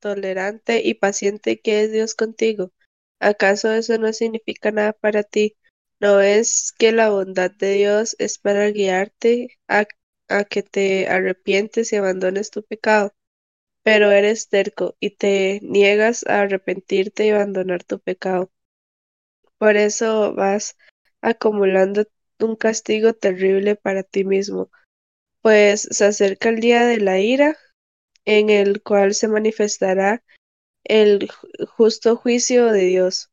tolerante 0.00 0.82
y 0.84 0.94
paciente 0.94 1.60
que 1.60 1.84
es 1.84 1.92
Dios 1.92 2.14
contigo? 2.14 2.72
¿Acaso 3.20 3.72
eso 3.72 3.98
no 3.98 4.12
significa 4.12 4.72
nada 4.72 4.92
para 4.92 5.22
ti? 5.22 5.56
¿No 6.00 6.20
es 6.20 6.72
que 6.76 6.92
la 6.92 7.10
bondad 7.10 7.52
de 7.52 7.74
Dios 7.74 8.16
es 8.18 8.38
para 8.38 8.68
guiarte 8.70 9.58
a, 9.68 9.86
a 10.38 10.44
que 10.44 10.62
te 10.62 11.08
arrepientes 11.08 11.92
y 11.92 11.96
abandones 11.96 12.50
tu 12.50 12.62
pecado, 12.64 13.14
pero 13.82 14.10
eres 14.10 14.48
terco 14.48 14.96
y 15.00 15.10
te 15.10 15.60
niegas 15.62 16.24
a 16.26 16.42
arrepentirte 16.42 17.26
y 17.26 17.30
abandonar 17.30 17.84
tu 17.84 18.00
pecado. 18.00 18.50
Por 19.58 19.76
eso 19.76 20.34
vas 20.34 20.76
acumulando 21.22 22.04
un 22.40 22.56
castigo 22.56 23.14
terrible 23.14 23.76
para 23.76 24.02
ti 24.02 24.24
mismo, 24.24 24.70
pues 25.42 25.82
se 25.90 26.06
acerca 26.06 26.48
el 26.50 26.60
día 26.60 26.86
de 26.86 26.98
la 26.98 27.20
ira, 27.20 27.56
en 28.24 28.50
el 28.50 28.82
cual 28.82 29.14
se 29.14 29.28
manifestará 29.28 30.24
el 30.84 31.30
justo 31.76 32.16
juicio 32.16 32.66
de 32.66 32.82
Dios. 32.86 33.30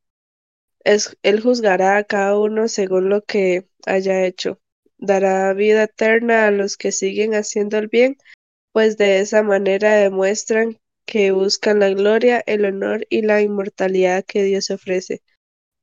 Es, 0.84 1.16
él 1.22 1.40
juzgará 1.40 1.96
a 1.98 2.04
cada 2.04 2.38
uno 2.38 2.68
según 2.68 3.08
lo 3.08 3.22
que 3.24 3.68
haya 3.86 4.24
hecho. 4.26 4.60
Dará 5.02 5.52
vida 5.54 5.84
eterna 5.84 6.46
a 6.46 6.50
los 6.50 6.76
que 6.76 6.92
siguen 6.92 7.34
haciendo 7.34 7.78
el 7.78 7.88
bien, 7.88 8.18
pues 8.72 8.98
de 8.98 9.20
esa 9.20 9.42
manera 9.42 9.94
demuestran 9.94 10.78
que 11.06 11.32
buscan 11.32 11.80
la 11.80 11.88
gloria, 11.88 12.42
el 12.46 12.66
honor 12.66 13.06
y 13.08 13.22
la 13.22 13.40
inmortalidad 13.40 14.24
que 14.24 14.42
Dios 14.42 14.70
ofrece. 14.70 15.22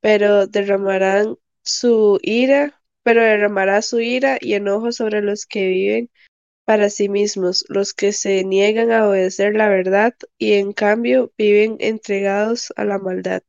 Pero 0.02 0.46
derramarán 0.48 1.38
su 1.64 2.20
ira, 2.22 2.80
pero 3.04 3.22
derramará 3.24 3.82
su 3.82 4.00
ira 4.00 4.38
y 4.40 4.54
enojo 4.54 4.92
sobre 4.92 5.22
los 5.24 5.48
que 5.48 5.68
viven 5.68 6.12
para 6.64 6.90
sí 6.92 7.10
mismos, 7.10 7.66
los 7.70 7.94
que 7.94 8.14
se 8.14 8.44
niegan 8.44 8.92
a 8.92 9.10
obedecer 9.10 9.56
la 9.56 9.68
verdad 9.68 10.14
y 10.38 10.54
en 10.54 10.74
cambio 10.74 11.34
viven 11.38 11.78
entregados 11.80 12.72
a 12.76 12.86
la 12.86 13.00
maldad. 13.00 13.42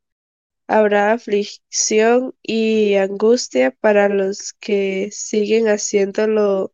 Habrá 0.69 1.13
aflicción 1.13 2.35
y 2.43 2.95
angustia 2.97 3.71
para 3.71 4.11
los 4.11 4.53
que 4.53 5.09
siguen 5.11 5.67
haciendo 5.67 6.27
lo, 6.27 6.73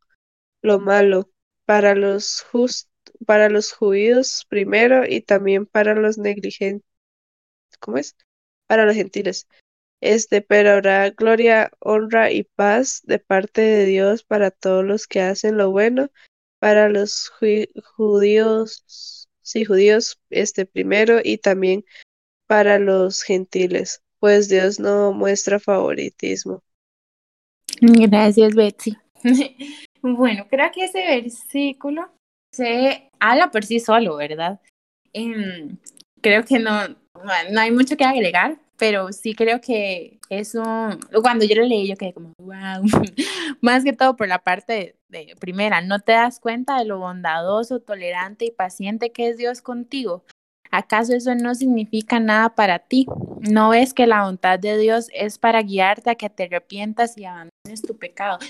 lo 0.62 0.80
malo, 0.80 1.30
para 1.64 1.94
los 1.94 2.42
just, 2.50 2.90
para 3.24 3.48
los 3.48 3.72
judíos 3.72 4.46
primero 4.48 5.04
y 5.06 5.20
también 5.20 5.66
para 5.66 5.94
los 5.94 6.18
negligentes. 6.18 6.88
¿Cómo 7.78 7.98
es? 7.98 8.16
Para 8.66 8.84
los 8.84 8.96
gentiles. 8.96 9.46
Este, 10.00 10.42
pero 10.42 10.72
habrá 10.72 11.10
gloria, 11.10 11.70
honra 11.78 12.32
y 12.32 12.42
paz 12.42 13.00
de 13.04 13.20
parte 13.20 13.62
de 13.62 13.86
Dios 13.86 14.24
para 14.24 14.50
todos 14.50 14.84
los 14.84 15.06
que 15.06 15.20
hacen 15.22 15.56
lo 15.56 15.70
bueno, 15.70 16.10
para 16.58 16.88
los 16.88 17.30
judíos, 17.96 19.28
sí, 19.40 19.64
judíos, 19.64 20.20
este 20.30 20.66
primero 20.66 21.20
y 21.22 21.38
también 21.38 21.84
para 22.54 22.78
los 22.78 23.24
gentiles, 23.24 24.00
pues 24.20 24.48
Dios 24.48 24.78
no 24.78 25.12
muestra 25.12 25.58
favoritismo. 25.58 26.62
Gracias, 27.80 28.54
Betsy. 28.54 28.96
bueno, 30.02 30.46
creo 30.48 30.70
que 30.72 30.84
ese 30.84 31.04
versículo 31.04 32.12
se 32.52 33.10
habla 33.18 33.50
por 33.50 33.64
sí 33.64 33.80
solo, 33.80 34.14
¿verdad? 34.14 34.60
Em, 35.12 35.78
creo 36.20 36.44
que 36.44 36.60
no, 36.60 36.86
no 37.50 37.60
hay 37.60 37.72
mucho 37.72 37.96
que 37.96 38.04
agregar, 38.04 38.56
pero 38.76 39.12
sí 39.12 39.34
creo 39.34 39.60
que 39.60 40.20
eso, 40.28 40.62
cuando 41.20 41.44
yo 41.44 41.56
lo 41.56 41.64
leí, 41.64 41.88
yo 41.88 41.96
quedé 41.96 42.12
como, 42.12 42.34
wow, 42.38 42.84
más 43.60 43.82
que 43.82 43.92
todo 43.92 44.14
por 44.14 44.28
la 44.28 44.38
parte 44.38 44.96
de, 45.08 45.34
primera, 45.40 45.80
no 45.80 45.98
te 45.98 46.12
das 46.12 46.38
cuenta 46.38 46.78
de 46.78 46.84
lo 46.84 46.98
bondadoso, 46.98 47.80
tolerante 47.80 48.44
y 48.44 48.52
paciente 48.52 49.10
que 49.10 49.28
es 49.28 49.38
Dios 49.38 49.60
contigo. 49.60 50.24
¿Acaso 50.76 51.14
eso 51.14 51.36
no 51.36 51.54
significa 51.54 52.18
nada 52.18 52.56
para 52.56 52.80
ti? 52.80 53.06
¿No 53.48 53.68
ves 53.68 53.94
que 53.94 54.08
la 54.08 54.22
voluntad 54.22 54.58
de 54.58 54.76
Dios 54.76 55.06
es 55.14 55.38
para 55.38 55.62
guiarte 55.62 56.10
a 56.10 56.16
que 56.16 56.28
te 56.28 56.44
arrepientas 56.44 57.16
y 57.16 57.24
abandones 57.24 57.82
tu 57.86 57.96
pecado? 57.96 58.40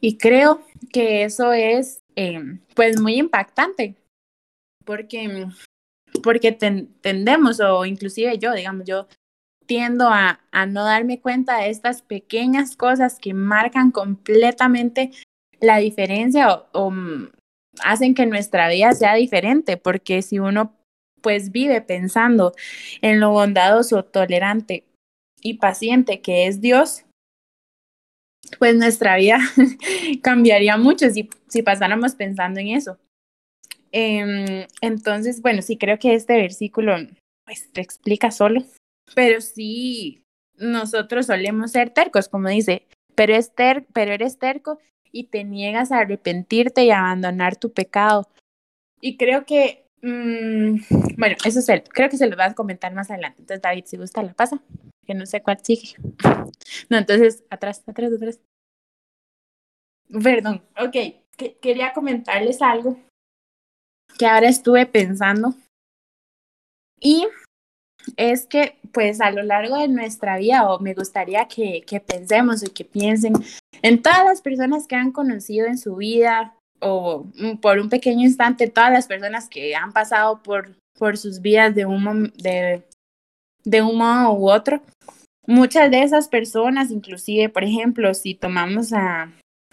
Y 0.00 0.18
creo 0.18 0.60
que 0.92 1.22
eso 1.22 1.52
es, 1.52 2.02
em, 2.16 2.58
pues, 2.74 3.00
muy 3.00 3.14
impactante, 3.14 3.94
porque, 4.84 5.46
porque 6.24 6.50
tendemos, 6.50 7.60
o 7.60 7.84
inclusive 7.84 8.36
yo, 8.38 8.52
digamos, 8.54 8.84
yo 8.84 9.06
tiendo 9.64 10.08
a, 10.08 10.40
a 10.50 10.66
no 10.66 10.82
darme 10.82 11.20
cuenta 11.20 11.58
de 11.58 11.70
estas 11.70 12.02
pequeñas 12.02 12.74
cosas 12.74 13.20
que 13.20 13.34
marcan 13.34 13.92
completamente 13.92 15.12
la 15.60 15.76
diferencia 15.76 16.64
o, 16.72 16.90
mm, 16.90 17.30
hacen 17.84 18.14
que 18.16 18.26
nuestra 18.26 18.68
vida 18.68 18.90
sea 18.94 19.14
diferente, 19.14 19.76
porque 19.76 20.22
si 20.22 20.40
uno 20.40 20.74
pues 21.22 21.52
vive 21.52 21.80
pensando 21.80 22.54
en 23.00 23.20
lo 23.20 23.30
bondadoso, 23.30 24.04
tolerante 24.04 24.84
y 25.40 25.54
paciente 25.54 26.20
que 26.20 26.46
es 26.46 26.60
Dios, 26.60 27.04
pues 28.58 28.76
nuestra 28.76 29.16
vida 29.16 29.38
cambiaría 30.22 30.76
mucho 30.76 31.08
si, 31.10 31.30
si 31.48 31.62
pasáramos 31.62 32.14
pensando 32.14 32.60
en 32.60 32.68
eso. 32.68 32.98
Eh, 33.92 34.66
entonces, 34.80 35.42
bueno, 35.42 35.62
sí 35.62 35.76
creo 35.76 35.98
que 35.98 36.14
este 36.14 36.36
versículo 36.36 36.96
pues 37.44 37.70
te 37.72 37.80
explica 37.80 38.30
solo 38.30 38.64
pero 39.14 39.40
sí, 39.40 40.24
nosotros 40.56 41.26
solemos 41.26 41.72
ser 41.72 41.90
tercos, 41.90 42.28
como 42.28 42.48
dice, 42.48 42.86
pero, 43.14 43.34
es 43.34 43.54
ter 43.54 43.84
pero 43.92 44.12
eres 44.12 44.38
terco 44.38 44.78
y 45.10 45.24
te 45.24 45.44
niegas 45.44 45.92
a 45.92 45.98
arrepentirte 45.98 46.84
y 46.84 46.90
abandonar 46.90 47.56
tu 47.56 47.72
pecado. 47.72 48.28
Y 49.00 49.16
creo 49.16 49.44
que, 49.44 49.81
mmm, 50.02 50.76
bueno, 51.16 51.36
eso 51.44 51.60
es 51.60 51.68
el, 51.68 51.82
creo 51.84 52.08
que 52.08 52.16
se 52.16 52.26
lo 52.26 52.36
vas 52.36 52.52
a 52.52 52.54
comentar 52.54 52.92
más 52.94 53.10
adelante. 53.10 53.40
Entonces, 53.40 53.62
David, 53.62 53.84
si 53.86 53.96
gusta, 53.96 54.22
la 54.22 54.34
pasa, 54.34 54.60
que 55.06 55.14
no 55.14 55.26
sé 55.26 55.42
cuál 55.42 55.58
sigue. 55.62 55.94
No, 56.88 56.98
entonces, 56.98 57.44
atrás, 57.48 57.82
atrás, 57.86 58.12
atrás. 58.12 58.40
Perdón, 60.22 60.62
ok, 60.78 60.92
que, 61.36 61.56
quería 61.60 61.92
comentarles 61.92 62.60
algo 62.60 62.98
que 64.18 64.26
ahora 64.26 64.48
estuve 64.48 64.86
pensando. 64.86 65.54
Y 67.00 67.26
es 68.16 68.46
que 68.46 68.78
pues 68.92 69.20
a 69.20 69.30
lo 69.30 69.42
largo 69.42 69.78
de 69.78 69.88
nuestra 69.88 70.36
vida, 70.38 70.70
o 70.70 70.80
me 70.80 70.94
gustaría 70.94 71.46
que, 71.48 71.82
que 71.86 72.00
pensemos 72.00 72.62
y 72.62 72.70
que 72.70 72.84
piensen 72.84 73.32
en 73.80 74.02
todas 74.02 74.24
las 74.24 74.42
personas 74.42 74.86
que 74.86 74.96
han 74.96 75.12
conocido 75.12 75.66
en 75.66 75.78
su 75.78 75.96
vida, 75.96 76.56
o 76.82 77.26
por 77.60 77.78
un 77.78 77.88
pequeño 77.88 78.22
instante, 78.22 78.68
todas 78.68 78.92
las 78.92 79.06
personas 79.06 79.48
que 79.48 79.74
han 79.74 79.92
pasado 79.92 80.42
por, 80.42 80.76
por 80.98 81.16
sus 81.16 81.40
vidas 81.40 81.74
de 81.74 81.86
un, 81.86 82.32
de, 82.36 82.82
de 83.64 83.82
un 83.82 83.96
modo 83.96 84.32
u 84.32 84.50
otro. 84.50 84.82
Muchas 85.46 85.90
de 85.90 86.02
esas 86.02 86.28
personas, 86.28 86.90
inclusive, 86.90 87.48
por 87.48 87.64
ejemplo, 87.64 88.12
si 88.14 88.34
tomamos 88.34 88.92
a, 88.92 89.32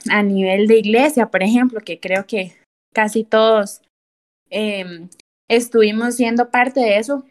a 0.09 0.23
nivel 0.23 0.67
de 0.67 0.79
iglesia, 0.79 1.27
por 1.27 1.43
ejemplo, 1.43 1.81
que 1.81 1.99
creo 1.99 2.25
que 2.25 2.55
casi 2.93 3.23
todos 3.23 3.81
eh, 4.49 5.07
estuvimos 5.47 6.15
siendo 6.15 6.49
parte 6.49 6.79
de 6.79 6.97
eso, 6.97 7.25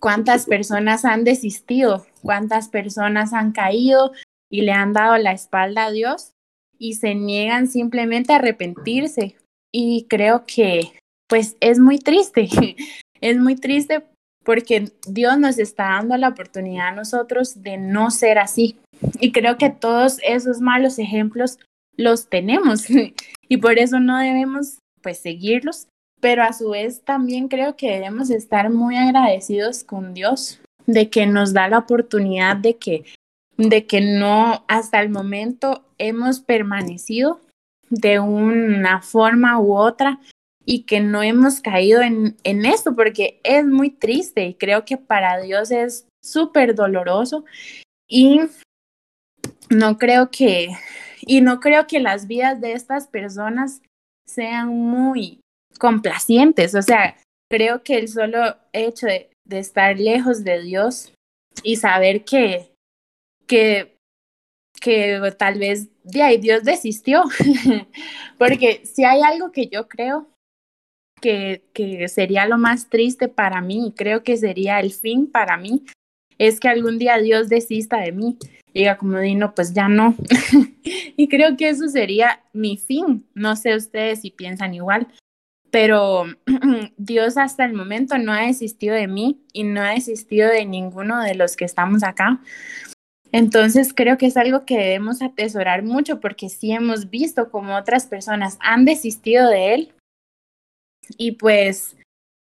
cuántas 0.00 0.46
personas 0.46 1.04
han 1.04 1.24
desistido, 1.24 2.06
cuántas 2.22 2.68
personas 2.68 3.32
han 3.32 3.52
caído 3.52 4.12
y 4.50 4.62
le 4.62 4.72
han 4.72 4.92
dado 4.92 5.16
la 5.18 5.32
espalda 5.32 5.86
a 5.86 5.90
Dios 5.90 6.35
y 6.78 6.94
se 6.94 7.14
niegan 7.14 7.68
simplemente 7.68 8.32
a 8.32 8.36
arrepentirse. 8.36 9.36
Y 9.72 10.06
creo 10.08 10.44
que 10.46 10.92
pues 11.28 11.56
es 11.60 11.78
muy 11.78 11.98
triste, 11.98 12.48
es 13.20 13.38
muy 13.38 13.56
triste 13.56 14.02
porque 14.44 14.90
Dios 15.08 15.38
nos 15.38 15.58
está 15.58 15.84
dando 15.84 16.16
la 16.16 16.28
oportunidad 16.28 16.88
a 16.88 16.94
nosotros 16.94 17.62
de 17.62 17.76
no 17.76 18.10
ser 18.10 18.38
así. 18.38 18.76
Y 19.20 19.32
creo 19.32 19.58
que 19.58 19.70
todos 19.70 20.18
esos 20.22 20.60
malos 20.60 20.98
ejemplos 20.98 21.58
los 21.96 22.28
tenemos 22.28 22.86
y 23.48 23.56
por 23.56 23.78
eso 23.78 24.00
no 24.00 24.18
debemos 24.18 24.78
pues 25.02 25.18
seguirlos 25.18 25.88
pero 26.20 26.42
a 26.42 26.52
su 26.52 26.70
vez 26.70 27.02
también 27.02 27.48
creo 27.48 27.76
que 27.76 27.92
debemos 27.92 28.30
estar 28.30 28.70
muy 28.70 28.96
agradecidos 28.96 29.84
con 29.84 30.14
Dios 30.14 30.60
de 30.86 31.10
que 31.10 31.26
nos 31.26 31.52
da 31.52 31.68
la 31.68 31.78
oportunidad 31.78 32.56
de 32.56 32.76
que 32.76 33.04
de 33.56 33.86
que 33.86 34.00
no 34.00 34.64
hasta 34.68 35.00
el 35.00 35.08
momento 35.08 35.84
hemos 35.98 36.40
permanecido 36.40 37.40
de 37.88 38.18
una 38.20 39.00
forma 39.02 39.58
u 39.60 39.76
otra 39.76 40.20
y 40.64 40.82
que 40.82 41.00
no 41.00 41.22
hemos 41.22 41.60
caído 41.60 42.02
en, 42.02 42.36
en 42.42 42.66
esto 42.66 42.94
porque 42.94 43.40
es 43.44 43.64
muy 43.64 43.90
triste 43.90 44.46
y 44.46 44.54
creo 44.54 44.84
que 44.84 44.96
para 44.96 45.40
Dios 45.40 45.70
es 45.70 46.06
súper 46.24 46.74
doloroso 46.74 47.44
y 48.08 48.40
no 49.70 49.98
creo 49.98 50.30
que 50.30 50.70
y 51.20 51.40
no 51.40 51.60
creo 51.60 51.86
que 51.86 52.00
las 52.00 52.26
vidas 52.26 52.60
de 52.60 52.72
estas 52.72 53.08
personas 53.08 53.82
sean 54.26 54.68
muy 54.68 55.40
complacientes. 55.78 56.74
O 56.74 56.82
sea, 56.82 57.16
creo 57.50 57.82
que 57.82 57.98
el 57.98 58.08
solo 58.08 58.56
hecho 58.72 59.06
de, 59.06 59.30
de 59.44 59.58
estar 59.58 59.98
lejos 59.98 60.44
de 60.44 60.62
Dios 60.62 61.12
y 61.62 61.76
saber 61.76 62.24
que, 62.24 62.70
que, 63.46 63.98
que 64.80 65.20
tal 65.38 65.58
vez 65.58 65.88
de 66.04 66.22
ahí 66.22 66.38
Dios 66.38 66.64
desistió. 66.64 67.24
Porque 68.38 68.82
si 68.84 69.04
hay 69.04 69.22
algo 69.22 69.52
que 69.52 69.68
yo 69.68 69.88
creo 69.88 70.28
que, 71.20 71.64
que 71.72 72.08
sería 72.08 72.46
lo 72.46 72.58
más 72.58 72.88
triste 72.88 73.28
para 73.28 73.60
mí, 73.60 73.92
creo 73.96 74.22
que 74.22 74.36
sería 74.36 74.80
el 74.80 74.92
fin 74.92 75.30
para 75.30 75.56
mí, 75.56 75.84
es 76.38 76.60
que 76.60 76.68
algún 76.68 76.98
día 76.98 77.18
Dios 77.18 77.48
desista 77.48 77.98
de 77.98 78.12
mí. 78.12 78.38
diga 78.74 78.98
como 78.98 79.18
Dino, 79.18 79.54
pues 79.54 79.72
ya 79.72 79.88
no. 79.88 80.14
y 81.16 81.28
creo 81.28 81.56
que 81.56 81.68
eso 81.68 81.88
sería 81.88 82.42
mi 82.52 82.76
fin. 82.76 83.26
No 83.34 83.56
sé 83.56 83.74
ustedes 83.74 84.20
si 84.20 84.30
piensan 84.30 84.74
igual, 84.74 85.08
pero 85.70 86.24
Dios 86.96 87.36
hasta 87.36 87.64
el 87.64 87.72
momento 87.72 88.18
no 88.18 88.32
ha 88.32 88.46
desistido 88.46 88.94
de 88.94 89.08
mí 89.08 89.40
y 89.52 89.64
no 89.64 89.82
ha 89.82 89.90
desistido 89.90 90.50
de 90.50 90.64
ninguno 90.64 91.22
de 91.22 91.34
los 91.34 91.56
que 91.56 91.64
estamos 91.64 92.02
acá. 92.02 92.40
Entonces 93.32 93.92
creo 93.94 94.18
que 94.18 94.26
es 94.26 94.36
algo 94.36 94.64
que 94.64 94.78
debemos 94.78 95.20
atesorar 95.22 95.82
mucho 95.82 96.20
porque 96.20 96.48
sí 96.48 96.72
hemos 96.72 97.10
visto 97.10 97.50
como 97.50 97.76
otras 97.76 98.06
personas 98.06 98.58
han 98.60 98.84
desistido 98.84 99.48
de 99.48 99.74
Él 99.74 99.92
y 101.18 101.32
pues 101.32 101.96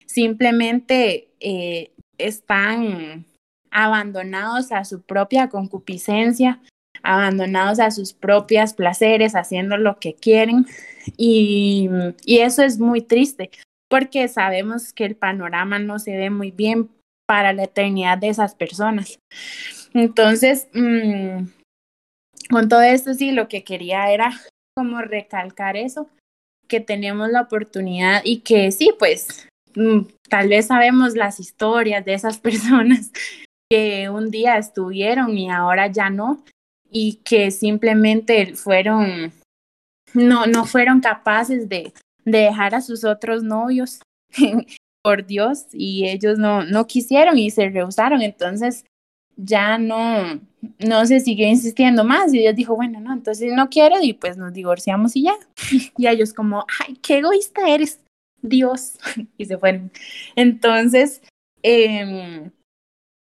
simplemente 0.07 1.29
eh, 1.41 1.91
están 2.19 3.25
abandonados 3.71 4.73
a 4.73 4.85
su 4.85 5.03
propia 5.03 5.49
concupiscencia, 5.49 6.61
abandonados 7.03 7.81
a 7.81 7.91
sus 7.91 8.13
propias 8.13 8.75
placeres, 8.75 9.35
haciendo 9.35 9.77
lo 9.77 9.99
que 9.99 10.15
quieren. 10.15 10.67
Y, 11.17 11.91
y, 12.25 12.39
eso 12.39 12.63
es 12.63 12.79
muy 12.79 13.03
triste, 13.03 13.51
porque 13.91 14.29
sabemos 14.29 14.93
que 14.93 15.05
el 15.05 15.17
panorama 15.17 15.79
no 15.81 15.99
se 15.99 16.17
ve 16.17 16.31
muy 16.31 16.51
bien 16.53 16.89
para 17.27 17.53
la 17.53 17.65
eternidad 17.65 18.17
de 18.19 18.29
esas 18.29 18.55
personas. 18.55 19.19
Entonces, 19.95 20.69
mmm, 20.75 21.47
con 22.51 22.69
todo 22.69 22.83
esto 22.83 23.15
sí, 23.15 23.31
lo 23.31 23.49
que 23.49 23.65
quería 23.65 24.11
era 24.11 24.33
como 24.77 25.01
recalcar 25.01 25.77
eso, 25.77 26.09
que 26.69 26.81
tenemos 26.81 27.31
la 27.31 27.43
oportunidad 27.43 28.23
y 28.25 28.41
que 28.41 28.73
sí, 28.73 28.93
pues 28.99 29.47
mm, 29.77 30.01
tal 30.29 30.49
vez 30.49 30.67
sabemos 30.67 31.15
las 31.15 31.39
historias 31.39 32.05
de 32.05 32.15
esas 32.15 32.39
personas 32.41 33.13
que 33.71 34.11
un 34.11 34.31
día 34.31 34.59
estuvieron 34.59 35.39
y 35.39 35.51
ahora 35.51 35.87
ya 35.87 36.11
no, 36.11 36.45
y 36.91 37.21
que 37.25 37.51
simplemente 37.51 38.55
fueron, 38.55 39.33
no, 40.13 40.47
no 40.47 40.65
fueron 40.65 41.01
capaces 41.01 41.69
de, 41.69 41.93
de 42.25 42.39
dejar 42.39 42.75
a 42.75 42.81
sus 42.81 43.05
otros 43.05 43.43
novios 43.43 44.01
por 45.03 45.25
Dios 45.25 45.67
y 45.73 46.09
ellos 46.09 46.39
no, 46.39 46.65
no 46.65 46.87
quisieron 46.87 47.39
y 47.39 47.51
se 47.51 47.69
rehusaron, 47.69 48.23
entonces 48.23 48.85
ya 49.37 49.79
no, 49.79 50.41
no 50.79 51.07
se 51.07 51.21
siguió 51.21 51.47
insistiendo 51.47 52.05
más 52.05 52.33
y 52.33 52.39
Dios 52.39 52.55
dijo, 52.55 52.77
bueno, 52.77 53.01
no, 53.01 53.13
entonces 53.13 53.53
no 53.55 53.69
quiero 53.69 53.97
y 54.01 54.13
pues 54.13 54.37
nos 54.37 54.53
divorciamos 54.53 55.17
y 55.17 55.25
ya. 55.25 55.35
Y 55.97 56.07
ellos 56.07 56.33
como, 56.33 56.67
ay, 56.81 56.97
qué 57.03 57.19
egoísta 57.19 57.69
eres, 57.69 58.01
Dios. 58.43 58.99
Y 59.39 59.47
se 59.47 59.59
fueron. 59.59 59.91
Entonces, 60.37 61.23
eh, 61.63 62.51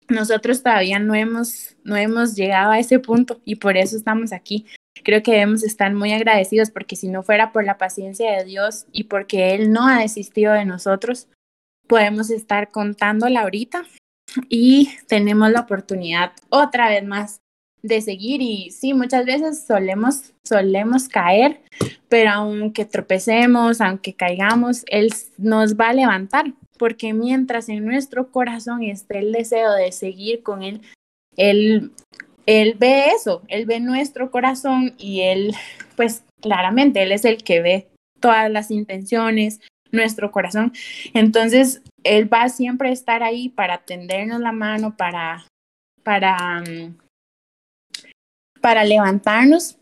nosotros 0.08 0.62
todavía 0.64 1.00
no 1.00 1.16
hemos, 1.16 1.76
no 1.84 1.96
hemos 1.96 2.36
llegado 2.36 2.72
a 2.72 2.80
ese 2.80 3.00
punto 3.00 3.42
y 3.46 3.56
por 3.56 3.78
eso 3.78 3.96
estamos 3.96 4.34
aquí. 4.34 4.66
Creo 5.04 5.24
que 5.24 5.32
debemos 5.32 5.64
estar 5.64 5.94
muy 5.94 6.12
agradecidos 6.12 6.70
porque 6.70 6.96
si 6.96 7.08
no 7.08 7.24
fuera 7.24 7.52
por 7.52 7.64
la 7.64 7.78
paciencia 7.78 8.32
de 8.38 8.44
Dios 8.44 8.86
y 8.92 9.06
porque 9.06 9.56
Él 9.56 9.72
no 9.72 9.88
ha 9.88 10.02
desistido 10.02 10.54
de 10.54 10.66
nosotros, 10.66 11.28
podemos 11.88 12.30
estar 12.30 12.70
contándola 12.72 13.42
ahorita 13.42 13.84
y 14.50 14.90
tenemos 15.08 15.52
la 15.52 15.62
oportunidad 15.62 16.32
otra 16.50 16.90
vez 16.90 17.04
más 17.06 17.42
de 17.82 18.02
seguir 18.02 18.42
y 18.42 18.70
sí, 18.72 18.94
muchas 18.94 19.26
veces 19.26 19.66
solemos, 19.66 20.34
solemos 20.44 21.08
caer, 21.08 21.62
pero 22.10 22.32
aunque 22.32 22.86
tropecemos, 22.86 23.82
aunque 23.82 24.14
caigamos, 24.14 24.84
Él 24.88 25.10
nos 25.38 25.76
va 25.76 25.90
a 25.90 25.94
levantar 25.94 26.54
porque 26.78 27.14
mientras 27.14 27.70
en 27.70 27.86
nuestro 27.86 28.32
corazón 28.32 28.84
esté 28.84 29.20
el 29.20 29.32
deseo 29.32 29.72
de 29.74 29.92
seguir 29.92 30.44
con 30.44 30.64
Él, 30.64 30.82
Él, 31.36 31.92
él 32.46 32.76
ve 32.80 33.08
eso, 33.16 33.42
Él 33.48 33.66
ve 33.66 33.80
nuestro 33.80 34.32
corazón 34.32 34.94
y 34.98 35.22
Él, 35.22 35.54
pues 35.96 36.24
claramente, 36.42 37.04
Él 37.04 37.12
es 37.12 37.26
el 37.26 37.44
que 37.44 37.62
ve 37.62 37.88
todas 38.20 38.50
las 38.52 38.72
intenciones, 38.72 39.60
nuestro 39.92 40.32
corazón. 40.32 40.74
Entonces, 41.14 41.82
Él 42.04 42.32
va 42.32 42.50
siempre 42.50 42.90
a 42.90 42.94
estar 42.94 43.24
ahí 43.24 43.50
para 43.50 43.80
tendernos 43.80 44.40
la 44.40 44.52
mano, 44.52 44.96
para, 44.96 45.46
para, 46.04 46.62
mm, 46.62 46.98
para 48.62 48.84
levantarnos, 48.84 49.78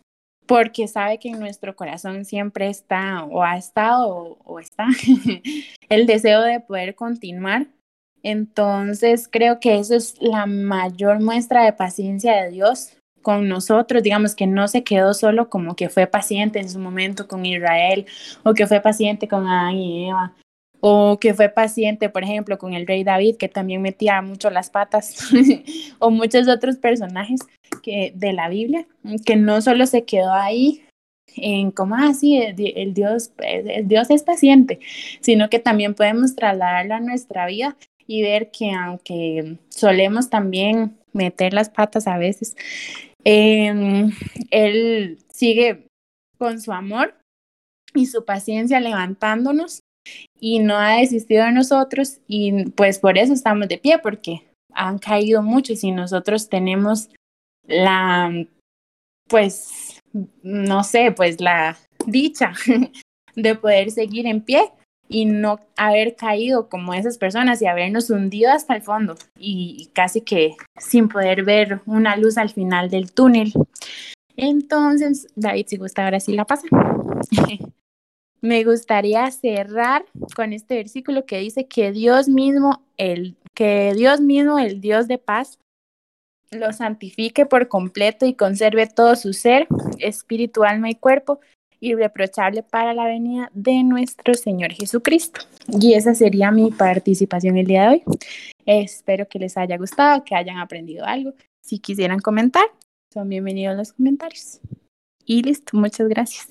porque 0.45 0.88
sabe 0.88 1.20
que 1.20 1.30
en 1.30 1.39
nuestro 1.39 1.76
corazón 1.76 2.26
siempre 2.26 2.70
está 2.70 3.24
o 3.24 3.43
ha 3.43 3.57
estado 3.57 4.38
o, 4.43 4.60
está 4.60 4.88
el 5.89 6.07
deseo 6.07 6.41
de 6.41 6.60
poder 6.60 6.95
continuar. 6.95 7.68
Entonces 8.24 9.30
creo 9.32 9.60
que 9.60 9.80
eso 9.80 9.95
es 9.95 10.16
la 10.20 10.45
mayor 10.45 11.22
muestra 11.22 11.64
de 11.64 11.72
paciencia 11.72 12.43
de 12.43 12.49
Dios 12.49 12.99
con 13.22 13.47
nosotros, 13.47 14.03
digamos 14.03 14.36
que 14.36 14.47
no 14.47 14.67
se 14.67 14.84
quedó 14.84 15.13
solo 15.13 15.49
como 15.49 15.76
que 15.76 15.89
fue 15.89 16.07
paciente 16.07 16.59
en 16.59 16.70
su 16.70 16.80
momento 16.80 17.28
con 17.28 17.45
Israel 17.45 18.05
o 18.43 18.53
que 18.53 18.67
fue 18.67 18.82
paciente 18.82 19.28
con 19.28 19.47
Adán 19.47 19.76
y 19.76 20.09
Eva, 20.09 20.34
o 20.82 21.20
que 21.20 21.34
fue 21.34 21.49
paciente, 21.49 22.09
por 22.09 22.24
ejemplo, 22.24 22.57
con 22.57 22.74
el 22.74 22.88
rey 22.88 23.03
David, 23.03 23.36
que 23.38 23.49
también 23.49 23.82
metía 23.82 24.22
mucho 24.22 24.49
las 24.49 24.70
patas, 24.70 25.30
o 25.99 26.09
muchos 26.09 26.47
otros 26.47 26.78
personajes 26.78 27.41
que, 27.84 28.13
de 28.15 28.34
la 28.34 28.49
Biblia, 28.49 28.88
que 29.26 29.36
no 29.36 29.61
solo 29.61 29.86
se 29.86 30.05
quedó 30.05 30.34
ahí 30.34 30.84
en 31.36 31.72
como 31.72 31.95
así 31.95 32.41
ah, 32.41 32.55
el, 32.57 32.93
Dios, 32.93 33.32
el 33.39 33.88
Dios 33.88 34.09
es 34.09 34.24
paciente, 34.24 34.80
sino 35.22 35.49
que 35.49 35.59
también 35.59 35.93
podemos 35.93 36.36
trasladarlo 36.36 36.95
a 36.95 36.99
nuestra 36.99 37.45
vida 37.45 37.76
y 38.07 38.24
ver 38.24 38.49
que 38.51 38.72
aunque 38.72 39.57
solemos 39.70 40.30
también 40.30 40.97
meter 41.13 41.53
las 41.53 41.70
patas 41.70 42.07
a 42.07 42.17
veces, 42.17 42.55
eh, 43.24 44.09
Él 44.51 45.20
sigue 45.32 45.88
con 46.38 46.61
su 46.61 46.72
amor 46.72 47.15
y 47.93 48.05
su 48.05 48.26
paciencia 48.26 48.80
levantándonos 48.80 49.82
y 50.39 50.59
no 50.59 50.78
ha 50.78 50.97
desistido 50.97 51.45
de 51.45 51.51
nosotros 51.51 52.20
y 52.28 52.65
pues 52.72 52.99
por 52.99 53.17
eso 53.17 53.34
estamos 53.34 53.67
de 53.67 53.78
pie 53.78 53.99
porque 53.99 54.47
han 54.74 54.99
caído 54.99 55.41
muchos 55.41 55.84
y 55.84 55.91
nosotros 55.91 56.49
tenemos 56.49 57.09
la, 57.63 58.32
pues, 59.28 59.99
no 60.41 60.84
sé, 60.84 61.11
pues 61.11 61.39
la 61.41 61.78
dicha 62.05 62.53
de 63.36 63.55
poder 63.55 63.91
seguir 63.91 64.26
en 64.26 64.41
pie 64.41 64.72
y 65.10 65.26
no 65.26 65.60
haber 65.76 66.16
caído 66.16 66.70
como 66.70 66.93
esas 66.93 67.18
personas 67.18 67.62
y 67.62 67.66
habernos 67.66 68.10
hundido 68.12 68.51
hasta 68.51 68.76
el 68.76 68.84
fondo 68.84 69.16
y 69.38 69.89
casi 69.93 70.22
que 70.22 70.55
sin 70.78 71.10
poder 71.10 71.43
ver 71.43 71.82
una 71.88 72.16
luz 72.16 72.38
al 72.38 72.51
final 72.51 72.89
del 72.89 73.12
túnel. 73.12 73.51
Entonces, 74.38 75.28
David, 75.36 75.66
si 75.68 75.78
gusta, 75.78 76.05
ahora 76.05 76.20
sí 76.20 76.34
la 76.34 76.45
pasa. 76.45 76.68
me 78.41 78.64
gustaría 78.64 79.30
cerrar 79.32 80.05
con 80.36 80.53
este 80.53 80.76
versículo 80.76 81.26
que 81.26 81.39
dice 81.39 81.68
que 81.68 81.91
Dios 81.91 82.30
mismo, 82.30 82.84
el, 82.97 83.36
que 83.53 83.93
Dios 83.95 84.22
mismo, 84.22 84.60
el 84.60 84.80
Dios 84.80 85.07
de 85.07 85.18
paz, 85.18 85.60
lo 86.51 86.72
santifique 86.72 87.45
por 87.45 87.68
completo 87.68 88.26
y 88.26 88.34
conserve 88.34 88.88
todo 88.88 89.16
su 89.16 89.34
ser, 89.34 89.68
espíritu, 89.99 90.64
alma 90.64 90.89
y 90.89 90.95
cuerpo, 90.95 91.39
irreprochable 91.80 92.64
para 92.64 92.94
la 92.94 93.06
venida 93.06 93.50
de 93.54 93.84
nuestro 93.84 94.34
Señor 94.34 94.74
Jesucristo. 94.74 95.42
Y 95.68 95.94
esa 95.94 96.14
sería 96.14 96.52
mi 96.52 96.72
participación 96.72 97.58
el 97.58 97.68
día 97.68 97.84
de 97.84 97.90
hoy. 97.90 98.04
Espero 98.66 99.28
que 99.28 99.40
les 99.40 99.58
haya 99.58 99.78
gustado, 99.78 100.24
que 100.24 100.36
hayan 100.36 100.58
aprendido 100.58 101.06
algo. 101.06 101.34
Si 101.62 101.80
quisieran 101.80 102.20
comentar, 102.20 102.66
son 103.14 103.30
bienvenidos 103.30 103.76
los 103.76 103.94
comentarios. 103.94 104.60
Y 105.26 105.42
listo, 105.44 105.78
muchas 105.78 106.08
gracias. 106.08 106.50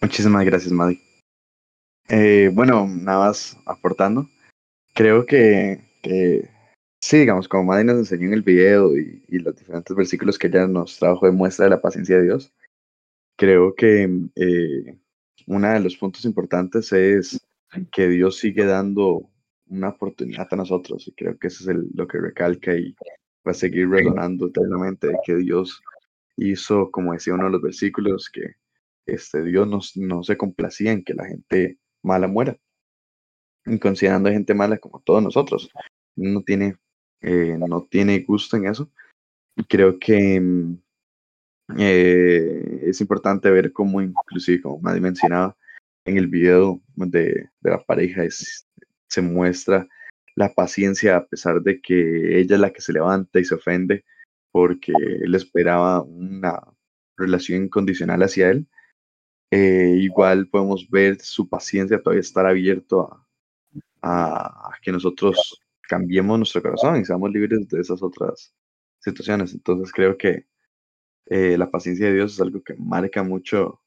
Muchísimas 0.00 0.44
gracias, 0.44 0.70
Maddy. 0.70 1.00
Eh, 2.08 2.50
bueno, 2.52 2.86
nada 2.86 3.26
más 3.26 3.56
aportando. 3.64 4.28
Creo 4.94 5.26
que, 5.26 5.80
que, 6.02 6.48
sí, 7.00 7.18
digamos, 7.18 7.48
como 7.48 7.64
Maddy 7.64 7.84
nos 7.84 7.98
enseñó 7.98 8.28
en 8.28 8.34
el 8.34 8.42
video 8.42 8.96
y, 8.96 9.24
y, 9.28 9.38
los 9.40 9.56
diferentes 9.56 9.94
versículos 9.96 10.38
que 10.38 10.46
ella 10.46 10.68
nos 10.68 10.98
trajo 10.98 11.26
de 11.26 11.32
muestra 11.32 11.64
de 11.64 11.70
la 11.70 11.80
paciencia 11.80 12.16
de 12.16 12.24
Dios, 12.24 12.54
creo 13.36 13.74
que 13.74 14.08
eh, 14.36 14.98
uno 15.46 15.68
de 15.68 15.80
los 15.80 15.96
puntos 15.96 16.24
importantes 16.24 16.92
es 16.92 17.40
que 17.92 18.08
Dios 18.08 18.38
sigue 18.38 18.64
dando 18.64 19.28
una 19.66 19.90
oportunidad 19.90 20.46
a 20.50 20.56
nosotros 20.56 21.08
y 21.08 21.12
creo 21.12 21.38
que 21.38 21.48
eso 21.48 21.64
es 21.64 21.68
el, 21.68 21.88
lo 21.94 22.06
que 22.06 22.18
recalca 22.18 22.76
y 22.76 22.94
va 23.46 23.50
a 23.50 23.54
seguir 23.54 23.88
resonando 23.88 24.46
eternamente 24.46 25.08
de 25.08 25.18
que 25.24 25.36
Dios 25.36 25.82
hizo, 26.36 26.90
como 26.90 27.12
decía 27.12 27.34
uno 27.34 27.44
de 27.46 27.50
los 27.50 27.62
versículos, 27.62 28.30
que 28.30 28.54
este, 29.06 29.42
Dios 29.42 29.68
no, 29.68 29.80
no 29.96 30.22
se 30.22 30.36
complacía 30.36 30.92
en 30.92 31.04
que 31.04 31.14
la 31.14 31.26
gente 31.26 31.78
mala 32.02 32.28
muera, 32.28 32.56
considerando 33.80 34.30
gente 34.30 34.54
mala 34.54 34.78
como 34.78 35.00
todos 35.00 35.22
nosotros. 35.22 35.70
No 36.16 36.42
tiene, 36.42 36.76
eh, 37.20 37.56
no 37.58 37.86
tiene 37.90 38.20
gusto 38.20 38.56
en 38.56 38.66
eso. 38.66 38.90
Y 39.56 39.64
creo 39.64 39.98
que 39.98 40.40
mm, 40.40 40.78
eh, 41.78 42.80
es 42.82 43.00
importante 43.00 43.50
ver 43.50 43.72
cómo, 43.72 44.00
inclusive, 44.00 44.62
como 44.62 44.80
Maddy 44.80 45.00
mencionaba, 45.00 45.56
en 46.06 46.18
el 46.18 46.26
video 46.28 46.80
de, 46.96 47.48
de 47.60 47.70
la 47.70 47.82
pareja 47.82 48.22
se 48.28 49.22
muestra 49.22 49.88
la 50.34 50.52
paciencia 50.52 51.16
a 51.16 51.26
pesar 51.26 51.62
de 51.62 51.80
que 51.80 52.40
ella 52.40 52.56
es 52.56 52.60
la 52.60 52.72
que 52.72 52.80
se 52.80 52.92
levanta 52.92 53.40
y 53.40 53.44
se 53.44 53.54
ofende 53.54 54.04
porque 54.52 54.92
él 54.92 55.34
esperaba 55.34 56.02
una 56.02 56.62
relación 57.16 57.64
incondicional 57.64 58.22
hacia 58.22 58.50
él. 58.50 58.68
Eh, 59.50 59.96
igual 59.98 60.48
podemos 60.48 60.88
ver 60.90 61.20
su 61.20 61.48
paciencia 61.48 62.00
todavía 62.02 62.20
estar 62.20 62.46
abierto 62.46 63.02
a, 63.02 63.23
a, 64.04 64.70
que 64.82 64.92
nosotros 64.92 65.60
cambiemos 65.88 66.38
nuestro 66.38 66.62
corazón 66.62 67.00
y 67.00 67.04
seamos 67.04 67.30
libres 67.30 67.66
de 67.68 67.80
esas 67.80 68.02
otras 68.02 68.54
situaciones. 68.98 69.54
Entonces 69.54 69.92
creo 69.92 70.16
que 70.16 70.46
eh, 71.26 71.56
la 71.56 71.70
paciencia 71.70 72.06
de 72.06 72.14
Dios 72.14 72.34
es 72.34 72.40
algo 72.40 72.62
que 72.62 72.74
marca 72.76 73.22
mucho 73.22 73.80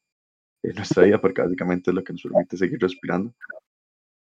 en 0.62 0.74
nuestra 0.74 1.04
vida 1.04 1.20
porque 1.20 1.42
básicamente 1.42 1.90
es 1.90 1.94
lo 1.94 2.02
que 2.02 2.12
nos 2.12 2.22
permite 2.22 2.56
seguir 2.56 2.80
respirando. 2.80 3.32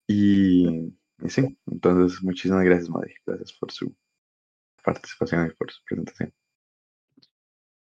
Y, 0.08 0.92
sí, 1.28 1.56
entonces 1.66 2.22
muchísimas 2.22 2.64
gracias, 2.64 2.90
Maddy. 2.90 3.12
Gracias 3.24 3.52
por 3.52 3.70
su 3.70 3.94
participación 4.82 5.46
y 5.46 5.54
por 5.54 5.70
su 5.70 5.82
presentación. 5.84 6.32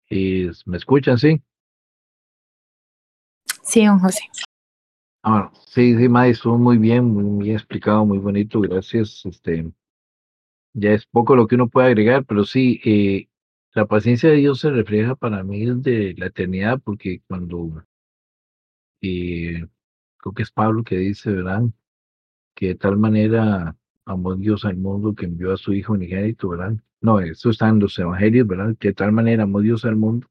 ¿Y 0.08 0.50
me 0.64 0.78
escuchan, 0.78 1.18
sí? 1.18 1.42
Sí, 3.62 3.84
don 3.84 3.98
José. 3.98 4.22
Ah, 5.22 5.50
sí, 5.66 5.96
sí, 5.96 6.08
Maddy, 6.10 6.30
estuvo 6.32 6.58
muy 6.58 6.76
bien, 6.78 7.04
muy 7.06 7.44
bien 7.44 7.56
explicado, 7.56 8.04
muy 8.06 8.18
bonito, 8.18 8.60
gracias. 8.60 9.22
Este, 9.26 9.70
ya 10.74 10.92
es 10.92 11.06
poco 11.06 11.36
lo 11.36 11.46
que 11.46 11.54
uno 11.56 11.68
puede 11.68 11.88
agregar, 11.88 12.24
pero 12.24 12.44
sí, 12.44 12.80
eh, 12.84 13.28
la 13.74 13.86
paciencia 13.86 14.30
de 14.30 14.36
Dios 14.36 14.60
se 14.60 14.70
refleja 14.70 15.14
para 15.16 15.42
mí 15.44 15.64
desde 15.66 16.14
la 16.18 16.26
eternidad, 16.26 16.80
porque 16.82 17.22
cuando 17.28 17.84
eh, 19.02 19.66
creo 20.18 20.32
que 20.34 20.42
es 20.42 20.50
Pablo 20.52 20.84
que 20.84 20.96
dice, 20.98 21.30
¿verdad? 21.32 21.62
Que 22.54 22.68
de 22.68 22.74
tal 22.76 22.98
manera 22.98 23.76
amó 24.06 24.36
Dios 24.36 24.64
al 24.64 24.76
mundo 24.76 25.14
que 25.14 25.26
envió 25.26 25.52
a 25.54 25.56
su 25.56 25.74
Hijo 25.74 25.94
unigénito, 25.94 26.50
¿verdad? 26.50 26.74
No, 27.00 27.20
eso 27.20 27.50
está 27.50 27.68
en 27.68 27.80
los 27.80 27.98
evangelios, 27.98 28.46
¿verdad? 28.46 28.76
Que 28.78 28.88
de 28.88 28.94
tal 28.94 29.12
manera 29.12 29.44
amó 29.44 29.60
Dios 29.60 29.84
al 29.84 29.96
mundo. 29.96 30.28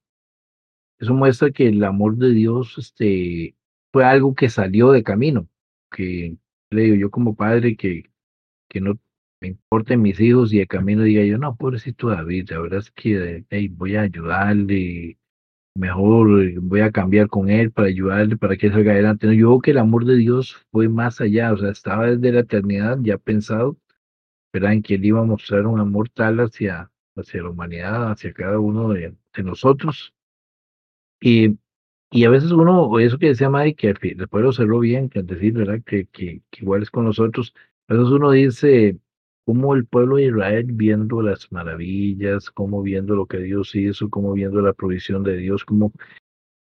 Eso 1.00 1.14
muestra 1.14 1.52
que 1.52 1.68
el 1.68 1.84
amor 1.84 2.18
de 2.18 2.30
Dios 2.30 2.78
este, 2.78 3.56
fue 3.92 4.06
algo 4.06 4.36
que 4.36 4.50
salió 4.50 4.92
de 4.92 5.04
camino, 5.04 5.48
que 5.92 6.38
yo 6.72 7.10
como 7.10 7.36
padre 7.36 7.76
que, 7.76 8.04
que 8.70 8.82
no 8.82 9.00
me 9.42 9.50
importen 9.50 10.02
mis 10.02 10.20
hijos 10.20 10.54
y 10.54 10.60
de 10.60 10.68
camino 10.68 11.04
diga 11.04 11.24
yo, 11.24 11.38
no, 11.38 11.56
pobrecito 11.56 12.10
David, 12.10 12.50
la 12.52 12.60
verdad 12.60 12.80
es 12.80 12.92
que 12.92 13.46
voy 13.72 13.96
a 13.96 14.02
ayudarle, 14.02 15.18
mejor 15.76 16.60
voy 16.62 16.82
a 16.82 16.92
cambiar 16.92 17.28
con 17.30 17.50
él 17.50 17.72
para 17.72 17.88
ayudarle, 17.88 18.38
para 18.38 18.58
que 18.58 18.70
salga 18.70 18.92
adelante. 18.92 19.28
yo 19.28 19.48
creo 19.48 19.62
que 19.62 19.72
el 19.72 19.78
amor 19.78 20.06
de 20.06 20.18
Dios 20.18 20.58
fue 20.72 20.90
más 20.90 21.22
allá, 21.22 21.54
o 21.54 21.58
sea, 21.58 21.72
estaba 21.72 22.08
desde 22.08 22.32
la 22.34 22.42
eternidad 22.42 22.98
ya 23.02 23.18
pensado, 23.18 23.78
¿verdad? 24.54 24.74
En 24.74 24.84
que 24.84 24.96
él 24.96 25.06
iba 25.06 25.22
a 25.22 25.24
mostrar 25.24 25.66
un 25.68 25.80
amor 25.80 26.10
tal 26.10 26.40
hacia, 26.40 26.92
hacia 27.16 27.44
la 27.44 27.50
humanidad, 27.50 28.12
hacia 28.12 28.34
cada 28.34 28.60
uno 28.60 28.90
de, 28.90 29.16
de 29.36 29.44
nosotros. 29.44 30.14
Y 31.22 31.58
y 32.12 32.26
a 32.26 32.30
veces 32.30 32.52
uno, 32.52 33.00
eso 33.00 33.20
que 33.20 33.28
decía 33.28 33.50
Mike, 33.50 33.94
que 33.94 34.16
después 34.16 34.44
lo 34.44 34.52
cerró 34.52 34.80
bien, 34.80 35.10
que 35.10 35.22
decir, 35.22 35.54
¿verdad? 35.54 35.82
Que, 35.86 36.06
que, 36.08 36.42
igual 36.60 36.82
es 36.82 36.90
con 36.90 37.06
nosotros. 37.06 37.54
A 37.88 37.94
veces 37.94 38.10
uno 38.10 38.32
dice, 38.32 38.98
cómo 39.46 39.76
el 39.76 39.86
pueblo 39.86 40.16
de 40.18 40.26
Israel 40.26 40.66
viendo 40.72 41.22
las 41.22 41.52
maravillas, 41.52 42.50
cómo 42.52 42.82
viendo 42.82 43.16
lo 43.16 43.28
que 43.28 43.38
Dios 43.40 43.76
hizo, 43.76 44.10
cómo 44.10 44.34
viendo 44.34 44.62
la 44.62 44.74
provisión 44.74 45.24
de 45.24 45.38
Dios, 45.38 45.66
como 45.66 45.92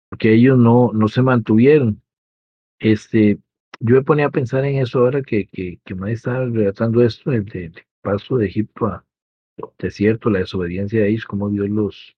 porque 0.09 0.33
ellos 0.33 0.57
no, 0.57 0.91
no 0.93 1.07
se 1.07 1.21
mantuvieron. 1.21 2.01
Este, 2.79 3.39
yo 3.79 3.95
me 3.95 4.03
ponía 4.03 4.27
a 4.27 4.31
pensar 4.31 4.65
en 4.65 4.77
eso 4.77 4.99
ahora 4.99 5.21
que, 5.21 5.47
que, 5.47 5.79
que 5.85 5.95
me 5.95 6.11
estaba 6.11 6.45
relatando 6.45 7.01
esto, 7.03 7.31
el, 7.31 7.49
el 7.55 7.73
paso 8.01 8.37
de 8.37 8.47
Egipto 8.47 8.87
a 8.87 9.05
desierto, 9.79 10.29
la 10.29 10.39
desobediencia 10.39 11.01
de 11.01 11.09
ellos, 11.09 11.25
cómo 11.25 11.49
Dios 11.49 11.69
los, 11.69 12.15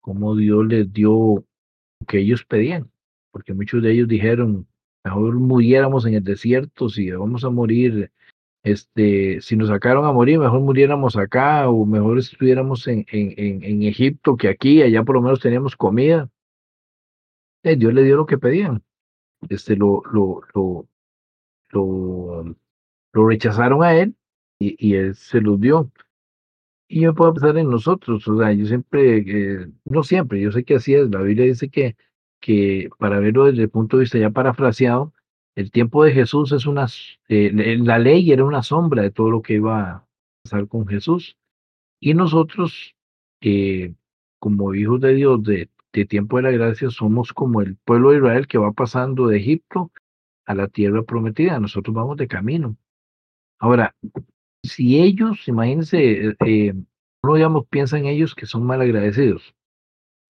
cómo 0.00 0.36
Dios 0.36 0.66
les 0.66 0.92
dio 0.92 1.44
que 2.06 2.18
ellos 2.18 2.44
pedían, 2.44 2.90
porque 3.30 3.54
muchos 3.54 3.82
de 3.82 3.92
ellos 3.92 4.08
dijeron, 4.08 4.66
mejor 5.04 5.34
muriéramos 5.34 6.06
en 6.06 6.14
el 6.14 6.24
desierto, 6.24 6.88
si 6.88 7.10
vamos 7.10 7.44
a 7.44 7.50
morir, 7.50 8.10
este, 8.62 9.40
si 9.40 9.56
nos 9.56 9.68
sacaron 9.68 10.04
a 10.04 10.12
morir, 10.12 10.38
mejor 10.38 10.60
muriéramos 10.60 11.16
acá, 11.16 11.68
o 11.68 11.86
mejor 11.86 12.18
estuviéramos 12.18 12.86
en, 12.88 13.06
en, 13.10 13.62
en, 13.64 13.82
Egipto 13.82 14.36
que 14.36 14.48
aquí, 14.48 14.82
allá 14.82 15.02
por 15.02 15.14
lo 15.16 15.22
menos 15.22 15.40
teníamos 15.40 15.76
comida. 15.76 16.28
Eh, 17.62 17.76
Dios 17.76 17.94
le 17.94 18.02
dio 18.02 18.16
lo 18.16 18.26
que 18.26 18.38
pedían. 18.38 18.82
Este, 19.48 19.76
lo, 19.76 20.02
lo, 20.12 20.42
lo, 20.54 20.86
lo, 23.12 23.26
rechazaron 23.28 23.82
a 23.82 23.94
él 23.96 24.14
y, 24.58 24.76
y 24.78 24.94
él 24.94 25.14
se 25.14 25.40
los 25.40 25.58
dio. 25.58 25.90
Y 26.92 27.02
yo 27.02 27.14
puedo 27.14 27.32
pensar 27.34 27.56
en 27.56 27.70
nosotros, 27.70 28.26
o 28.26 28.38
sea, 28.38 28.52
yo 28.52 28.66
siempre, 28.66 29.18
eh, 29.18 29.68
no 29.84 30.02
siempre, 30.02 30.40
yo 30.40 30.50
sé 30.50 30.64
que 30.64 30.74
así 30.74 30.92
es, 30.92 31.08
la 31.08 31.22
Biblia 31.22 31.44
dice 31.46 31.70
que, 31.70 31.96
que 32.40 32.90
para 32.98 33.20
verlo 33.20 33.44
desde 33.44 33.62
el 33.62 33.70
punto 33.70 33.96
de 33.96 34.02
vista 34.02 34.18
ya 34.18 34.30
parafraseado, 34.30 35.14
el 35.54 35.70
tiempo 35.70 36.02
de 36.02 36.10
Jesús 36.10 36.50
es 36.50 36.66
una, 36.66 36.88
eh, 37.28 37.78
la 37.78 38.00
ley 38.00 38.32
era 38.32 38.44
una 38.44 38.64
sombra 38.64 39.02
de 39.02 39.12
todo 39.12 39.30
lo 39.30 39.40
que 39.40 39.54
iba 39.54 39.88
a 39.88 40.06
pasar 40.42 40.66
con 40.66 40.84
Jesús. 40.88 41.36
Y 42.00 42.14
nosotros, 42.14 42.96
eh, 43.40 43.94
como 44.40 44.74
hijos 44.74 45.00
de 45.00 45.14
Dios 45.14 45.44
de, 45.44 45.70
de 45.92 46.06
tiempo 46.06 46.38
de 46.38 46.42
la 46.42 46.50
gracia, 46.50 46.90
somos 46.90 47.32
como 47.32 47.62
el 47.62 47.76
pueblo 47.76 48.10
de 48.10 48.16
Israel 48.16 48.48
que 48.48 48.58
va 48.58 48.72
pasando 48.72 49.28
de 49.28 49.38
Egipto 49.38 49.92
a 50.44 50.56
la 50.56 50.66
tierra 50.66 51.04
prometida. 51.04 51.60
Nosotros 51.60 51.94
vamos 51.94 52.16
de 52.16 52.26
camino. 52.26 52.76
Ahora, 53.60 53.94
si 54.62 55.00
ellos, 55.00 55.48
imagínense, 55.48 56.28
eh, 56.28 56.36
eh, 56.46 56.74
uno 57.22 57.34
digamos 57.34 57.66
piensa 57.68 57.98
en 57.98 58.06
ellos 58.06 58.34
que 58.34 58.46
son 58.46 58.64
mal 58.64 58.80
agradecidos. 58.80 59.54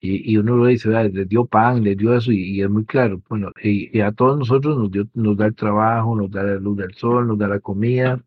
Y, 0.02 0.32
y 0.32 0.38
uno 0.38 0.56
lo 0.56 0.66
dice, 0.66 0.88
les 1.10 1.28
dio 1.28 1.44
pan, 1.44 1.84
les 1.84 1.96
dio 1.96 2.16
eso, 2.16 2.32
y, 2.32 2.62
es 2.62 2.70
muy 2.70 2.86
claro. 2.86 3.22
Bueno, 3.28 3.50
y, 3.62 4.00
a 4.00 4.12
todos 4.12 4.38
nosotros 4.38 4.78
nos, 4.78 4.90
dio, 4.90 5.06
nos 5.14 5.36
da 5.36 5.46
el 5.46 5.54
trabajo, 5.54 6.16
nos 6.16 6.30
da 6.30 6.42
la 6.42 6.54
luz 6.54 6.78
del 6.78 6.94
sol, 6.94 7.26
nos 7.26 7.38
da 7.38 7.48
la 7.48 7.60
comida, 7.60 8.22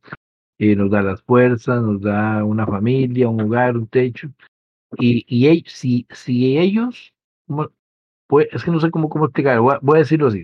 eh, 0.59 0.75
nos 0.75 0.91
da 0.91 1.01
las 1.01 1.21
fuerzas, 1.23 1.81
nos 1.81 2.01
da 2.01 2.43
una 2.43 2.67
familia, 2.67 3.27
un 3.27 3.41
hogar, 3.41 3.75
un 3.75 3.87
techo. 3.87 4.29
Y, 4.99 5.25
y 5.27 5.63
si, 5.67 6.05
si 6.11 6.57
ellos, 6.59 7.13
pues, 8.27 8.47
es 8.51 8.63
que 8.63 8.71
no 8.71 8.79
sé 8.79 8.91
cómo, 8.91 9.09
cómo 9.09 9.25
explicar, 9.25 9.59
voy 9.59 9.95
a 9.95 9.99
decirlo 9.99 10.27
así. 10.27 10.43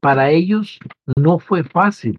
Para 0.00 0.30
ellos 0.30 0.80
no 1.16 1.38
fue 1.38 1.62
fácil 1.62 2.18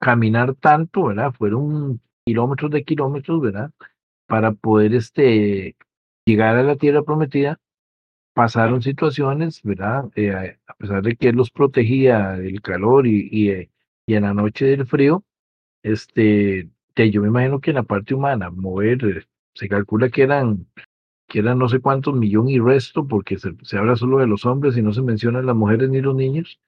caminar 0.00 0.54
tanto, 0.56 1.04
¿verdad? 1.04 1.32
Fueron 1.32 2.00
kilómetros 2.24 2.70
de 2.72 2.84
kilómetros, 2.84 3.40
¿verdad? 3.40 3.70
Para 4.26 4.52
poder 4.52 4.94
este, 4.94 5.76
llegar 6.24 6.56
a 6.56 6.62
la 6.62 6.76
tierra 6.76 7.02
prometida, 7.02 7.60
pasaron 8.34 8.82
situaciones, 8.82 9.62
¿verdad? 9.62 10.10
Eh, 10.16 10.56
a 10.66 10.74
pesar 10.74 11.02
de 11.02 11.16
que 11.16 11.28
él 11.28 11.36
los 11.36 11.50
protegía 11.50 12.32
del 12.32 12.62
calor 12.62 13.06
y, 13.06 13.28
y, 13.30 13.50
eh, 13.50 13.70
y 14.06 14.14
en 14.14 14.24
la 14.24 14.34
noche 14.34 14.66
del 14.66 14.86
frío, 14.86 15.24
este, 15.82 16.70
yo 16.96 17.22
me 17.22 17.28
imagino 17.28 17.60
que 17.60 17.70
en 17.70 17.76
la 17.76 17.82
parte 17.82 18.14
humana, 18.14 18.50
mover, 18.50 19.04
eh, 19.04 19.26
se 19.54 19.68
calcula 19.68 20.10
que 20.10 20.22
eran, 20.22 20.66
que 21.28 21.38
eran 21.40 21.58
no 21.58 21.68
sé 21.68 21.80
cuántos 21.80 22.14
millones 22.14 22.54
y 22.54 22.58
resto, 22.60 23.06
porque 23.06 23.38
se, 23.38 23.54
se 23.62 23.78
habla 23.78 23.96
solo 23.96 24.18
de 24.18 24.26
los 24.26 24.44
hombres 24.46 24.76
y 24.76 24.82
no 24.82 24.92
se 24.92 25.02
mencionan 25.02 25.46
las 25.46 25.56
mujeres 25.56 25.88
ni 25.90 26.00
los 26.00 26.14
niños, 26.14 26.60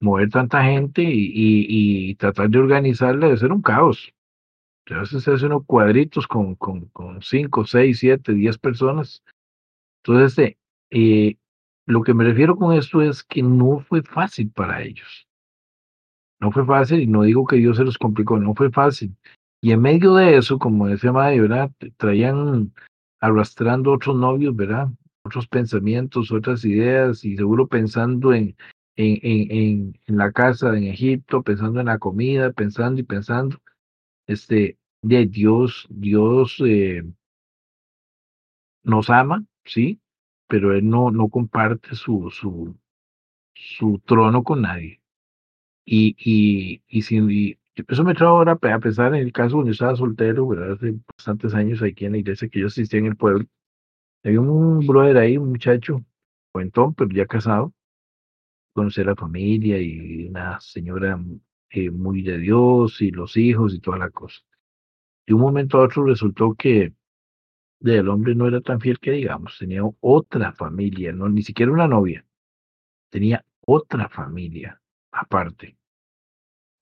mover 0.00 0.30
tanta 0.30 0.64
gente 0.64 1.02
y, 1.02 1.32
y, 1.34 2.14
tratar 2.16 2.50
de 2.50 2.58
organizarla 2.58 3.26
debe 3.26 3.38
ser 3.38 3.52
un 3.52 3.62
caos. 3.62 4.12
A 4.90 4.98
veces 4.98 5.26
hacen 5.26 5.46
unos 5.46 5.64
cuadritos 5.64 6.26
con, 6.26 6.56
con, 6.56 6.86
con 6.88 7.22
cinco, 7.22 7.64
seis, 7.64 8.00
siete, 8.00 8.34
diez 8.34 8.58
personas. 8.58 9.22
Entonces, 10.02 10.38
este, 10.38 10.58
eh, 10.90 11.36
lo 11.86 12.02
que 12.02 12.14
me 12.14 12.24
refiero 12.24 12.56
con 12.56 12.76
esto 12.76 13.00
es 13.00 13.22
que 13.24 13.42
no 13.42 13.80
fue 13.80 14.02
fácil 14.02 14.50
para 14.50 14.82
ellos. 14.82 15.26
No 16.40 16.52
fue 16.52 16.66
fácil, 16.66 17.00
y 17.00 17.06
no 17.06 17.22
digo 17.22 17.46
que 17.46 17.56
Dios 17.56 17.78
se 17.78 17.84
los 17.84 17.96
complicó, 17.96 18.38
no 18.38 18.54
fue 18.54 18.70
fácil. 18.70 19.16
Y 19.62 19.72
en 19.72 19.80
medio 19.80 20.14
de 20.14 20.36
eso, 20.36 20.58
como 20.58 20.86
decía 20.88 21.12
Madre, 21.12 21.40
¿verdad? 21.40 21.70
Traían 21.96 22.74
arrastrando 23.20 23.92
otros 23.92 24.16
novios, 24.16 24.54
¿verdad? 24.54 24.88
Otros 25.24 25.48
pensamientos, 25.48 26.30
otras 26.30 26.64
ideas, 26.66 27.24
y 27.24 27.36
seguro 27.36 27.66
pensando 27.66 28.34
en, 28.34 28.54
en, 28.96 29.18
en, 29.22 30.00
en, 30.06 30.16
la 30.16 30.32
casa 30.32 30.76
en 30.76 30.84
Egipto, 30.84 31.42
pensando 31.42 31.80
en 31.80 31.86
la 31.86 31.98
comida, 31.98 32.52
pensando 32.52 33.00
y 33.00 33.04
pensando. 33.04 33.58
Este, 34.26 34.78
de 35.02 35.26
Dios, 35.26 35.86
Dios 35.90 36.56
eh, 36.64 37.02
nos 38.82 39.10
ama, 39.10 39.44
sí, 39.64 40.00
pero 40.48 40.74
Él 40.74 40.88
no, 40.88 41.10
no 41.10 41.28
comparte 41.28 41.94
su, 41.94 42.30
su, 42.30 42.76
su 43.54 44.00
trono 44.06 44.44
con 44.44 44.62
nadie. 44.62 45.00
Y, 45.84 46.16
y, 46.18 46.82
y, 46.88 47.02
sin, 47.02 47.30
y 47.30 47.58
eso 47.88 48.04
me 48.04 48.14
trae 48.14 48.28
ahora 48.28 48.52
a 48.52 48.78
pensar 48.78 49.14
en 49.14 49.20
el 49.20 49.32
caso 49.32 49.56
cuando 49.56 49.70
yo 49.70 49.72
estaba 49.72 49.96
soltero, 49.96 50.46
¿verdad? 50.48 50.72
hace 50.72 50.94
bastantes 51.16 51.54
años 51.54 51.82
aquí 51.82 52.06
en 52.06 52.12
la 52.12 52.18
iglesia 52.18 52.48
que 52.48 52.60
yo 52.60 52.68
asistía 52.68 53.00
en 53.00 53.06
el 53.06 53.16
pueblo. 53.16 53.46
Había 54.24 54.40
un 54.40 54.86
brother 54.86 55.18
ahí, 55.18 55.36
un 55.36 55.50
muchacho, 55.50 56.04
cuentón, 56.52 56.94
pero 56.94 57.10
ya 57.10 57.26
casado, 57.26 57.74
conocer 58.74 59.06
la 59.06 59.16
familia 59.16 59.80
y 59.80 60.26
una 60.28 60.60
señora 60.60 61.18
eh, 61.70 61.90
muy 61.90 62.22
de 62.22 62.38
Dios 62.38 63.00
y 63.00 63.10
los 63.10 63.36
hijos 63.36 63.74
y 63.74 63.80
toda 63.80 63.98
la 63.98 64.10
cosa. 64.10 64.42
De 65.26 65.32
un 65.32 65.40
momento 65.40 65.78
a 65.78 65.84
otro 65.84 66.04
resultó 66.04 66.54
que 66.54 66.92
el 67.80 68.08
hombre 68.08 68.34
no 68.34 68.46
era 68.46 68.60
tan 68.60 68.80
fiel 68.80 68.98
que 68.98 69.12
digamos, 69.12 69.56
tenía 69.58 69.82
otra 70.00 70.52
familia, 70.52 71.12
no 71.12 71.28
ni 71.28 71.42
siquiera 71.42 71.72
una 71.72 71.88
novia, 71.88 72.26
tenía 73.10 73.44
otra 73.66 74.08
familia 74.08 74.80
aparte. 75.12 75.76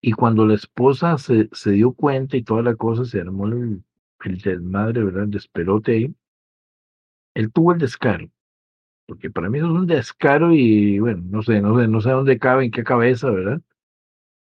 Y 0.01 0.13
cuando 0.13 0.47
la 0.47 0.55
esposa 0.55 1.17
se, 1.19 1.49
se 1.53 1.71
dio 1.73 1.93
cuenta 1.93 2.37
y 2.37 2.43
toda 2.43 2.63
la 2.63 2.75
cosa, 2.75 3.05
se 3.05 3.21
armó 3.21 3.47
el, 3.47 3.85
el 4.25 4.39
desmadre, 4.39 5.05
¿verdad? 5.05 5.25
El 5.25 5.31
despelote 5.31 5.93
ahí. 5.93 6.15
Él 7.35 7.53
tuvo 7.53 7.73
el 7.73 7.79
descaro, 7.79 8.29
porque 9.13 9.31
para 9.31 9.51
mí 9.51 9.59
eso 9.59 9.67
es 9.67 9.73
un 9.75 9.87
descaro 9.87 10.55
y 10.55 10.99
bueno, 10.99 11.23
no 11.27 11.43
sé, 11.43 11.61
no 11.61 11.79
sé, 11.79 11.87
no 11.87 12.01
sé 12.01 12.09
dónde 12.09 12.39
cabe, 12.39 12.65
en 12.65 12.71
qué 12.71 12.83
cabeza, 12.83 13.29
¿verdad? 13.31 13.61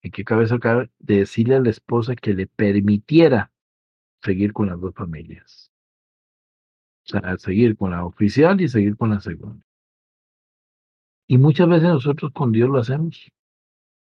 En 0.04 0.12
qué 0.12 0.24
cabeza 0.24 0.60
cabe 0.60 0.92
de 1.00 1.18
decirle 1.18 1.56
a 1.56 1.60
la 1.60 1.72
esposa 1.72 2.16
que 2.16 2.36
le 2.36 2.46
permitiera 2.46 3.52
seguir 4.22 4.54
con 4.54 4.68
las 4.68 4.80
dos 4.80 4.94
familias. 4.94 5.72
O 7.04 7.10
sea, 7.10 7.36
seguir 7.40 7.76
con 7.78 7.90
la 7.90 8.06
oficial 8.06 8.62
y 8.62 8.68
seguir 8.68 8.96
con 8.96 9.10
la 9.10 9.20
segunda. 9.20 9.66
Y 11.28 11.40
muchas 11.40 11.68
veces 11.68 11.90
nosotros 11.90 12.32
con 12.32 12.52
Dios 12.52 12.70
lo 12.70 12.78
hacemos. 12.78 13.28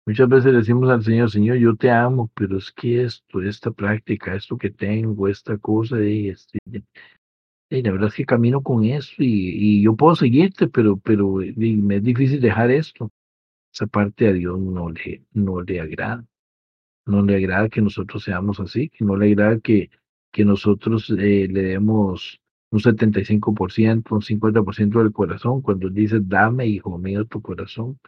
Muchas 0.07 0.29
veces 0.29 0.53
decimos 0.53 0.89
al 0.91 1.03
Señor, 1.03 1.29
Señor, 1.29 1.57
yo 1.57 1.75
te 1.75 1.91
amo, 1.91 2.31
pero 2.35 2.59
es 2.59 2.71
que 2.71 3.03
esto, 3.03 3.43
esta 3.43 3.73
práctica, 3.73 4.37
esto 4.37 4.57
que 4.57 4.71
tengo, 4.71 5.27
esta 5.27 5.59
cosa, 5.59 6.01
y, 6.01 6.29
este, 6.29 6.61
y 7.79 7.83
la 7.83 7.93
verdad 7.93 8.09
es 8.09 8.15
que 8.15 8.27
camino 8.27 8.63
con 8.63 8.85
eso 8.85 9.15
y, 9.19 9.79
y 9.79 9.83
yo 9.83 9.97
puedo 9.97 10.15
seguirte, 10.15 10.69
pero, 10.69 10.99
pero 10.99 11.37
me 11.57 11.97
es 11.97 12.03
difícil 12.03 12.41
dejar 12.41 12.71
esto. 12.71 13.11
Esa 13.73 13.87
parte 13.87 14.29
a 14.29 14.33
Dios 14.33 14.59
no 14.61 14.91
le, 14.91 15.25
no 15.33 15.63
le 15.63 15.81
agrada. 15.81 16.25
No 17.07 17.23
le 17.23 17.37
agrada 17.37 17.69
que 17.69 17.81
nosotros 17.81 18.25
seamos 18.25 18.61
así, 18.61 18.91
que 18.91 19.05
no 19.05 19.17
le 19.17 19.33
agrada 19.33 19.59
que, 19.61 19.91
que 20.31 20.45
nosotros 20.45 21.11
eh, 21.11 21.49
le 21.51 21.63
demos 21.63 22.41
un 22.71 22.81
75%, 22.81 24.13
un 24.13 24.21
50% 24.23 24.99
del 25.03 25.13
corazón, 25.13 25.63
cuando 25.63 25.89
dice, 25.91 26.19
dame, 26.23 26.67
hijo 26.67 26.99
mío, 26.99 27.25
tu 27.25 27.41
corazón. 27.41 27.99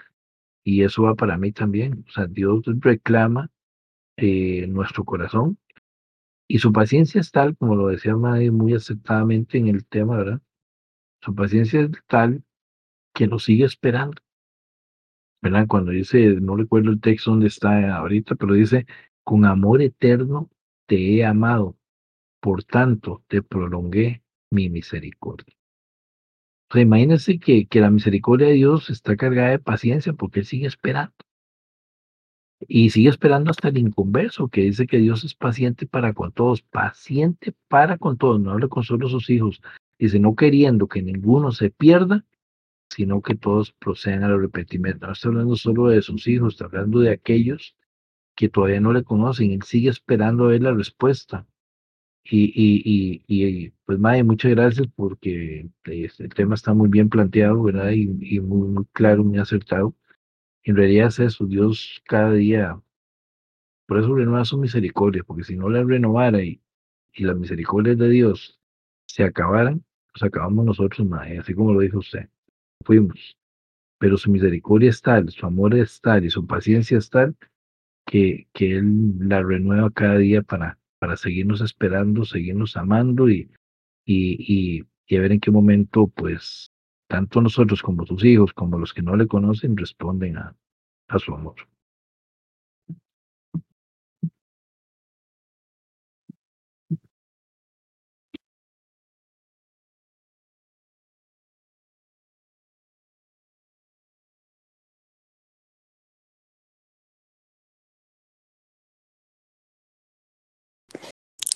Y 0.63 0.83
eso 0.83 1.05
va 1.05 1.15
para 1.15 1.39
mí 1.39 1.53
también. 1.53 2.05
O 2.09 2.13
sea, 2.13 2.27
Dios 2.27 2.63
reclama 2.81 3.51
eh, 4.17 4.67
nuestro 4.67 5.05
corazón 5.05 5.59
y 6.47 6.59
su 6.59 6.73
paciencia 6.73 7.21
es 7.21 7.31
tal, 7.31 7.57
como 7.57 7.75
lo 7.75 7.89
decía 7.89 8.17
Madre 8.17 8.51
muy 8.51 8.75
acertadamente 8.75 9.59
en 9.59 9.69
el 9.69 9.87
tema, 9.87 10.17
¿verdad? 10.17 10.43
Su 11.23 11.35
paciencia 11.35 11.81
es 11.81 11.91
tal 12.07 12.45
que 13.15 13.27
lo 13.27 13.39
sigue 13.39 13.65
esperando. 13.65 14.21
¿Verdad? 15.41 15.67
Cuando 15.67 15.93
dice, 15.93 16.37
no 16.41 16.57
recuerdo 16.57 16.91
el 16.91 17.01
texto 17.01 17.31
donde 17.31 17.49
está 17.49 17.97
ahorita, 17.97 18.35
pero 18.35 18.55
dice, 18.55 18.87
con 19.23 19.45
amor 19.45 19.83
eterno 19.83 20.51
te 20.87 21.17
he 21.17 21.25
amado, 21.25 21.79
por 22.41 22.65
tanto 22.65 23.23
te 23.27 23.43
prolongué 23.43 24.23
mi 24.51 24.69
misericordia. 24.71 25.55
O 26.71 26.75
sea, 26.75 26.83
imagínense 26.83 27.39
que, 27.39 27.67
que 27.67 27.81
la 27.81 27.91
misericordia 27.91 28.49
de 28.49 28.55
Dios 28.55 28.91
está 28.91 29.17
cargada 29.17 29.51
de 29.51 29.59
paciencia 29.59 30.13
porque 30.13 30.41
Él 30.41 30.47
sigue 30.47 30.67
esperando. 30.67 31.15
Y 32.69 32.91
sigue 32.91 33.09
esperando 33.09 33.51
hasta 33.51 33.69
el 33.69 33.79
inconverso, 33.79 34.49
que 34.49 34.63
dice 34.63 34.87
que 34.87 34.99
Dios 34.99 35.25
es 35.25 35.35
paciente 35.35 35.87
para 35.87 36.13
con 36.15 36.33
todos, 36.33 36.63
paciente 36.63 37.55
para 37.69 37.99
con 37.99 38.17
todos, 38.17 38.41
no 38.41 38.53
habla 38.53 38.69
con 38.69 38.85
solo 38.85 39.09
sus 39.09 39.29
hijos. 39.31 39.61
Dice, 39.99 40.19
no 40.19 40.35
queriendo 40.35 40.89
que 40.89 41.03
ninguno 41.03 41.53
se 41.53 41.71
pierda, 41.71 42.25
sino 42.91 43.23
que 43.23 43.35
todos 43.35 43.73
procedan 43.73 44.25
al 44.25 44.35
arrepentimiento. 44.35 45.07
No 45.07 45.13
está 45.13 45.29
hablando 45.29 45.57
solo 45.57 45.89
de 45.89 46.03
sus 46.03 46.27
hijos, 46.27 46.55
está 46.55 46.67
hablando 46.67 47.01
de 47.01 47.11
aquellos 47.11 47.77
que 48.37 48.49
todavía 48.49 48.81
no 48.81 48.93
le 48.93 49.05
conocen. 49.05 49.53
Él 49.53 49.63
sigue 49.63 49.91
esperando 49.91 50.45
a 50.45 50.49
ver 50.49 50.63
la 50.63 50.73
respuesta. 50.73 51.47
Y, 52.25 52.53
y, 52.55 53.23
y, 53.27 53.71
pues, 53.85 53.99
Mae, 53.99 54.23
muchas 54.25 54.53
gracias 54.53 54.89
porque 54.97 55.69
este, 55.85 56.25
el 56.25 56.35
tema 56.35 56.55
está 56.55 56.73
muy 56.73 56.89
bien 56.89 57.09
planteado, 57.11 57.63
¿verdad? 57.63 57.91
Y, 57.91 58.09
y 58.21 58.41
muy, 58.41 58.69
muy 58.69 58.85
claro, 58.93 59.25
muy 59.25 59.39
acertado. 59.39 59.95
En 60.65 60.77
realidad 60.77 61.09
es 61.09 61.19
eso, 61.21 61.47
Dios 61.47 62.03
cada 62.07 62.33
día, 62.33 62.81
por 63.87 63.99
eso 63.99 64.15
renueva 64.15 64.45
su 64.45 64.59
misericordia, 64.59 65.23
porque 65.25 65.45
si 65.45 65.57
no 65.57 65.69
la 65.69 65.83
renovara 65.85 66.43
y, 66.43 66.61
y 67.13 67.25
las 67.25 67.37
misericordias 67.37 67.99
de 67.99 68.09
Dios 68.09 68.59
se 69.07 69.25
acabaran, 69.25 69.85
pues 70.13 70.23
acabamos 70.23 70.65
nosotros, 70.65 71.07
Mae, 71.07 71.39
así 71.39 71.55
como 71.55 71.73
lo 71.73 71.81
dijo 71.81 71.99
usted. 71.99 72.29
Fuimos. 72.85 73.37
Pero 73.99 74.17
su 74.17 74.31
misericordia 74.31 74.91
es 74.91 75.03
tal, 75.03 75.31
su 75.31 75.47
amor 75.47 75.75
es 75.75 76.01
tal 76.01 76.25
y 76.25 76.31
su 76.31 76.47
paciencia 76.47 76.99
es 76.99 77.11
tal 77.11 77.37
que, 78.07 78.49
que 78.53 78.77
Él 78.77 79.15
la 79.19 79.43
renueva 79.43 79.91
cada 79.91 80.19
día 80.19 80.43
para, 80.43 80.79
para 80.99 81.17
seguirnos 81.17 81.61
esperando, 81.61 82.25
seguirnos 82.25 82.77
amando 82.77 83.29
y, 83.29 83.51
y, 84.05 84.37
y, 84.79 84.85
y 85.07 85.19
ver 85.19 85.33
en 85.33 85.41
qué 85.41 85.51
momento, 85.51 86.07
pues, 86.09 86.73
tanto 87.15 87.41
nosotros 87.41 87.81
como 87.81 88.05
sus 88.05 88.25
hijos, 88.25 88.53
como 88.53 88.77
los 88.77 88.93
que 88.93 89.01
no 89.01 89.15
le 89.15 89.29
conocen, 89.29 89.77
responden 89.77 90.37
a, 90.37 90.57
a 91.07 91.19
su 91.21 91.33
amor. 91.33 91.55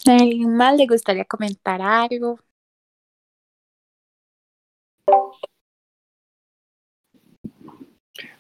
¿A 0.07 0.13
alguien 0.13 0.57
más 0.57 0.77
le 0.77 0.87
gustaría 0.87 1.25
comentar 1.25 1.83
algo? 1.83 2.39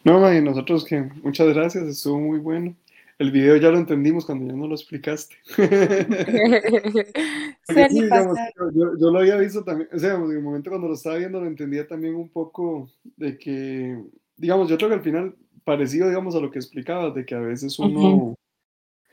No, 0.05 0.20
Mae, 0.20 0.40
nosotros 0.42 0.84
que 0.84 1.03
muchas 1.22 1.49
gracias, 1.55 1.84
estuvo 1.84 2.18
muy 2.20 2.38
bueno. 2.38 2.76
El 3.18 3.32
video 3.32 3.57
ya 3.57 3.70
lo 3.70 3.78
entendimos 3.78 4.24
cuando 4.26 4.46
ya 4.46 4.53
no 4.57 4.68
lo 4.68 4.74
explicaste. 4.74 5.34
Porque 7.66 7.86
sí, 7.86 8.03
digamos, 8.03 8.40
yo, 8.57 8.96
yo- 8.99 9.11
lo 9.11 9.18
había 9.18 9.36
visto 9.36 9.62
también, 9.64 9.88
o 9.92 9.99
sea, 9.99 10.14
en 10.14 10.30
el 10.30 10.40
momento 10.42 10.70
cuando 10.70 10.88
lo 10.88 10.94
estaba 10.94 11.16
viendo 11.18 11.40
lo 11.40 11.46
entendía 11.46 11.86
también 11.86 12.14
un 12.14 12.28
poco 12.30 12.88
de 13.16 13.38
que, 13.38 14.03
digamos, 14.36 14.68
yo 14.70 14.76
creo 14.78 14.88
que 14.88 14.94
al 14.96 15.03
final 15.03 15.34
parecido, 15.64 16.09
digamos, 16.09 16.34
a 16.34 16.40
lo 16.40 16.51
que 16.51 16.59
explicabas, 16.59 17.14
de 17.14 17.26
que 17.26 17.34
a 17.34 17.40
veces 17.40 17.78
uno 17.78 18.34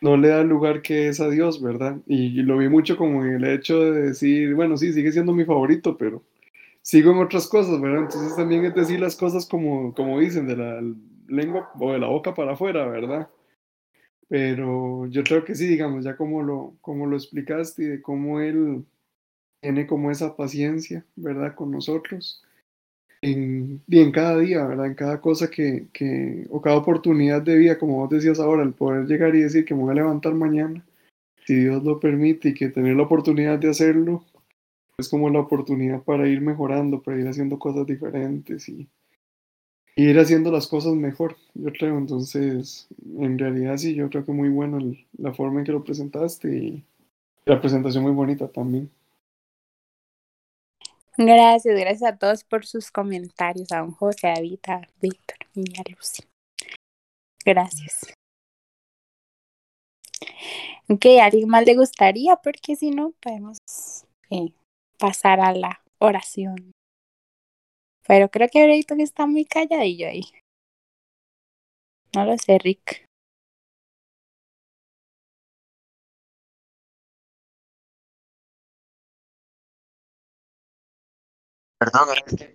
no 0.01 0.17
le 0.17 0.29
da 0.29 0.41
el 0.41 0.47
lugar 0.49 0.81
que 0.81 1.09
es 1.09 1.19
a 1.21 1.29
Dios, 1.29 1.61
¿verdad? 1.61 1.97
Y, 2.07 2.39
y 2.39 2.43
lo 2.43 2.57
vi 2.57 2.69
mucho 2.69 2.95
como 2.97 3.23
en 3.25 3.33
el 3.35 3.45
hecho 3.45 3.79
de 3.81 4.01
decir, 4.09 4.55
bueno, 4.55 4.77
sí, 4.77 4.93
sigue 4.93 5.11
siendo 5.11 5.33
mi 5.33 5.43
favorito, 5.45 5.97
pero 5.97 6.23
sigo 6.85 7.11
en 7.11 7.17
otras 7.17 7.47
cosas, 7.47 7.81
¿verdad? 7.81 8.03
Entonces 8.03 8.35
también 8.35 8.63
es 8.63 8.75
decir 8.75 8.99
las 8.99 9.15
cosas 9.15 9.47
como, 9.47 9.93
como 9.95 10.19
dicen, 10.19 10.45
de 10.45 10.55
la 10.55 10.83
lengua 11.27 11.71
o 11.79 11.91
de 11.91 11.99
la 11.99 12.07
boca 12.07 12.35
para 12.35 12.53
afuera, 12.53 12.85
¿verdad? 12.85 13.27
Pero 14.27 15.07
yo 15.07 15.23
creo 15.23 15.43
que 15.43 15.55
sí, 15.55 15.65
digamos, 15.65 16.05
ya 16.05 16.15
como 16.15 16.43
lo, 16.43 16.75
como 16.81 17.07
lo 17.07 17.15
explicaste 17.15 17.89
de 17.89 18.01
cómo 18.03 18.39
él 18.39 18.85
tiene 19.61 19.87
como 19.87 20.11
esa 20.11 20.35
paciencia, 20.35 21.03
¿verdad? 21.15 21.55
Con 21.55 21.71
nosotros. 21.71 22.43
En, 23.23 23.81
y 23.87 23.99
en 24.01 24.11
cada 24.11 24.37
día, 24.37 24.63
¿verdad? 24.67 24.85
En 24.85 24.93
cada 24.93 25.19
cosa 25.19 25.49
que, 25.49 25.87
que, 25.91 26.45
o 26.51 26.61
cada 26.61 26.77
oportunidad 26.77 27.41
de 27.41 27.57
vida, 27.57 27.79
como 27.79 27.97
vos 27.97 28.11
decías 28.11 28.39
ahora, 28.39 28.61
el 28.61 28.73
poder 28.73 29.07
llegar 29.07 29.33
y 29.35 29.41
decir 29.41 29.65
que 29.65 29.73
me 29.73 29.81
voy 29.81 29.91
a 29.91 29.95
levantar 29.95 30.35
mañana, 30.35 30.85
si 31.47 31.55
Dios 31.55 31.83
lo 31.83 31.99
permite, 31.99 32.49
y 32.49 32.53
que 32.53 32.69
tener 32.69 32.95
la 32.95 33.03
oportunidad 33.03 33.57
de 33.57 33.69
hacerlo, 33.69 34.23
es 34.97 35.09
como 35.09 35.29
la 35.29 35.39
oportunidad 35.39 36.03
para 36.03 36.27
ir 36.27 36.41
mejorando, 36.41 37.01
para 37.01 37.19
ir 37.19 37.27
haciendo 37.27 37.59
cosas 37.59 37.85
diferentes 37.85 38.69
y, 38.69 38.87
ir 39.97 40.19
haciendo 40.19 40.51
las 40.51 40.67
cosas 40.67 40.93
mejor, 40.93 41.37
yo 41.53 41.71
creo. 41.71 41.97
Entonces, 41.97 42.87
en 43.17 43.37
realidad 43.37 43.77
sí, 43.77 43.95
yo 43.95 44.09
creo 44.09 44.25
que 44.25 44.31
muy 44.31 44.49
bueno 44.49 44.77
el- 44.77 45.05
la 45.17 45.33
forma 45.33 45.59
en 45.59 45.65
que 45.65 45.71
lo 45.71 45.83
presentaste 45.83 46.49
y 46.55 46.83
la 47.45 47.61
presentación 47.61 48.03
muy 48.03 48.13
bonita 48.13 48.47
también. 48.47 48.89
Gracias, 51.17 51.79
gracias 51.79 52.13
a 52.13 52.17
todos 52.17 52.43
por 52.43 52.65
sus 52.65 52.91
comentarios, 52.91 53.71
a 53.71 53.79
don 53.79 53.91
José, 53.91 54.27
a 54.27 54.33
David, 54.33 54.59
a 54.67 54.81
Víctor 55.01 55.37
y 55.53 55.63
a 55.79 55.83
Lucy. 55.89 56.23
Gracias. 57.45 58.13
Ok, 60.89 61.05
¿a 61.21 61.25
alguien 61.25 61.47
más 61.47 61.65
le 61.65 61.75
gustaría? 61.75 62.35
Porque 62.35 62.75
si 62.75 62.91
no, 62.91 63.13
podemos 63.21 63.57
eh, 64.29 64.51
pasar 64.97 65.39
a 65.39 65.53
la 65.53 65.81
oración. 65.99 66.73
Pero 68.07 68.29
creo 68.29 68.47
que 68.49 68.63
Brayton 68.63 69.01
está 69.01 69.25
muy 69.25 69.45
calladillo 69.45 70.07
ahí. 70.07 70.23
No 72.13 72.25
lo 72.25 72.37
sé, 72.37 72.57
Rick. 72.59 73.05
Perdón, 81.77 82.07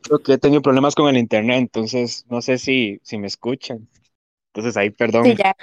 creo 0.03 0.23
que 0.23 0.33
he 0.33 0.39
tenido 0.39 0.63
problemas 0.63 0.95
con 0.95 1.09
el 1.09 1.19
internet, 1.19 1.59
entonces 1.59 2.25
no 2.31 2.41
sé 2.41 2.59
si, 2.59 3.01
si 3.03 3.19
me 3.19 3.27
escuchan. 3.27 3.89
Entonces 4.53 4.77
ahí, 4.77 4.91
perdón. 4.91 5.25
Sí, 5.25 5.37
ya. 5.37 5.55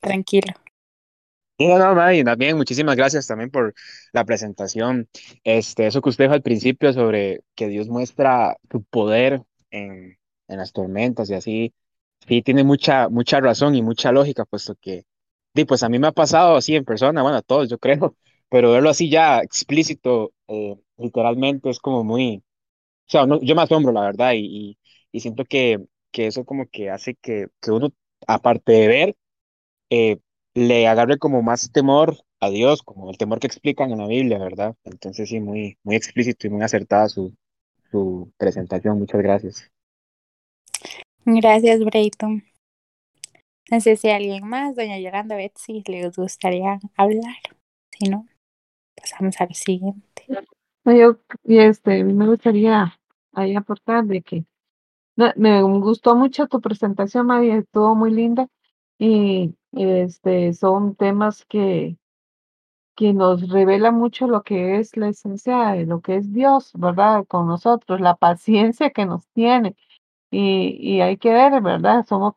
Tranquilo. 0.00 0.52
Sí, 1.60 1.66
No, 1.66 1.78
no, 1.78 1.94
May, 1.94 2.22
bien, 2.38 2.56
muchísimas 2.56 2.96
gracias 2.96 3.26
también 3.26 3.50
por 3.50 3.74
la 4.12 4.24
presentación. 4.24 5.08
Este, 5.44 5.86
eso 5.86 6.00
que 6.00 6.08
usted 6.08 6.24
dijo 6.24 6.34
al 6.34 6.40
principio 6.42 6.90
sobre 6.94 7.42
que 7.54 7.68
Dios 7.68 7.88
muestra 7.88 8.56
su 8.70 8.82
poder 8.84 9.42
en, 9.70 10.18
en 10.48 10.56
las 10.58 10.72
tormentas 10.72 11.28
y 11.28 11.34
así, 11.34 11.74
sí, 12.26 12.40
tiene 12.42 12.64
mucha, 12.64 13.10
mucha 13.10 13.40
razón 13.40 13.74
y 13.74 13.82
mucha 13.82 14.10
lógica, 14.10 14.46
puesto 14.46 14.74
que, 14.80 15.04
di, 15.52 15.66
pues 15.66 15.82
a 15.82 15.90
mí 15.90 15.98
me 15.98 16.06
ha 16.06 16.12
pasado 16.12 16.56
así 16.56 16.76
en 16.76 16.84
persona, 16.86 17.20
bueno, 17.22 17.36
a 17.38 17.42
todos 17.42 17.68
yo 17.68 17.78
creo, 17.78 18.16
pero 18.48 18.72
verlo 18.72 18.88
así 18.90 19.10
ya 19.10 19.40
explícito, 19.40 20.32
eh, 20.48 20.76
literalmente, 20.96 21.68
es 21.70 21.78
como 21.78 22.04
muy, 22.04 22.38
o 23.08 23.10
sea, 23.10 23.26
no- 23.26 23.40
yo 23.42 23.54
me 23.56 23.62
asombro, 23.62 23.92
la 23.92 24.02
verdad, 24.02 24.32
y, 24.34 24.70
y, 24.72 24.78
y 25.12 25.20
siento 25.20 25.44
que, 25.46 25.80
que 26.12 26.26
eso 26.28 26.44
como 26.46 26.68
que 26.68 26.90
hace 26.90 27.14
que, 27.16 27.48
que 27.62 27.72
uno, 27.72 27.90
aparte 28.28 28.72
de 28.72 28.88
ver, 28.88 29.16
eh, 29.90 30.18
le 30.60 30.86
agarre 30.86 31.16
como 31.16 31.40
más 31.40 31.72
temor 31.72 32.16
a 32.38 32.50
Dios, 32.50 32.82
como 32.82 33.10
el 33.10 33.16
temor 33.16 33.40
que 33.40 33.46
explican 33.46 33.90
en 33.92 33.98
la 33.98 34.06
Biblia, 34.06 34.38
¿verdad? 34.38 34.76
Entonces 34.84 35.30
sí, 35.30 35.40
muy, 35.40 35.78
muy 35.82 35.96
explícito 35.96 36.46
y 36.46 36.50
muy 36.50 36.62
acertada 36.62 37.08
su, 37.08 37.34
su 37.90 38.30
presentación. 38.36 38.98
Muchas 38.98 39.22
gracias. 39.22 39.70
Gracias, 41.24 41.82
Brayton. 41.82 42.44
No 43.70 43.80
sé 43.80 43.96
si 43.96 44.10
alguien 44.10 44.46
más, 44.46 44.76
doña 44.76 44.98
Yolanda, 44.98 45.36
Betsy, 45.36 45.82
les 45.86 46.14
gustaría 46.14 46.78
hablar. 46.94 47.36
Si 47.90 48.10
no, 48.10 48.26
pasamos 48.94 49.40
al 49.40 49.54
siguiente. 49.54 50.26
No, 50.84 50.94
Yo, 50.94 51.20
y 51.44 51.58
este, 51.58 52.04
me 52.04 52.26
gustaría 52.26 52.98
ahí 53.32 53.56
aportar 53.56 54.04
de 54.04 54.20
que 54.20 54.44
no, 55.16 55.32
me 55.36 55.62
gustó 55.62 56.14
mucho 56.14 56.48
tu 56.48 56.60
presentación, 56.60 57.26
María, 57.26 57.56
estuvo 57.56 57.94
muy 57.94 58.10
linda 58.10 58.46
y 59.00 59.54
este, 59.72 60.52
son 60.52 60.94
temas 60.94 61.46
que, 61.46 61.96
que 62.94 63.14
nos 63.14 63.48
revela 63.48 63.92
mucho 63.92 64.26
lo 64.26 64.42
que 64.42 64.78
es 64.78 64.94
la 64.96 65.08
esencia 65.08 65.70
de 65.72 65.86
lo 65.86 66.02
que 66.02 66.16
es 66.16 66.32
Dios, 66.34 66.72
¿verdad? 66.74 67.24
Con 67.26 67.46
nosotros, 67.48 68.00
la 68.00 68.16
paciencia 68.16 68.90
que 68.90 69.06
nos 69.06 69.26
tiene 69.28 69.74
y, 70.30 70.76
y 70.80 71.00
hay 71.00 71.16
que 71.16 71.32
ver, 71.32 71.62
¿verdad? 71.62 72.04
Somos 72.06 72.34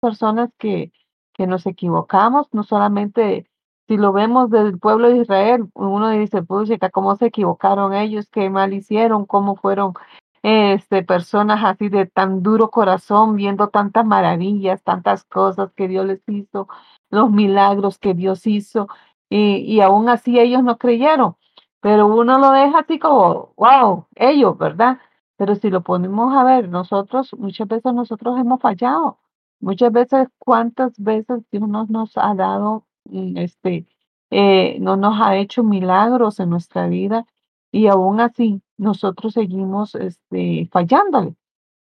personas 0.00 0.50
que, 0.58 0.92
que 1.34 1.46
nos 1.46 1.66
equivocamos, 1.66 2.48
no 2.52 2.64
solamente 2.64 3.46
si 3.86 3.96
lo 3.96 4.12
vemos 4.12 4.50
del 4.50 4.80
pueblo 4.80 5.08
de 5.08 5.18
Israel, 5.18 5.68
uno 5.74 6.10
dice, 6.10 6.42
pucha, 6.42 6.90
cómo 6.90 7.14
se 7.14 7.26
equivocaron 7.26 7.94
ellos, 7.94 8.28
qué 8.28 8.50
mal 8.50 8.72
hicieron, 8.72 9.24
cómo 9.24 9.54
fueron 9.54 9.94
este, 10.42 11.02
personas 11.04 11.64
así 11.64 11.88
de 11.88 12.06
tan 12.06 12.42
duro 12.42 12.70
corazón, 12.70 13.36
viendo 13.36 13.68
tantas 13.68 14.04
maravillas, 14.06 14.82
tantas 14.82 15.24
cosas 15.24 15.72
que 15.74 15.88
Dios 15.88 16.06
les 16.06 16.22
hizo, 16.28 16.68
los 17.10 17.30
milagros 17.30 17.98
que 17.98 18.14
Dios 18.14 18.46
hizo, 18.46 18.88
y, 19.28 19.56
y 19.58 19.80
aún 19.80 20.08
así 20.08 20.38
ellos 20.38 20.62
no 20.62 20.78
creyeron. 20.78 21.36
Pero 21.80 22.06
uno 22.06 22.38
lo 22.38 22.52
deja 22.52 22.80
así 22.80 22.98
como, 22.98 23.54
wow, 23.56 24.06
ellos, 24.14 24.56
¿verdad? 24.58 24.98
Pero 25.36 25.56
si 25.56 25.70
lo 25.70 25.82
ponemos 25.82 26.34
a 26.34 26.44
ver, 26.44 26.68
nosotros, 26.68 27.34
muchas 27.38 27.68
veces 27.68 27.92
nosotros 27.94 28.38
hemos 28.38 28.60
fallado. 28.60 29.18
Muchas 29.60 29.92
veces, 29.92 30.28
¿cuántas 30.38 30.92
veces 30.98 31.42
Dios 31.50 31.68
nos, 31.68 31.88
nos 31.90 32.16
ha 32.16 32.34
dado, 32.34 32.84
mm, 33.06 33.36
este, 33.38 33.86
eh, 34.30 34.78
no 34.80 34.96
nos 34.96 35.20
ha 35.20 35.36
hecho 35.36 35.62
milagros 35.64 36.40
en 36.40 36.50
nuestra 36.50 36.86
vida 36.88 37.26
y 37.72 37.88
aún 37.88 38.20
así 38.20 38.62
nosotros 38.82 39.34
seguimos 39.34 39.94
este, 39.94 40.68
fallándole 40.72 41.36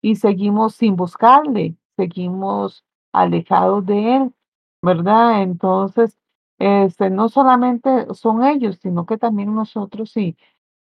y 0.02 0.16
seguimos 0.18 0.76
sin 0.76 0.96
buscarle, 0.96 1.76
seguimos 1.98 2.86
alejados 3.14 3.86
de 3.86 4.18
Él, 4.18 4.34
¿verdad? 4.82 5.44
Entonces, 5.44 6.18
este, 6.60 7.10
no 7.10 7.30
solamente 7.30 8.14
son 8.14 8.44
ellos, 8.46 8.80
sino 8.82 9.06
que 9.06 9.18
también 9.18 9.56
nosotros, 9.56 10.12
sí, 10.12 10.38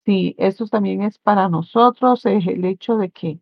sí, 0.06 0.34
eso 0.38 0.66
también 0.66 1.02
es 1.02 1.18
para 1.18 1.48
nosotros, 1.48 2.26
es 2.26 2.46
el 2.46 2.64
hecho 2.64 2.96
de 2.96 3.10
que 3.10 3.40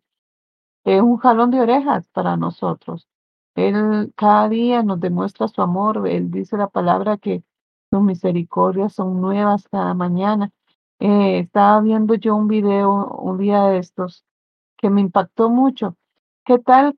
es 0.84 1.02
un 1.02 1.16
jalón 1.18 1.50
de 1.50 1.60
orejas 1.60 2.08
para 2.08 2.36
nosotros. 2.36 3.08
Él 3.54 4.12
cada 4.16 4.48
día 4.48 4.82
nos 4.82 5.00
demuestra 5.00 5.48
su 5.48 5.62
amor. 5.62 6.08
Él 6.08 6.30
dice 6.30 6.56
la 6.56 6.68
palabra 6.68 7.18
que 7.18 7.44
sus 7.90 8.02
misericordias 8.02 8.94
son 8.94 9.20
nuevas 9.20 9.68
cada 9.68 9.94
mañana. 9.94 10.50
Eh, 11.00 11.40
estaba 11.40 11.80
viendo 11.80 12.14
yo 12.14 12.36
un 12.36 12.48
video 12.48 13.06
un 13.08 13.38
día 13.38 13.64
de 13.64 13.78
estos 13.78 14.24
que 14.76 14.90
me 14.90 15.00
impactó 15.00 15.50
mucho. 15.50 15.96
¿Qué 16.44 16.58
tal 16.58 16.96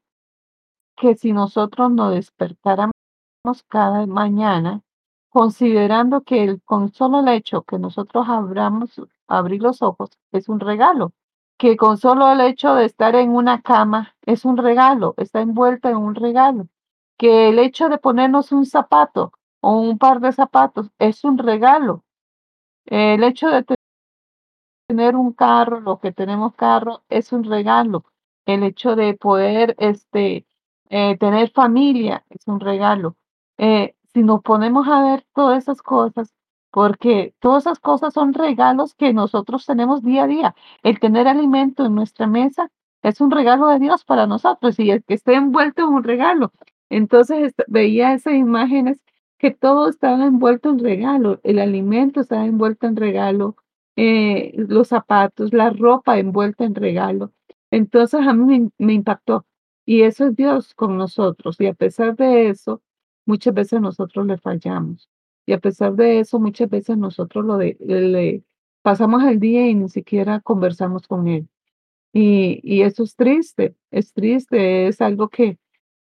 que 0.96 1.16
si 1.16 1.32
nosotros 1.32 1.90
nos 1.90 2.14
despertáramos 2.14 2.94
cada 3.68 4.06
mañana, 4.06 4.82
considerando 5.30 6.22
que 6.22 6.44
el, 6.44 6.62
con 6.62 6.92
solo 6.92 7.20
el 7.20 7.28
hecho 7.28 7.62
que 7.62 7.78
nosotros 7.78 8.26
abramos, 8.28 9.00
abrir 9.28 9.62
los 9.62 9.82
ojos 9.82 10.10
es 10.32 10.48
un 10.48 10.60
regalo? 10.60 11.12
que 11.58 11.76
con 11.76 11.98
solo 11.98 12.30
el 12.32 12.40
hecho 12.40 12.74
de 12.74 12.84
estar 12.84 13.14
en 13.14 13.30
una 13.30 13.62
cama 13.62 14.16
es 14.22 14.44
un 14.44 14.56
regalo, 14.56 15.14
está 15.16 15.40
envuelta 15.40 15.90
en 15.90 15.96
un 15.96 16.14
regalo, 16.14 16.68
que 17.18 17.48
el 17.48 17.58
hecho 17.58 17.88
de 17.88 17.98
ponernos 17.98 18.52
un 18.52 18.66
zapato 18.66 19.32
o 19.60 19.78
un 19.78 19.98
par 19.98 20.20
de 20.20 20.32
zapatos 20.32 20.90
es 20.98 21.24
un 21.24 21.38
regalo, 21.38 22.04
el 22.86 23.22
hecho 23.24 23.48
de 23.48 23.64
tener 24.86 25.16
un 25.16 25.32
carro, 25.32 25.80
lo 25.80 25.98
que 26.00 26.12
tenemos 26.12 26.54
carro, 26.54 27.02
es 27.08 27.32
un 27.32 27.44
regalo, 27.44 28.04
el 28.46 28.62
hecho 28.62 28.96
de 28.96 29.14
poder 29.14 29.74
este, 29.78 30.46
eh, 30.90 31.16
tener 31.18 31.50
familia 31.50 32.24
es 32.30 32.46
un 32.46 32.60
regalo. 32.60 33.16
Eh, 33.58 33.94
si 34.12 34.22
nos 34.22 34.42
ponemos 34.42 34.86
a 34.88 35.02
ver 35.02 35.24
todas 35.34 35.62
esas 35.62 35.82
cosas, 35.82 36.34
porque 36.70 37.34
todas 37.40 37.64
esas 37.66 37.78
cosas 37.78 38.12
son 38.14 38.34
regalos 38.34 38.94
que 38.94 39.12
nosotros 39.12 39.64
tenemos 39.64 40.02
día 40.02 40.24
a 40.24 40.26
día. 40.26 40.54
El 40.82 40.98
tener 41.00 41.28
alimento 41.28 41.86
en 41.86 41.94
nuestra 41.94 42.26
mesa 42.26 42.70
es 43.02 43.20
un 43.20 43.30
regalo 43.30 43.68
de 43.68 43.78
Dios 43.78 44.04
para 44.04 44.26
nosotros 44.26 44.78
y 44.78 44.90
el 44.90 45.04
que 45.04 45.14
esté 45.14 45.34
envuelto 45.34 45.82
en 45.82 45.88
un 45.88 46.02
regalo. 46.04 46.52
Entonces 46.90 47.38
est- 47.56 47.60
veía 47.68 48.12
esas 48.14 48.34
imágenes 48.34 49.00
que 49.38 49.50
todo 49.52 49.88
estaba 49.88 50.24
envuelto 50.24 50.70
en 50.70 50.78
regalo, 50.78 51.40
el 51.42 51.58
alimento 51.58 52.20
estaba 52.20 52.44
envuelto 52.46 52.86
en 52.86 52.96
regalo, 52.96 53.56
eh, 53.96 54.52
los 54.56 54.88
zapatos, 54.88 55.52
la 55.52 55.70
ropa 55.70 56.18
envuelta 56.18 56.64
en 56.64 56.74
regalo. 56.74 57.32
Entonces 57.70 58.20
a 58.26 58.32
mí 58.34 58.60
me, 58.60 58.70
me 58.86 58.92
impactó 58.94 59.46
y 59.86 60.02
eso 60.02 60.26
es 60.26 60.36
Dios 60.36 60.74
con 60.74 60.96
nosotros 60.96 61.60
y 61.60 61.66
a 61.66 61.74
pesar 61.74 62.16
de 62.16 62.48
eso, 62.48 62.82
muchas 63.26 63.54
veces 63.54 63.80
nosotros 63.80 64.26
le 64.26 64.38
fallamos. 64.38 65.08
Y 65.46 65.52
a 65.52 65.58
pesar 65.58 65.94
de 65.94 66.20
eso, 66.20 66.40
muchas 66.40 66.70
veces 66.70 66.96
nosotros 66.96 67.44
lo 67.44 67.58
de, 67.58 67.76
le 67.80 68.44
pasamos 68.82 69.22
el 69.24 69.40
día 69.40 69.66
y 69.68 69.74
ni 69.74 69.88
siquiera 69.88 70.40
conversamos 70.40 71.06
con 71.06 71.28
él. 71.28 71.48
Y, 72.12 72.60
y 72.62 72.82
eso 72.82 73.02
es 73.04 73.16
triste, 73.16 73.76
es 73.90 74.12
triste, 74.14 74.86
es 74.86 75.00
algo 75.00 75.28
que, 75.28 75.58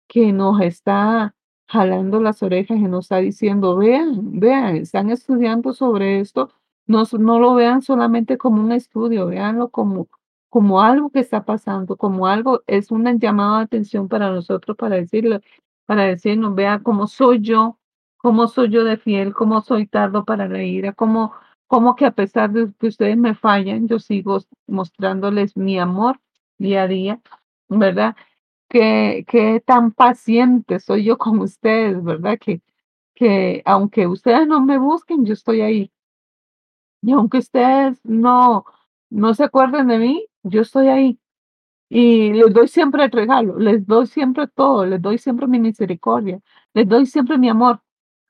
que 0.07 0.33
nos 0.33 0.61
está 0.61 1.35
jalando 1.67 2.21
las 2.21 2.43
orejas 2.43 2.77
y 2.77 2.83
nos 2.83 3.05
está 3.05 3.17
diciendo, 3.17 3.77
vean, 3.77 4.39
vean, 4.39 4.75
están 4.75 5.09
estudiando 5.09 5.73
sobre 5.73 6.19
esto, 6.19 6.51
no, 6.87 7.03
no 7.19 7.39
lo 7.39 7.53
vean 7.55 7.81
solamente 7.81 8.37
como 8.37 8.61
un 8.61 8.71
estudio, 8.71 9.27
veanlo 9.27 9.69
como, 9.69 10.07
como 10.49 10.81
algo 10.81 11.09
que 11.09 11.19
está 11.19 11.45
pasando, 11.45 11.97
como 11.97 12.27
algo, 12.27 12.63
es 12.67 12.91
un 12.91 13.05
llamado 13.19 13.57
de 13.57 13.63
atención 13.63 14.07
para 14.07 14.31
nosotros 14.31 14.77
para 14.77 14.97
decirle, 14.97 15.41
para 15.85 16.03
decirnos, 16.05 16.55
vea 16.55 16.79
cómo 16.83 17.07
soy 17.07 17.41
yo, 17.41 17.77
cómo 18.17 18.47
soy 18.47 18.69
yo 18.69 18.83
de 18.83 18.97
fiel, 18.97 19.33
cómo 19.33 19.61
soy 19.61 19.87
tardo 19.87 20.25
para 20.25 20.47
la 20.47 20.63
ira, 20.63 20.93
cómo, 20.93 21.33
cómo 21.67 21.95
que 21.95 22.05
a 22.05 22.11
pesar 22.11 22.51
de 22.51 22.71
que 22.79 22.87
ustedes 22.87 23.17
me 23.17 23.35
fallan, 23.35 23.87
yo 23.87 23.99
sigo 23.99 24.39
mostrándoles 24.67 25.57
mi 25.57 25.79
amor 25.79 26.19
día 26.57 26.83
a 26.83 26.87
día, 26.87 27.21
¿verdad? 27.69 28.15
Que, 28.69 29.25
que 29.27 29.61
tan 29.65 29.91
paciente 29.91 30.79
soy 30.79 31.03
yo 31.05 31.17
con 31.17 31.39
ustedes, 31.39 32.03
¿verdad? 32.03 32.37
Que, 32.39 32.61
que 33.15 33.61
aunque 33.65 34.07
ustedes 34.07 34.47
no 34.47 34.61
me 34.61 34.77
busquen, 34.77 35.25
yo 35.25 35.33
estoy 35.33 35.61
ahí. 35.61 35.91
Y 37.01 37.11
aunque 37.13 37.39
ustedes 37.39 37.99
no, 38.03 38.65
no 39.09 39.33
se 39.33 39.43
acuerden 39.43 39.87
de 39.87 39.97
mí, 39.97 40.27
yo 40.43 40.61
estoy 40.61 40.87
ahí. 40.87 41.19
Y 41.89 42.33
les 42.33 42.53
doy 42.53 42.67
siempre 42.67 43.05
el 43.05 43.11
regalo, 43.11 43.59
les 43.59 43.85
doy 43.85 44.07
siempre 44.07 44.47
todo, 44.47 44.85
les 44.85 45.01
doy 45.01 45.17
siempre 45.17 45.47
mi 45.47 45.59
misericordia, 45.59 46.39
les 46.73 46.87
doy 46.87 47.05
siempre 47.05 47.37
mi 47.37 47.49
amor, 47.49 47.81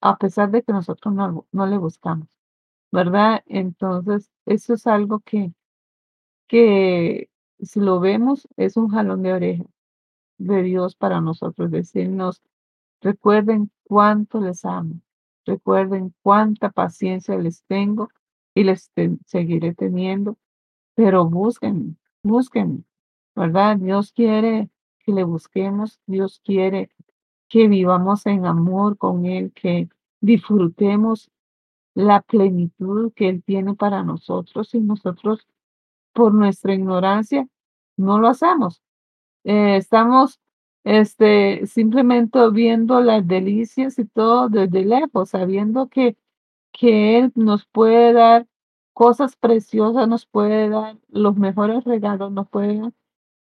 a 0.02 0.18
pesar 0.18 0.52
de 0.52 0.64
que 0.64 0.74
nosotros 0.74 1.14
no, 1.14 1.48
no 1.52 1.68
le 1.68 1.78
buscamos, 1.78 2.28
¿verdad? 2.92 3.44
Entonces, 3.48 4.32
eso 4.46 4.74
es 4.76 4.88
algo 4.88 5.20
que, 5.22 5.54
que 6.48 7.30
si 7.62 7.80
lo 7.80 8.00
vemos, 8.00 8.48
es 8.58 8.78
un 8.78 8.90
jalón 8.90 9.24
de 9.24 9.34
oreja 9.34 9.66
de 10.40 10.64
Dios 10.64 10.96
para 10.96 11.22
nosotros, 11.22 11.72
decirnos, 11.72 12.42
recuerden 13.02 13.72
cuánto 13.84 14.42
les 14.42 14.66
amo, 14.66 14.96
recuerden 15.46 16.14
cuánta 16.24 16.72
paciencia 16.72 17.38
les 17.38 17.64
tengo 17.66 18.10
y 18.54 18.64
les 18.64 18.92
seguiré 19.26 19.74
teniendo, 19.74 20.38
pero 20.96 21.26
busquen, 21.26 21.98
busquen, 22.24 22.86
¿verdad? 23.36 23.78
Dios 23.78 24.12
quiere 24.12 24.70
que 25.00 25.12
le 25.12 25.24
busquemos, 25.24 26.00
Dios 26.06 26.42
quiere 26.44 26.90
que 27.48 27.68
vivamos 27.68 28.26
en 28.26 28.46
amor 28.46 28.98
con 28.98 29.26
Él, 29.26 29.52
que 29.54 29.90
disfrutemos 30.22 31.30
la 31.94 32.22
plenitud 32.22 33.12
que 33.14 33.30
Él 33.30 33.44
tiene 33.44 33.76
para 33.76 34.04
nosotros 34.04 34.74
y 34.74 34.80
nosotros 34.80 35.48
por 36.14 36.34
nuestra 36.34 36.74
ignorancia 36.74 37.48
no 37.98 38.20
lo 38.20 38.28
hacemos. 38.28 38.82
Eh, 39.44 39.78
estamos 39.78 40.40
este, 40.84 41.66
simplemente 41.68 42.40
viendo 42.52 43.02
las 43.02 43.28
delicias 43.28 44.00
y 44.00 44.06
todo 44.06 44.50
desde 44.50 44.86
lejos, 44.86 45.30
sabiendo 45.30 45.88
que, 45.90 46.18
que 46.72 47.20
Él 47.20 47.32
nos 47.36 47.66
puede 47.66 48.14
dar 48.14 48.48
cosas 48.94 49.36
preciosas, 49.36 50.08
nos 50.08 50.26
puede 50.26 50.70
dar 50.70 50.98
los 51.10 51.36
mejores 51.36 51.84
regalos, 51.84 52.32
nos 52.32 52.50
puede 52.50 52.80
dar, 52.80 52.94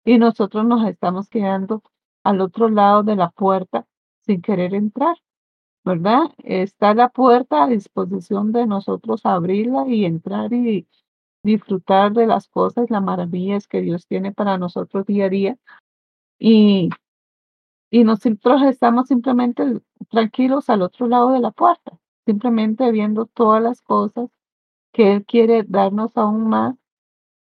y 0.05 0.19
nosotros 0.19 0.65
nos 0.67 0.87
estamos 0.87 1.29
quedando 1.29 1.83
al 2.25 2.41
otro 2.41 2.69
lado 2.69 3.03
de 3.03 3.17
la 3.17 3.31
puerta 3.31 3.87
sin 4.23 4.43
querer 4.43 4.75
entrar, 4.75 5.17
¿verdad? 5.85 6.23
Está 6.39 6.95
la 6.95 7.11
puerta 7.11 7.65
a 7.65 7.69
disposición 7.69 8.53
de 8.53 8.67
nosotros 8.67 9.27
abrirla 9.27 9.87
y 9.89 10.05
entrar 10.05 10.53
y 10.53 10.89
disfrutar 11.43 12.13
de 12.13 12.27
las 12.27 12.49
cosas, 12.49 12.91
las 12.91 13.03
maravillas 13.03 13.69
que 13.69 13.83
Dios 13.83 14.07
tiene 14.07 14.33
para 14.33 14.59
nosotros 14.59 15.07
día 15.07 15.27
a 15.27 15.29
día. 15.29 15.59
Y, 16.39 16.91
y 17.91 18.05
nosotros 18.05 18.63
estamos 18.63 19.09
simplemente 19.09 19.81
tranquilos 20.11 20.71
al 20.71 20.83
otro 20.83 21.07
lado 21.07 21.33
de 21.33 21.41
la 21.41 21.51
puerta, 21.51 21.99
simplemente 22.27 22.91
viendo 22.91 23.27
todas 23.27 23.63
las 23.63 23.83
cosas 23.83 24.31
que 24.93 25.13
Él 25.15 25.27
quiere 25.27 25.65
darnos 25.65 26.17
aún 26.17 26.49
más 26.49 26.77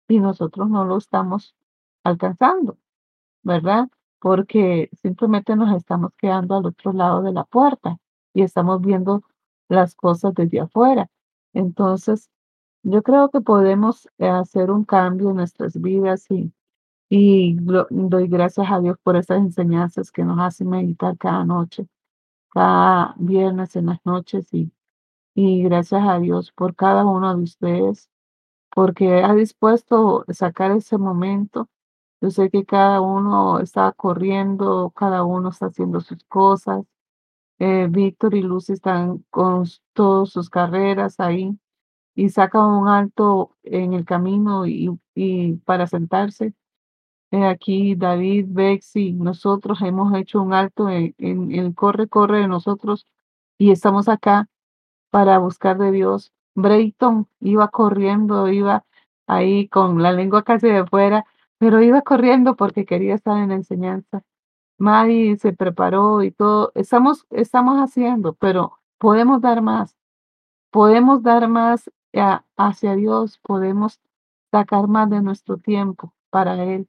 y 0.08 0.20
nosotros 0.20 0.70
no 0.70 0.86
lo 0.86 0.98
estamos 0.98 1.56
alcanzando, 2.04 2.78
¿verdad? 3.44 3.90
Porque 4.20 4.90
simplemente 5.02 5.56
nos 5.56 5.76
estamos 5.76 6.12
quedando 6.18 6.58
al 6.58 6.66
otro 6.66 6.94
lado 6.94 7.22
de 7.22 7.34
la 7.34 7.44
puerta 7.46 7.98
y 8.34 8.44
estamos 8.44 8.82
viendo 8.82 9.24
las 9.70 9.96
cosas 9.96 10.34
desde 10.34 10.62
afuera. 10.62 11.10
Entonces, 11.54 12.30
yo 12.84 13.02
creo 13.04 13.30
que 13.30 13.42
podemos 13.42 14.08
eh, 14.18 14.28
hacer 14.28 14.72
un 14.72 14.84
cambio 14.86 15.30
en 15.30 15.38
nuestras 15.38 15.80
vidas 15.80 16.30
y, 16.30 16.54
y 17.10 17.56
doy 17.60 18.28
gracias 18.28 18.68
a 18.70 18.80
Dios 18.80 18.98
por 19.04 19.16
esas 19.16 19.40
enseñanzas 19.40 20.12
que 20.12 20.24
nos 20.24 20.40
hacen 20.40 20.70
meditar 20.70 21.18
cada 21.18 21.46
noche, 21.46 21.88
cada 22.54 23.16
viernes 23.18 23.76
en 23.76 23.88
las 23.88 23.99
noches 24.06 24.54
y 24.54 24.72
y 25.36 25.64
gracias 25.64 26.04
a 26.08 26.20
Dios 26.20 26.51
por 26.51 26.76
cada 26.76 27.06
uno 27.06 27.36
de 27.36 27.43
ustedes, 27.43 28.10
porque 28.72 29.24
ha 29.24 29.34
dispuesto 29.36 30.26
sacar 30.30 30.72
ese 30.72 30.97
momento. 30.97 31.70
Yo 32.22 32.32
sé 32.32 32.49
que 32.49 32.66
cada 32.66 33.01
uno 33.01 33.60
está 33.60 33.91
corriendo, 33.93 34.91
cada 34.95 35.24
uno 35.24 35.49
está 35.49 35.68
haciendo 35.68 36.01
sus 36.01 36.24
cosas. 36.26 36.86
Eh, 37.60 37.88
Víctor 37.89 38.36
y 38.36 38.41
Luz 38.43 38.70
están 38.70 39.26
con 39.30 39.66
todas 39.93 40.30
sus 40.32 40.49
carreras 40.49 41.20
ahí 41.20 41.58
y 42.16 42.30
sacan 42.30 42.66
un 42.66 42.88
alto 42.89 43.56
en 43.64 43.93
el 43.93 44.06
camino 44.06 44.66
y, 44.68 44.89
y 45.16 45.56
para 45.58 45.88
sentarse. 45.88 46.54
Eh, 47.34 47.46
aquí 47.48 47.96
David, 47.96 48.46
Bexy, 48.50 49.14
nosotros 49.14 49.82
hemos 49.82 50.14
hecho 50.16 50.40
un 50.40 50.54
alto 50.54 50.88
en, 50.90 51.16
el 51.52 51.74
corre, 51.74 52.08
corre 52.08 52.42
de 52.42 52.48
nosotros 52.48 53.08
y 53.58 53.72
estamos 53.72 54.08
acá 54.08 54.50
para 55.10 55.40
buscar 55.40 55.80
de 55.80 55.92
Dios. 55.92 56.32
Brayton 56.56 57.28
iba 57.40 57.70
corriendo, 57.70 58.48
iba 58.50 58.86
ahí 59.26 59.68
con 59.68 60.04
la 60.04 60.12
lengua 60.12 60.44
casi 60.44 60.68
de 60.70 60.86
fuera, 60.86 61.26
pero 61.58 61.82
iba 61.82 62.04
corriendo 62.04 62.56
porque 62.56 62.86
quería 62.86 63.16
estar 63.16 63.38
en 63.38 63.50
la 63.50 63.56
enseñanza. 63.56 64.22
Maddie 64.78 65.38
se 65.38 65.54
preparó 65.54 66.22
y 66.24 66.32
todo. 66.32 66.72
Estamos, 66.76 67.26
estamos 67.32 67.78
haciendo, 67.80 68.34
pero 68.34 68.80
podemos 69.00 69.42
dar 69.42 69.64
más. 69.64 69.98
Podemos 70.72 71.24
dar 71.24 71.48
más 71.50 71.90
hacia 72.58 72.96
Dios, 72.96 73.40
podemos 73.40 74.00
sacar 74.52 74.88
más 74.88 75.10
de 75.10 75.22
nuestro 75.24 75.58
tiempo 75.58 76.14
para 76.30 76.64
Él, 76.64 76.88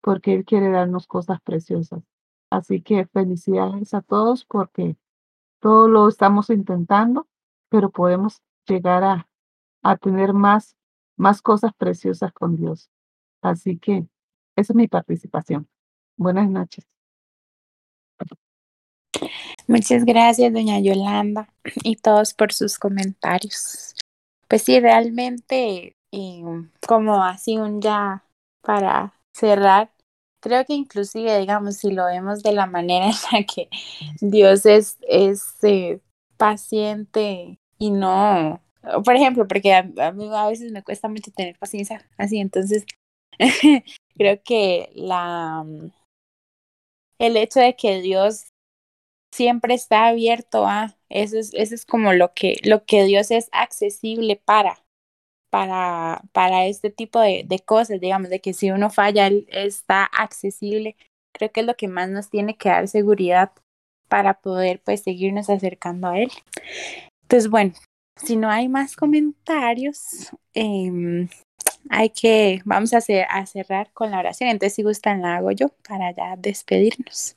porque 0.00 0.34
Él 0.34 0.44
quiere 0.44 0.70
darnos 0.70 1.06
cosas 1.06 1.40
preciosas. 1.42 2.02
Así 2.50 2.82
que 2.82 3.06
felicidades 3.06 3.94
a 3.94 4.02
todos 4.02 4.44
porque 4.44 4.96
todo 5.60 5.88
lo 5.88 6.08
estamos 6.08 6.50
intentando 6.50 7.28
pero 7.70 7.90
podemos 7.90 8.42
llegar 8.66 9.02
a, 9.04 9.28
a 9.82 9.96
tener 9.96 10.34
más, 10.34 10.76
más 11.16 11.40
cosas 11.40 11.72
preciosas 11.72 12.32
con 12.32 12.56
Dios. 12.56 12.90
Así 13.40 13.78
que 13.78 14.06
esa 14.56 14.72
es 14.72 14.76
mi 14.76 14.88
participación. 14.88 15.66
Buenas 16.16 16.50
noches. 16.50 16.84
Muchas 19.66 20.04
gracias, 20.04 20.52
doña 20.52 20.80
Yolanda, 20.80 21.48
y 21.84 21.96
todos 21.96 22.34
por 22.34 22.52
sus 22.52 22.78
comentarios. 22.78 23.94
Pues 24.48 24.62
sí, 24.62 24.80
realmente, 24.80 25.96
como 26.86 27.22
así 27.22 27.56
un 27.56 27.80
ya 27.80 28.24
para 28.62 29.14
cerrar, 29.32 29.92
creo 30.40 30.64
que 30.64 30.74
inclusive, 30.74 31.38
digamos, 31.38 31.76
si 31.76 31.90
lo 31.90 32.06
vemos 32.06 32.42
de 32.42 32.52
la 32.52 32.66
manera 32.66 33.06
en 33.06 33.12
la 33.32 33.44
que 33.44 33.68
Dios 34.20 34.66
es, 34.66 34.98
es 35.08 35.56
eh, 35.62 36.00
paciente 36.36 37.58
y 37.78 37.90
no, 37.90 38.62
por 39.04 39.14
ejemplo, 39.14 39.46
porque 39.46 39.74
a, 39.74 39.82
mí 40.12 40.30
a 40.32 40.48
veces 40.48 40.72
me 40.72 40.82
cuesta 40.82 41.08
mucho 41.08 41.30
tener 41.32 41.58
paciencia 41.58 42.08
así, 42.18 42.38
entonces 42.38 42.84
creo 44.16 44.42
que 44.42 44.90
la 44.94 45.64
el 47.18 47.36
hecho 47.36 47.60
de 47.60 47.76
que 47.76 48.00
Dios 48.00 48.52
siempre 49.32 49.74
está 49.74 50.08
abierto 50.08 50.66
a 50.66 50.96
eso 51.08 51.38
es, 51.38 51.52
eso 51.54 51.74
es 51.74 51.84
como 51.86 52.12
lo 52.12 52.32
que 52.34 52.56
lo 52.64 52.84
que 52.84 53.04
Dios 53.04 53.30
es 53.30 53.48
accesible 53.52 54.36
para 54.36 54.82
para 55.50 56.22
para 56.32 56.66
este 56.66 56.90
tipo 56.90 57.20
de, 57.20 57.44
de 57.46 57.58
cosas 57.58 58.00
digamos 58.00 58.30
de 58.30 58.40
que 58.40 58.52
si 58.54 58.70
uno 58.70 58.90
falla 58.90 59.26
él 59.26 59.46
está 59.50 60.04
accesible 60.04 60.96
creo 61.32 61.52
que 61.52 61.60
es 61.60 61.66
lo 61.66 61.76
que 61.76 61.88
más 61.88 62.08
nos 62.08 62.30
tiene 62.30 62.56
que 62.56 62.68
dar 62.68 62.88
seguridad 62.88 63.52
para 64.08 64.40
poder 64.40 64.80
pues 64.84 65.02
seguirnos 65.02 65.50
acercando 65.50 66.08
a 66.08 66.18
él 66.18 66.30
entonces, 67.30 67.48
bueno, 67.48 67.74
si 68.16 68.34
no 68.34 68.50
hay 68.50 68.66
más 68.66 68.96
comentarios, 68.96 70.32
eh, 70.52 71.28
hay 71.88 72.10
que, 72.10 72.60
vamos 72.64 72.92
a, 72.92 72.98
hacer, 72.98 73.24
a 73.30 73.46
cerrar 73.46 73.92
con 73.92 74.10
la 74.10 74.18
oración. 74.18 74.50
Entonces, 74.50 74.74
si 74.74 74.82
gustan, 74.82 75.22
la 75.22 75.36
hago 75.36 75.52
yo 75.52 75.68
para 75.88 76.10
ya 76.10 76.34
despedirnos. 76.36 77.36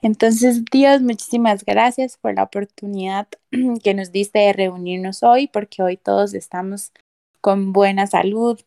Entonces, 0.00 0.64
Dios, 0.72 1.02
muchísimas 1.02 1.66
gracias 1.66 2.16
por 2.16 2.34
la 2.34 2.44
oportunidad 2.44 3.28
que 3.84 3.92
nos 3.92 4.10
diste 4.10 4.38
de 4.38 4.54
reunirnos 4.54 5.22
hoy, 5.22 5.48
porque 5.48 5.82
hoy 5.82 5.98
todos 5.98 6.32
estamos 6.32 6.92
con 7.40 7.72
buena 7.72 8.06
salud 8.06 8.60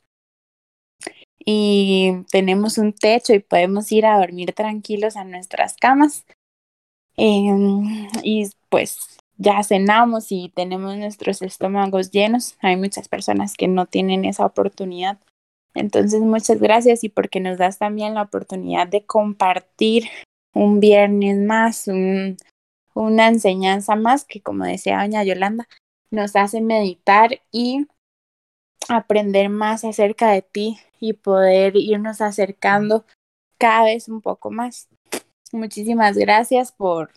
y 1.45 2.23
tenemos 2.31 2.77
un 2.77 2.93
techo 2.93 3.33
y 3.33 3.39
podemos 3.39 3.91
ir 3.91 4.05
a 4.05 4.17
dormir 4.17 4.53
tranquilos 4.53 5.17
a 5.17 5.23
nuestras 5.23 5.75
camas. 5.75 6.25
Eh, 7.17 7.51
y 8.23 8.49
pues 8.69 9.17
ya 9.37 9.61
cenamos 9.63 10.31
y 10.31 10.51
tenemos 10.55 10.95
nuestros 10.97 11.41
estómagos 11.41 12.11
llenos. 12.11 12.55
Hay 12.61 12.77
muchas 12.77 13.07
personas 13.07 13.55
que 13.55 13.67
no 13.67 13.85
tienen 13.85 14.25
esa 14.25 14.45
oportunidad. 14.45 15.19
Entonces, 15.75 16.21
muchas 16.21 16.59
gracias 16.59 17.03
y 17.03 17.09
porque 17.09 17.39
nos 17.39 17.57
das 17.57 17.79
también 17.79 18.13
la 18.13 18.23
oportunidad 18.23 18.87
de 18.87 19.05
compartir 19.05 20.05
un 20.53 20.79
viernes 20.79 21.37
más, 21.39 21.89
una 22.93 23.27
enseñanza 23.27 23.95
más 23.95 24.23
que, 24.23 24.39
como 24.41 24.65
decía 24.65 25.01
doña 25.01 25.23
Yolanda, 25.23 25.67
nos 26.11 26.35
hace 26.35 26.61
meditar 26.61 27.41
y 27.51 27.87
aprender 28.89 29.49
más 29.49 29.83
acerca 29.83 30.31
de 30.31 30.41
ti 30.41 30.77
y 30.99 31.13
poder 31.13 31.75
irnos 31.75 32.21
acercando 32.21 33.05
cada 33.57 33.85
vez 33.85 34.09
un 34.09 34.21
poco 34.21 34.51
más. 34.51 34.87
Muchísimas 35.51 36.17
gracias 36.17 36.71
por 36.71 37.11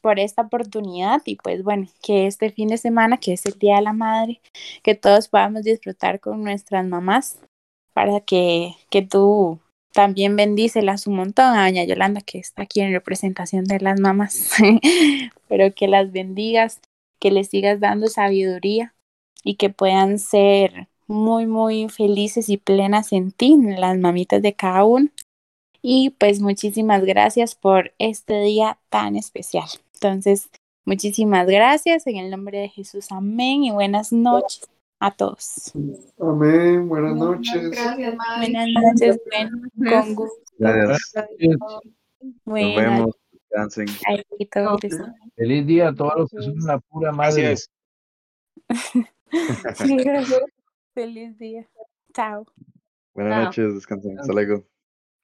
por 0.00 0.18
esta 0.18 0.42
oportunidad 0.42 1.22
y 1.24 1.36
pues 1.36 1.62
bueno, 1.64 1.86
que 2.02 2.26
este 2.26 2.50
fin 2.50 2.68
de 2.68 2.76
semana, 2.76 3.16
que 3.16 3.32
es 3.32 3.46
el 3.46 3.58
Día 3.58 3.76
de 3.76 3.82
la 3.82 3.94
Madre, 3.94 4.42
que 4.82 4.94
todos 4.94 5.28
podamos 5.28 5.62
disfrutar 5.62 6.20
con 6.20 6.44
nuestras 6.44 6.84
mamás 6.86 7.38
para 7.94 8.20
que, 8.20 8.74
que 8.90 9.00
tú 9.00 9.60
también 9.94 10.36
bendícelas 10.36 11.06
un 11.06 11.16
montón 11.16 11.56
a 11.56 11.64
doña 11.64 11.84
Yolanda 11.84 12.20
que 12.20 12.38
está 12.38 12.64
aquí 12.64 12.82
en 12.82 12.92
representación 12.92 13.64
de 13.64 13.80
las 13.80 13.98
mamás, 13.98 14.50
pero 15.48 15.72
que 15.74 15.88
las 15.88 16.12
bendigas, 16.12 16.82
que 17.18 17.30
les 17.30 17.48
sigas 17.48 17.80
dando 17.80 18.08
sabiduría 18.08 18.94
y 19.44 19.56
que 19.56 19.70
puedan 19.70 20.18
ser 20.18 20.88
muy, 21.06 21.46
muy 21.46 21.88
felices 21.90 22.48
y 22.48 22.56
plenas 22.56 23.12
en 23.12 23.30
ti, 23.30 23.56
las 23.60 23.98
mamitas 23.98 24.42
de 24.42 24.54
cada 24.54 24.84
uno. 24.84 25.10
Y 25.82 26.10
pues 26.18 26.40
muchísimas 26.40 27.04
gracias 27.04 27.54
por 27.54 27.92
este 27.98 28.40
día 28.40 28.78
tan 28.88 29.16
especial. 29.16 29.68
Entonces, 29.92 30.48
muchísimas 30.86 31.46
gracias 31.46 32.06
en 32.06 32.16
el 32.16 32.30
nombre 32.30 32.58
de 32.58 32.70
Jesús. 32.70 33.12
Amén 33.12 33.64
y 33.64 33.70
buenas 33.70 34.10
noches 34.10 34.66
a 34.98 35.10
todos. 35.10 35.72
Amén, 36.18 36.88
buenas 36.88 37.14
noches. 37.14 37.70
Gracias, 37.70 38.16
madre. 38.16 38.50
Buenas 38.50 38.68
noches, 38.82 39.20
con 39.76 40.14
gusto. 40.14 40.44
Gracias. 40.58 41.26
Nos 42.20 42.76
vemos. 42.76 43.14
Feliz 45.36 45.66
día 45.66 45.88
a 45.88 45.94
todos 45.94 46.14
los 46.16 46.30
que 46.30 46.42
son 46.42 46.62
una 46.62 46.78
pura 46.78 47.12
madre. 47.12 47.42
Gracias. 47.42 47.70
Gracias. 50.04 50.42
Feliz 50.94 51.38
día. 51.38 51.68
Chao. 52.12 52.46
Buenas 53.14 53.44
noches, 53.44 53.74
descansen. 53.74 54.18
Hasta 54.18 54.32
luego. 54.32 54.64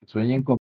Sueñen 0.06 0.42
con 0.42 0.59